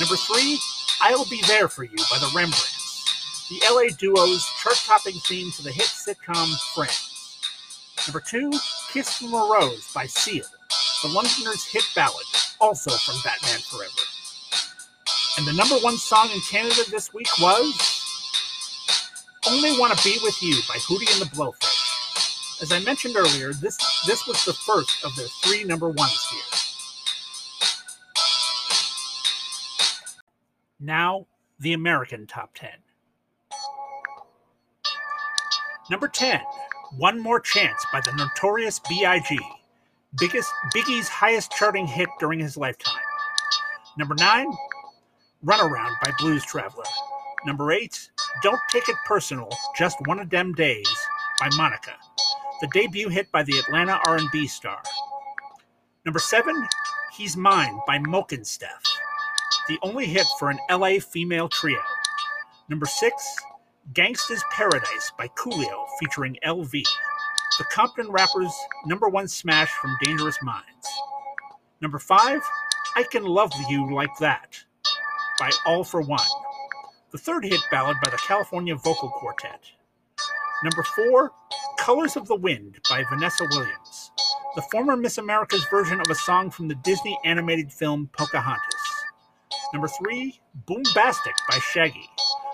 Number 0.00 0.16
three, 0.16 0.58
I'll 1.00 1.24
Be 1.26 1.40
There 1.46 1.68
For 1.68 1.84
You 1.84 1.96
by 2.10 2.18
the 2.18 2.30
Rembrandts, 2.34 3.48
the 3.48 3.60
LA 3.70 3.94
duo's 3.96 4.44
chart 4.62 4.76
topping 4.84 5.18
theme 5.26 5.50
to 5.52 5.62
the 5.62 5.70
hit 5.70 5.86
sitcom 5.86 6.48
Friends. 6.74 7.14
Number 8.06 8.20
two, 8.20 8.50
Kiss 8.92 9.18
from 9.18 9.32
a 9.34 9.48
Rose 9.52 9.92
by 9.94 10.06
Seal, 10.06 10.44
the 11.02 11.08
Londoners' 11.08 11.64
hit 11.66 11.84
ballad, 11.94 12.24
also 12.60 12.90
from 12.90 13.14
Batman 13.22 13.60
Forever. 13.60 14.02
And 15.38 15.46
the 15.46 15.52
number 15.52 15.76
one 15.84 15.96
song 15.96 16.30
in 16.34 16.40
Canada 16.50 16.82
this 16.90 17.14
week 17.14 17.28
was 17.40 17.74
Only 19.48 19.78
Wanna 19.78 19.96
Be 20.02 20.18
With 20.22 20.42
You 20.42 20.54
by 20.68 20.74
Hootie 20.76 21.12
and 21.12 21.22
the 21.22 21.36
Blowfish. 21.36 22.60
As 22.60 22.72
I 22.72 22.80
mentioned 22.80 23.14
earlier, 23.16 23.52
this 23.52 23.76
this 24.04 24.26
was 24.26 24.44
the 24.44 24.52
first 24.52 25.04
of 25.04 25.14
their 25.14 25.28
three 25.44 25.62
number 25.62 25.88
ones 25.88 26.26
here. 26.30 26.57
Now, 30.80 31.26
the 31.58 31.72
American 31.72 32.28
Top 32.28 32.54
10. 32.54 32.70
Number 35.90 36.06
10, 36.06 36.40
One 36.98 37.18
More 37.20 37.40
Chance 37.40 37.84
by 37.92 38.00
the 38.00 38.12
Notorious 38.12 38.80
B.I.G., 38.88 39.38
biggest, 40.20 40.48
Biggie's 40.72 41.08
highest 41.08 41.50
charting 41.50 41.86
hit 41.86 42.08
during 42.20 42.38
his 42.38 42.56
lifetime. 42.56 43.02
Number 43.96 44.14
9, 44.14 44.46
Runaround 45.44 45.94
by 46.00 46.12
Blues 46.20 46.44
Traveler. 46.44 46.84
Number 47.44 47.72
8, 47.72 48.10
Don't 48.44 48.60
Take 48.70 48.88
It 48.88 48.96
Personal, 49.04 49.50
Just 49.76 49.96
One 50.06 50.20
of 50.20 50.30
Them 50.30 50.52
Days 50.52 51.06
by 51.40 51.48
Monica, 51.56 51.96
the 52.60 52.68
debut 52.68 53.08
hit 53.08 53.32
by 53.32 53.42
the 53.42 53.58
Atlanta 53.58 53.98
R&B 54.06 54.46
star. 54.46 54.80
Number 56.04 56.20
7, 56.20 56.68
He's 57.16 57.36
Mine 57.36 57.80
by 57.84 57.98
Mokenstef 57.98 58.97
the 59.68 59.78
only 59.82 60.06
hit 60.06 60.26
for 60.38 60.50
an 60.50 60.58
LA 60.70 60.98
female 60.98 61.48
trio. 61.48 61.80
Number 62.68 62.86
six, 62.86 63.14
Gangsta's 63.92 64.42
Paradise 64.50 65.12
by 65.16 65.28
Coolio 65.28 65.86
featuring 66.00 66.36
LV, 66.44 66.70
the 66.72 67.64
Compton 67.70 68.10
rappers' 68.10 68.54
number 68.86 69.08
one 69.08 69.28
smash 69.28 69.70
from 69.70 69.96
Dangerous 70.02 70.38
Minds. 70.42 70.88
Number 71.80 71.98
five, 71.98 72.40
I 72.96 73.04
Can 73.04 73.24
Love 73.24 73.52
You 73.68 73.94
Like 73.94 74.16
That 74.20 74.58
by 75.38 75.50
All-4-One, 75.66 76.18
the 77.12 77.18
third 77.18 77.44
hit 77.44 77.60
ballad 77.70 77.96
by 78.02 78.10
the 78.10 78.16
California 78.18 78.74
Vocal 78.74 79.10
Quartet. 79.10 79.60
Number 80.64 80.82
four, 80.82 81.32
Colors 81.78 82.16
of 82.16 82.26
the 82.26 82.34
Wind 82.34 82.78
by 82.90 83.04
Vanessa 83.08 83.46
Williams, 83.50 84.10
the 84.56 84.62
former 84.70 84.96
Miss 84.96 85.18
America's 85.18 85.64
version 85.70 86.00
of 86.00 86.10
a 86.10 86.14
song 86.14 86.50
from 86.50 86.68
the 86.68 86.74
Disney 86.76 87.18
animated 87.24 87.72
film 87.72 88.10
Pocahontas. 88.12 88.77
Number 89.72 89.88
three, 89.88 90.40
Boombastic 90.66 91.34
by 91.50 91.58
Shaggy, 91.58 92.08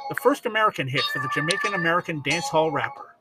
the 0.09 0.17
first 0.17 0.47
American 0.47 0.89
hit 0.89 1.03
for 1.13 1.21
the 1.21 1.31
Jamaican 1.33 1.75
American 1.75 2.23
dancehall 2.23 2.73
rapper. 2.73 3.17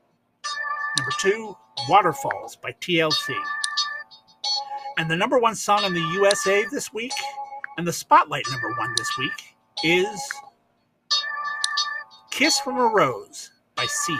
Number 0.98 1.12
two, 1.18 1.56
Waterfalls 1.88 2.56
by 2.56 2.72
TLC. 2.80 3.34
And 4.98 5.10
the 5.10 5.16
number 5.16 5.38
one 5.38 5.54
song 5.54 5.84
in 5.84 5.92
the 5.92 6.10
USA 6.14 6.64
this 6.70 6.92
week, 6.92 7.12
and 7.78 7.86
the 7.86 7.92
spotlight 7.92 8.44
number 8.50 8.72
one 8.78 8.94
this 8.96 9.16
week, 9.18 9.56
is 9.82 10.20
Kiss 12.30 12.58
from 12.60 12.78
a 12.78 12.86
Rose 12.86 13.50
by 13.76 13.86
Seal. 13.86 14.18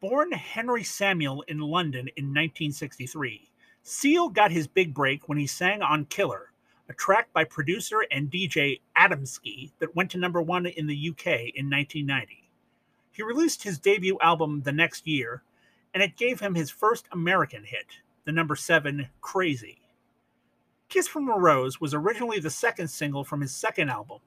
Born 0.00 0.32
Henry 0.32 0.84
Samuel 0.84 1.42
in 1.48 1.58
London 1.58 2.08
in 2.16 2.26
1963, 2.26 3.50
Seal 3.88 4.30
got 4.30 4.50
his 4.50 4.66
big 4.66 4.92
break 4.92 5.28
when 5.28 5.38
he 5.38 5.46
sang 5.46 5.80
on 5.80 6.06
Killer, 6.06 6.50
a 6.88 6.92
track 6.92 7.32
by 7.32 7.44
producer 7.44 8.04
and 8.10 8.28
DJ 8.28 8.80
Adamski 8.96 9.70
that 9.78 9.94
went 9.94 10.10
to 10.10 10.18
number 10.18 10.42
one 10.42 10.66
in 10.66 10.88
the 10.88 11.08
UK 11.10 11.54
in 11.54 11.70
1990. 11.70 12.50
He 13.12 13.22
released 13.22 13.62
his 13.62 13.78
debut 13.78 14.18
album 14.20 14.62
the 14.62 14.72
next 14.72 15.06
year, 15.06 15.44
and 15.94 16.02
it 16.02 16.16
gave 16.16 16.40
him 16.40 16.56
his 16.56 16.68
first 16.68 17.06
American 17.12 17.62
hit, 17.62 17.86
the 18.24 18.32
number 18.32 18.56
seven 18.56 19.06
Crazy. 19.20 19.78
Kiss 20.88 21.06
from 21.06 21.28
a 21.28 21.38
Rose 21.38 21.80
was 21.80 21.94
originally 21.94 22.40
the 22.40 22.50
second 22.50 22.88
single 22.88 23.22
from 23.22 23.40
his 23.40 23.54
second 23.54 23.88
album, 23.88 24.18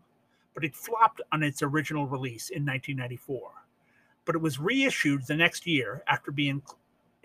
but 0.53 0.63
it 0.63 0.73
flopped 0.73 1.19
on 1.33 1.43
its 1.43 1.61
original 1.61 2.07
release 2.07 2.49
in 2.49 2.65
1994. 2.65 3.51
But 4.23 4.35
it 4.35 4.41
was 4.41 4.57
reissued 4.57 5.27
the 5.27 5.35
next 5.35 5.67
year 5.67 6.01
after 6.07 6.31
being 6.31 6.61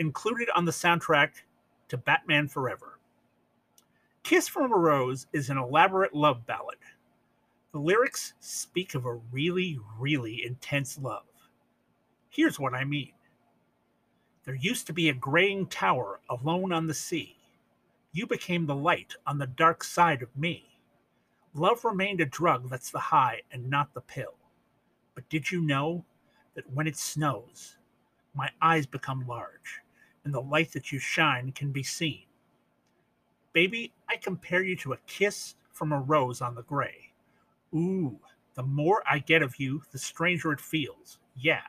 included 0.01 0.49
on 0.57 0.65
the 0.65 0.73
soundtrack 0.73 1.31
to 1.95 1.99
Batman 1.99 2.49
Forever. 2.49 2.99
Kiss 4.25 4.49
from 4.49 4.73
a 4.73 4.77
Rose 4.77 5.29
is 5.33 5.49
an 5.49 5.59
elaborate 5.59 6.13
love 6.13 6.45
ballad. 6.45 6.79
The 7.71 7.79
lyrics 7.79 8.33
speak 8.41 8.97
of 8.97 9.07
a 9.07 9.21
really, 9.31 9.79
really 9.97 10.45
intense 10.45 10.99
love. 10.99 11.23
Here's 12.29 12.59
what 12.59 12.75
I 12.75 12.83
mean 12.83 13.13
There 14.45 14.57
used 14.57 14.89
to 14.89 14.93
be 14.93 15.09
a 15.09 15.15
graying 15.15 15.69
tower 15.69 16.19
alone 16.29 16.73
on 16.73 16.89
the 16.89 16.95
sea. 16.95 17.37
You 18.13 18.27
became 18.27 18.67
the 18.67 18.75
light 18.75 19.15
on 19.25 19.39
the 19.39 19.47
dark 19.47 19.85
side 19.85 20.21
of 20.21 20.37
me. 20.37 20.81
Love 21.55 21.85
remained 21.85 22.21
a 22.21 22.27
drug 22.27 22.69
that's 22.71 22.91
the 22.91 22.99
high 22.99 23.43
and 23.53 23.71
not 23.71 23.95
the 23.95 24.01
pill. 24.01 24.35
But 25.15 25.29
did 25.29 25.53
you 25.53 25.61
know 25.61 26.05
that 26.57 26.69
when 26.73 26.89
it 26.89 26.97
snows, 26.97 27.77
my 28.35 28.51
eyes 28.61 28.85
become 28.85 29.29
large 29.29 29.84
and 30.25 30.33
the 30.33 30.41
light 30.41 30.73
that 30.73 30.91
you 30.93 30.99
shine 30.99 31.53
can 31.53 31.71
be 31.71 31.83
seen. 31.83 32.25
Baby, 33.53 33.93
I 34.09 34.17
compare 34.17 34.63
you 34.63 34.77
to 34.77 34.95
a 34.95 34.99
kiss 35.07 35.55
from 35.73 35.93
a 35.93 36.01
rose 36.01 36.41
on 36.41 36.55
the 36.55 36.63
gray. 36.63 37.13
Ooh, 37.75 38.19
the 38.55 38.63
more 38.63 39.03
I 39.09 39.19
get 39.19 39.43
of 39.43 39.59
you, 39.59 39.83
the 39.93 39.99
stranger 39.99 40.53
it 40.53 40.61
feels. 40.61 41.19
Yeah. 41.37 41.63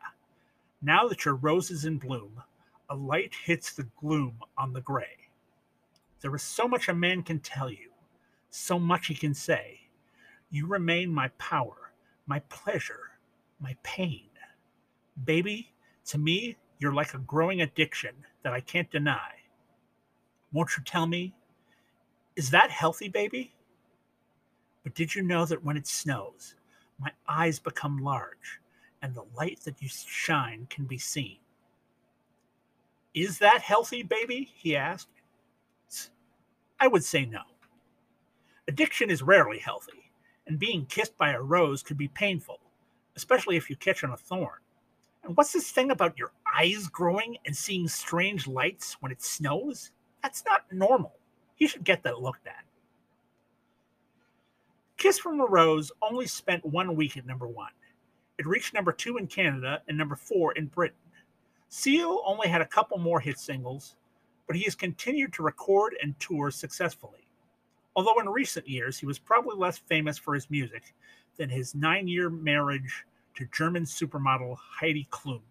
Now 0.82 1.08
that 1.08 1.26
your 1.26 1.36
rose 1.36 1.72
is 1.72 1.86
in 1.86 1.98
bloom, 1.98 2.42
a 2.90 2.96
light 2.96 3.34
hits 3.44 3.74
the 3.74 3.88
gloom 4.00 4.40
on 4.58 4.74
the 4.74 4.82
gray. 4.82 5.18
There 6.22 6.36
is 6.36 6.44
so 6.44 6.68
much 6.68 6.88
a 6.88 6.94
man 6.94 7.24
can 7.24 7.40
tell 7.40 7.70
you, 7.70 7.92
so 8.50 8.80
much 8.80 9.08
he 9.08 9.16
can 9.16 9.34
say. 9.34 9.80
You 10.50 10.68
remain 10.68 11.12
my 11.12 11.28
power, 11.38 11.92
my 12.28 12.40
pleasure, 12.50 13.12
my 13.60 13.76
pain. 13.84 14.30
Baby, 15.24 15.72
to 16.06 16.18
me, 16.18 16.58
you're 16.80 16.94
like 16.94 17.14
a 17.14 17.20
growing 17.20 17.62
addiction 17.62 18.16
that 18.44 18.54
I 18.54 18.60
can't 18.60 18.90
deny. 18.92 19.32
Won't 20.52 20.78
you 20.78 20.84
tell 20.84 21.08
me? 21.08 21.34
Is 22.36 22.50
that 22.52 22.70
healthy, 22.70 23.08
baby? 23.08 23.54
But 24.84 24.94
did 24.94 25.16
you 25.16 25.24
know 25.24 25.46
that 25.46 25.64
when 25.64 25.78
it 25.78 25.88
snows, 25.88 26.56
my 27.00 27.12
eyes 27.28 27.60
become 27.60 28.04
large 28.04 28.60
and 29.02 29.16
the 29.16 29.26
light 29.36 29.62
that 29.62 29.82
you 29.82 29.90
shine 29.90 30.68
can 30.70 30.86
be 30.86 30.98
seen? 30.98 31.38
Is 33.14 33.40
that 33.40 33.62
healthy, 33.62 34.04
baby? 34.04 34.52
He 34.54 34.76
asked. 34.76 35.08
I 36.80 36.88
would 36.88 37.04
say 37.04 37.26
no. 37.26 37.42
Addiction 38.68 39.10
is 39.10 39.22
rarely 39.22 39.60
healthy, 39.60 40.12
and 40.48 40.60
being 40.60 40.86
kissed 40.88 41.18
by 41.18 41.32
a 41.32 41.42
rose 41.42 41.82
could 41.82 41.98
be 41.98 42.10
painful, 42.10 42.60
especially 43.16 43.56
if 43.56 43.70
you 43.70 43.76
catch 43.78 44.04
on 44.04 44.12
a 44.12 44.18
thorn. 44.18 44.60
And 45.24 45.38
what's 45.38 45.54
this 45.54 45.72
thing 45.72 45.92
about 45.92 46.18
your 46.18 46.32
eyes 46.56 46.88
growing 46.88 47.38
and 47.46 47.56
seeing 47.56 47.88
strange 47.88 48.48
lights 48.48 48.98
when 49.00 49.12
it 49.12 49.22
snows? 49.22 49.92
That's 50.24 50.44
not 50.46 50.72
normal. 50.72 51.14
You 51.58 51.68
should 51.68 51.84
get 51.84 52.04
that 52.04 52.22
looked 52.22 52.48
at. 52.48 52.66
Kiss 54.98 55.20
from 55.20 55.42
a 55.42 55.46
Rose 55.46 55.92
only 56.02 56.26
spent 56.26 56.66
one 56.66 56.96
week 56.96 57.18
at 57.18 57.26
number 57.26 57.48
one. 57.48 57.72
It 58.38 58.48
reached 58.48 58.74
number 58.74 58.92
two 58.92 59.18
in 59.18 59.28
Canada 59.28 59.82
and 59.88 59.98
number 59.98 60.16
four 60.16 60.54
in 60.54 60.68
Britain. 60.68 60.98
Seal 61.70 62.22
only 62.26 62.48
had 62.48 62.62
a 62.62 62.68
couple 62.68 62.98
more 62.98 63.20
hit 63.20 63.38
singles, 63.38 63.96
but 64.48 64.56
he 64.56 64.64
has 64.64 64.76
continued 64.76 65.34
to 65.34 65.44
record 65.44 65.96
and 66.02 66.20
tour 66.20 66.52
successfully. 66.52 67.28
Although 67.96 68.20
in 68.20 68.30
recent 68.30 68.68
years 68.68 68.98
he 68.98 69.06
was 69.06 69.20
probably 69.20 69.56
less 69.58 69.78
famous 69.78 70.18
for 70.18 70.34
his 70.34 70.50
music 70.50 70.94
than 71.38 71.50
his 71.50 71.76
nine 71.76 72.08
year 72.08 72.30
marriage 72.30 73.06
to 73.36 73.46
German 73.52 73.84
supermodel 73.84 74.58
Heidi 74.58 75.08
Klum. 75.12 75.42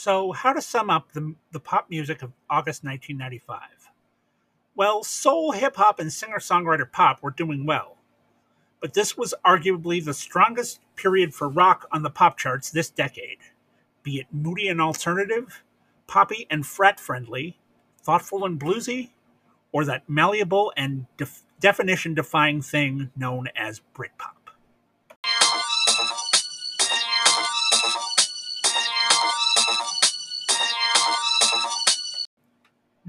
So, 0.00 0.32
how 0.32 0.54
to 0.54 0.62
sum 0.62 0.88
up 0.88 1.12
the, 1.12 1.34
the 1.52 1.60
pop 1.60 1.90
music 1.90 2.22
of 2.22 2.32
August 2.48 2.84
1995? 2.84 3.92
Well, 4.74 5.04
soul, 5.04 5.52
hip 5.52 5.76
hop, 5.76 6.00
and 6.00 6.10
singer 6.12 6.38
songwriter 6.38 6.90
pop 6.90 7.22
were 7.22 7.30
doing 7.32 7.66
well. 7.66 7.98
but 8.80 8.94
this 8.94 9.16
was 9.16 9.34
arguably 9.44 10.04
the 10.04 10.14
strongest 10.14 10.80
period 10.96 11.34
for 11.34 11.48
rock 11.48 11.86
on 11.92 12.02
the 12.02 12.10
pop 12.10 12.38
charts 12.38 12.70
this 12.70 12.90
decade, 12.90 13.38
be 14.02 14.18
it 14.18 14.28
moody 14.32 14.68
and 14.68 14.80
alternative, 14.80 15.64
poppy 16.08 16.46
and 16.50 16.66
frat 16.66 17.00
friendly, 17.00 17.58
thoughtful 18.02 18.44
and 18.46 18.60
bluesy, 18.60 19.10
or 19.72 19.84
that 19.84 20.08
malleable 20.08 20.72
and 20.76 21.06
def- 21.18 21.44
definition 21.60 22.14
defying 22.14 22.62
thing 22.62 23.10
known 23.16 23.48
as 23.56 23.82
Britpop. 23.94 24.39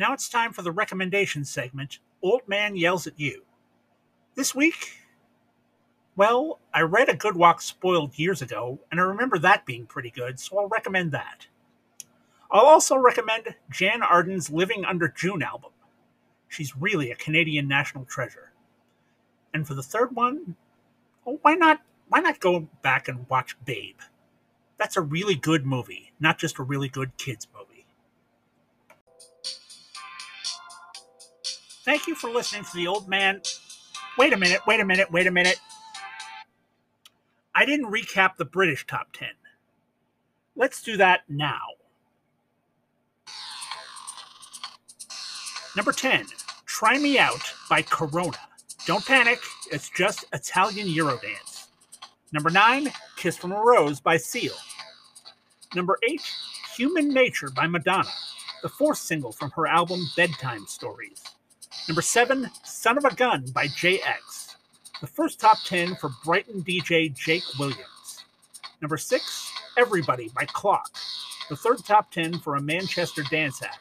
Now 0.02 0.14
it's 0.14 0.30
time 0.30 0.52
for 0.52 0.64
the 0.64 0.72
recommendation 0.72 1.46
segment 1.46 2.00
Old 2.24 2.42
Man 2.48 2.76
Yells 2.76 3.06
at 3.06 3.20
You. 3.20 3.44
This 4.34 4.56
week, 4.56 4.98
well, 6.16 6.60
I 6.74 6.82
read 6.82 7.08
A 7.08 7.16
Good 7.16 7.36
Walk 7.36 7.62
Spoiled 7.62 8.18
years 8.18 8.42
ago, 8.42 8.80
and 8.90 9.00
I 9.00 9.04
remember 9.04 9.38
that 9.38 9.68
being 9.68 9.86
pretty 9.86 10.10
good, 10.10 10.40
so 10.40 10.58
I'll 10.58 10.68
recommend 10.68 11.12
that. 11.12 11.46
I'll 12.50 12.66
also 12.66 12.96
recommend 12.96 13.54
Jann 13.70 14.02
Arden's 14.02 14.50
Living 14.50 14.86
Under 14.86 15.08
June 15.08 15.44
album. 15.44 15.70
She's 16.48 16.76
really 16.76 17.12
a 17.12 17.16
Canadian 17.16 17.68
national 17.68 18.06
treasure. 18.06 18.54
And 19.54 19.68
for 19.68 19.76
the 19.76 19.84
third 19.84 20.16
one, 20.16 20.56
oh, 21.28 21.38
why 21.44 21.54
not 21.54 21.80
why 22.08 22.22
not 22.22 22.40
go 22.40 22.62
back 22.82 23.08
and 23.08 23.30
watch 23.30 23.56
Babe? 23.66 24.00
That's 24.80 24.98
a 24.98 25.02
really 25.02 25.36
good 25.36 25.64
movie, 25.64 26.12
not 26.20 26.40
just 26.40 26.58
a 26.58 26.64
really 26.64 26.90
good 26.90 27.16
kids 27.18 27.46
Thank 31.92 32.08
you 32.08 32.16
for 32.16 32.30
listening 32.30 32.64
to 32.64 32.74
the 32.74 32.88
old 32.88 33.10
man. 33.10 33.42
Wait 34.18 34.32
a 34.32 34.38
minute, 34.38 34.62
wait 34.66 34.80
a 34.80 34.86
minute, 34.86 35.12
wait 35.12 35.28
a 35.28 35.32
minute. 35.32 35.60
I 37.54 37.66
didn't 37.66 37.92
recap 37.92 38.38
the 38.38 38.46
British 38.46 38.88
top 38.88 39.12
10. 39.12 39.28
Let's 40.56 40.82
do 40.82 40.96
that 40.96 41.24
now. 41.28 41.60
Number 45.76 45.92
10, 45.92 46.28
Try 46.66 46.98
Me 46.98 47.20
Out 47.20 47.42
by 47.70 47.82
Corona. 47.82 48.40
Don't 48.86 49.06
panic, 49.06 49.40
it's 49.70 49.90
just 49.90 50.24
Italian 50.32 50.88
Eurodance. 50.88 51.68
Number 52.32 52.50
9, 52.50 52.88
Kiss 53.18 53.36
from 53.36 53.52
a 53.52 53.62
Rose 53.62 54.00
by 54.00 54.16
Seal. 54.16 54.56
Number 55.76 55.98
8, 56.10 56.22
Human 56.78 57.10
Nature 57.10 57.50
by 57.54 57.68
Madonna, 57.68 58.08
the 58.62 58.70
fourth 58.70 59.00
single 59.00 59.34
from 59.34 59.52
her 59.52 59.68
album 59.68 60.00
Bedtime 60.16 60.66
Stories. 60.68 61.22
Number 61.88 62.02
7, 62.02 62.50
Son 62.64 62.98
of 62.98 63.06
a 63.06 63.14
Gun 63.16 63.46
by 63.54 63.68
JX, 63.68 64.56
the 65.02 65.08
first 65.08 65.40
top 65.40 65.58
10 65.66 65.96
for 65.96 66.12
Brighton 66.24 66.62
DJ 66.64 67.14
Jake 67.16 67.44
Williams. 67.60 68.24
Number 68.82 68.98
6, 68.98 69.52
Everybody 69.78 70.30
by 70.36 70.46
Clock, 70.46 70.92
the 71.50 71.56
third 71.56 71.84
top 71.86 72.12
10 72.12 72.40
for 72.40 72.56
a 72.56 72.62
Manchester 72.62 73.24
dance 73.30 73.62
act. 73.62 73.80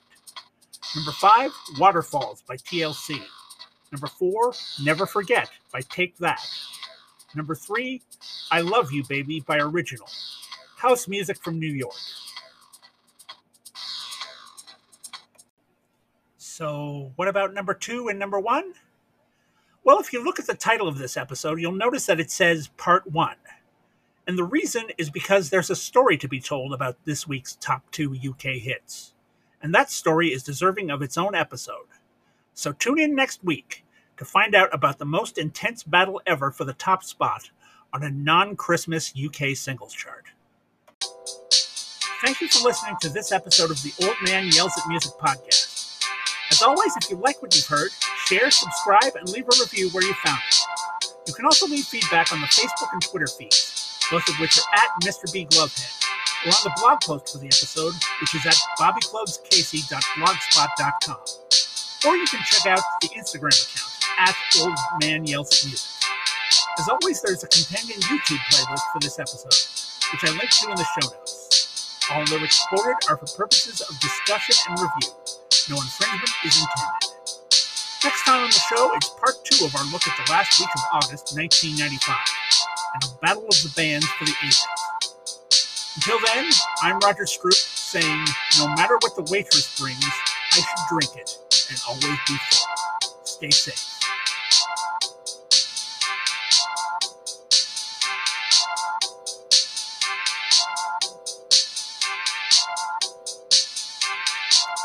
Number 0.97 1.13
five, 1.13 1.53
Waterfalls 1.79 2.43
by 2.49 2.57
TLC. 2.57 3.21
Number 3.93 4.07
four, 4.07 4.53
Never 4.83 5.07
Forget 5.07 5.49
by 5.73 5.81
Take 5.83 6.17
That. 6.19 6.41
Number 7.35 7.55
three, 7.55 8.03
I 8.51 8.61
Love 8.61 8.91
You 8.93 9.05
Baby 9.09 9.41
by 9.41 9.59
Original. 9.59 10.09
House 10.77 11.07
music 11.07 11.39
from 11.43 11.61
New 11.61 11.71
York. 11.73 11.95
So, 16.61 17.11
what 17.17 17.27
about 17.27 17.55
number 17.55 17.73
two 17.73 18.09
and 18.09 18.19
number 18.19 18.39
one? 18.39 18.75
Well, 19.83 19.99
if 19.99 20.13
you 20.13 20.23
look 20.23 20.39
at 20.39 20.47
the 20.47 20.53
title 20.53 20.89
of 20.89 20.99
this 20.99 21.17
episode, 21.17 21.59
you'll 21.59 21.73
notice 21.73 22.05
that 22.05 22.21
it 22.21 22.31
says 22.31 22.69
Part 22.77 23.11
One. 23.11 23.37
And 24.27 24.37
the 24.37 24.45
reason 24.45 24.89
is 24.99 25.09
because 25.09 25.49
there's 25.49 25.71
a 25.71 25.75
story 25.75 26.19
to 26.19 26.29
be 26.29 26.39
told 26.39 26.75
about 26.75 26.99
this 27.07 27.27
week's 27.27 27.57
top 27.57 27.91
two 27.91 28.15
UK 28.15 28.59
hits 28.61 29.15
and 29.63 29.75
that 29.75 29.91
story 29.91 30.35
is 30.35 30.43
deserving 30.43 30.91
of 30.91 31.01
its 31.01 31.17
own 31.17 31.35
episode. 31.35 31.87
So 32.53 32.73
tune 32.73 32.99
in 32.99 33.15
next 33.15 33.43
week 33.43 33.87
to 34.19 34.27
find 34.27 34.55
out 34.55 34.69
about 34.75 34.99
the 34.99 35.07
most 35.07 35.39
intense 35.39 35.83
battle 35.83 36.21
ever 36.27 36.51
for 36.51 36.65
the 36.65 36.75
top 36.75 37.03
spot 37.05 37.49
on 37.91 38.03
a 38.03 38.11
non 38.11 38.55
Christmas 38.55 39.15
UK 39.17 39.57
singles 39.57 39.95
chart. 39.95 40.27
Thank 42.23 42.43
you 42.43 42.49
for 42.49 42.69
listening 42.69 42.97
to 43.01 43.09
this 43.09 43.33
episode 43.33 43.71
of 43.71 43.83
the 43.83 43.95
Old 44.03 44.17
Man 44.25 44.49
Yells 44.53 44.73
at 44.77 44.87
Music 44.89 45.13
podcast. 45.13 45.80
As 46.51 46.63
always, 46.63 46.97
if 46.97 47.11
you 47.11 47.17
like 47.17 47.43
what 47.43 47.55
you've 47.55 47.67
heard, 47.67 47.91
share, 48.27 48.51
subscribe, 48.51 49.15
and 49.15 49.29
leave 49.29 49.45
a 49.45 49.53
review 49.61 49.91
where 49.91 50.03
you 50.05 50.15
found 50.25 50.41
it. 50.49 50.57
You 51.27 51.35
can 51.35 51.45
also 51.45 51.67
leave 51.67 51.85
feedback 51.85 52.33
on 52.33 52.41
the 52.41 52.47
Facebook 52.49 52.91
and 52.93 53.03
Twitter 53.03 53.27
feeds, 53.29 53.99
both 54.11 54.27
of 54.29 54.35
which 54.41 54.59
are 54.59 54.65
at 54.75 54.89
Mr. 55.05 55.31
B 55.33 55.47
Glovehead 55.47 56.01
or 56.47 56.49
on 56.49 56.55
the 56.65 56.73
blog 56.81 57.01
post 57.03 57.33
for 57.33 57.39
the 57.39 57.47
episode, 57.47 57.95
which 58.21 58.35
is 58.35 58.45
at 58.47 58.57
bobbyclubscasey.blogspot.com. 58.79 61.17
Or 62.07 62.17
you 62.17 62.27
can 62.27 62.41
check 62.45 62.65
out 62.67 62.81
the 63.03 63.09
Instagram 63.09 63.53
account 63.53 63.91
at 64.19 64.35
Old 64.61 64.79
Man 65.01 65.27
Yells 65.27 65.53
at 65.53 65.65
Music. 65.67 65.91
As 66.79 66.89
always, 66.89 67.21
there's 67.21 67.45
a 67.45 67.49
companion 67.49 68.01
YouTube 68.01 68.39
playlist 68.51 68.81
for 68.93 69.01
this 69.01 69.19
episode, 69.19 69.53
which 70.13 70.25
I 70.25 70.31
link 70.37 70.49
to 70.51 70.71
in 70.71 70.77
the 70.77 70.85
show 70.85 71.11
notes. 71.11 71.99
All 72.11 72.25
lyrics 72.25 72.65
quoted 72.69 72.97
are 73.09 73.17
for 73.19 73.27
purposes 73.37 73.83
of 73.83 74.01
discussion 74.01 74.57
and 74.69 74.81
review. 74.81 75.13
No 75.71 75.77
infringement 75.77 76.31
is 76.45 76.57
intended. 76.57 77.15
Next 78.03 78.25
time 78.25 78.43
on 78.43 78.51
the 78.51 78.59
show, 78.59 78.91
it's 78.97 79.09
part 79.11 79.37
two 79.45 79.67
of 79.67 79.77
our 79.77 79.85
look 79.93 80.03
at 80.09 80.17
the 80.17 80.33
last 80.33 80.59
week 80.59 80.69
of 80.75 80.83
August 80.95 81.37
1995 81.39 82.17
and 82.95 83.03
the 83.05 83.19
battle 83.23 83.47
of 83.47 83.63
the 83.63 83.73
bands 83.77 84.07
for 84.19 84.25
the 84.25 84.33
80s. 84.33 84.65
Until 85.95 86.19
then, 86.27 86.51
I'm 86.83 86.99
Roger 86.99 87.23
Scroop 87.23 87.55
saying 87.55 88.25
no 88.59 88.67
matter 88.75 88.97
what 88.99 89.15
the 89.15 89.23
waitress 89.31 89.79
brings, 89.79 90.05
I 90.05 90.57
should 90.57 90.89
drink 90.89 91.15
it 91.17 91.39
and 91.71 91.79
always 91.87 92.19
be 92.27 92.35
full. 92.51 93.15
Stay 93.23 93.51
safe. 93.51 94.00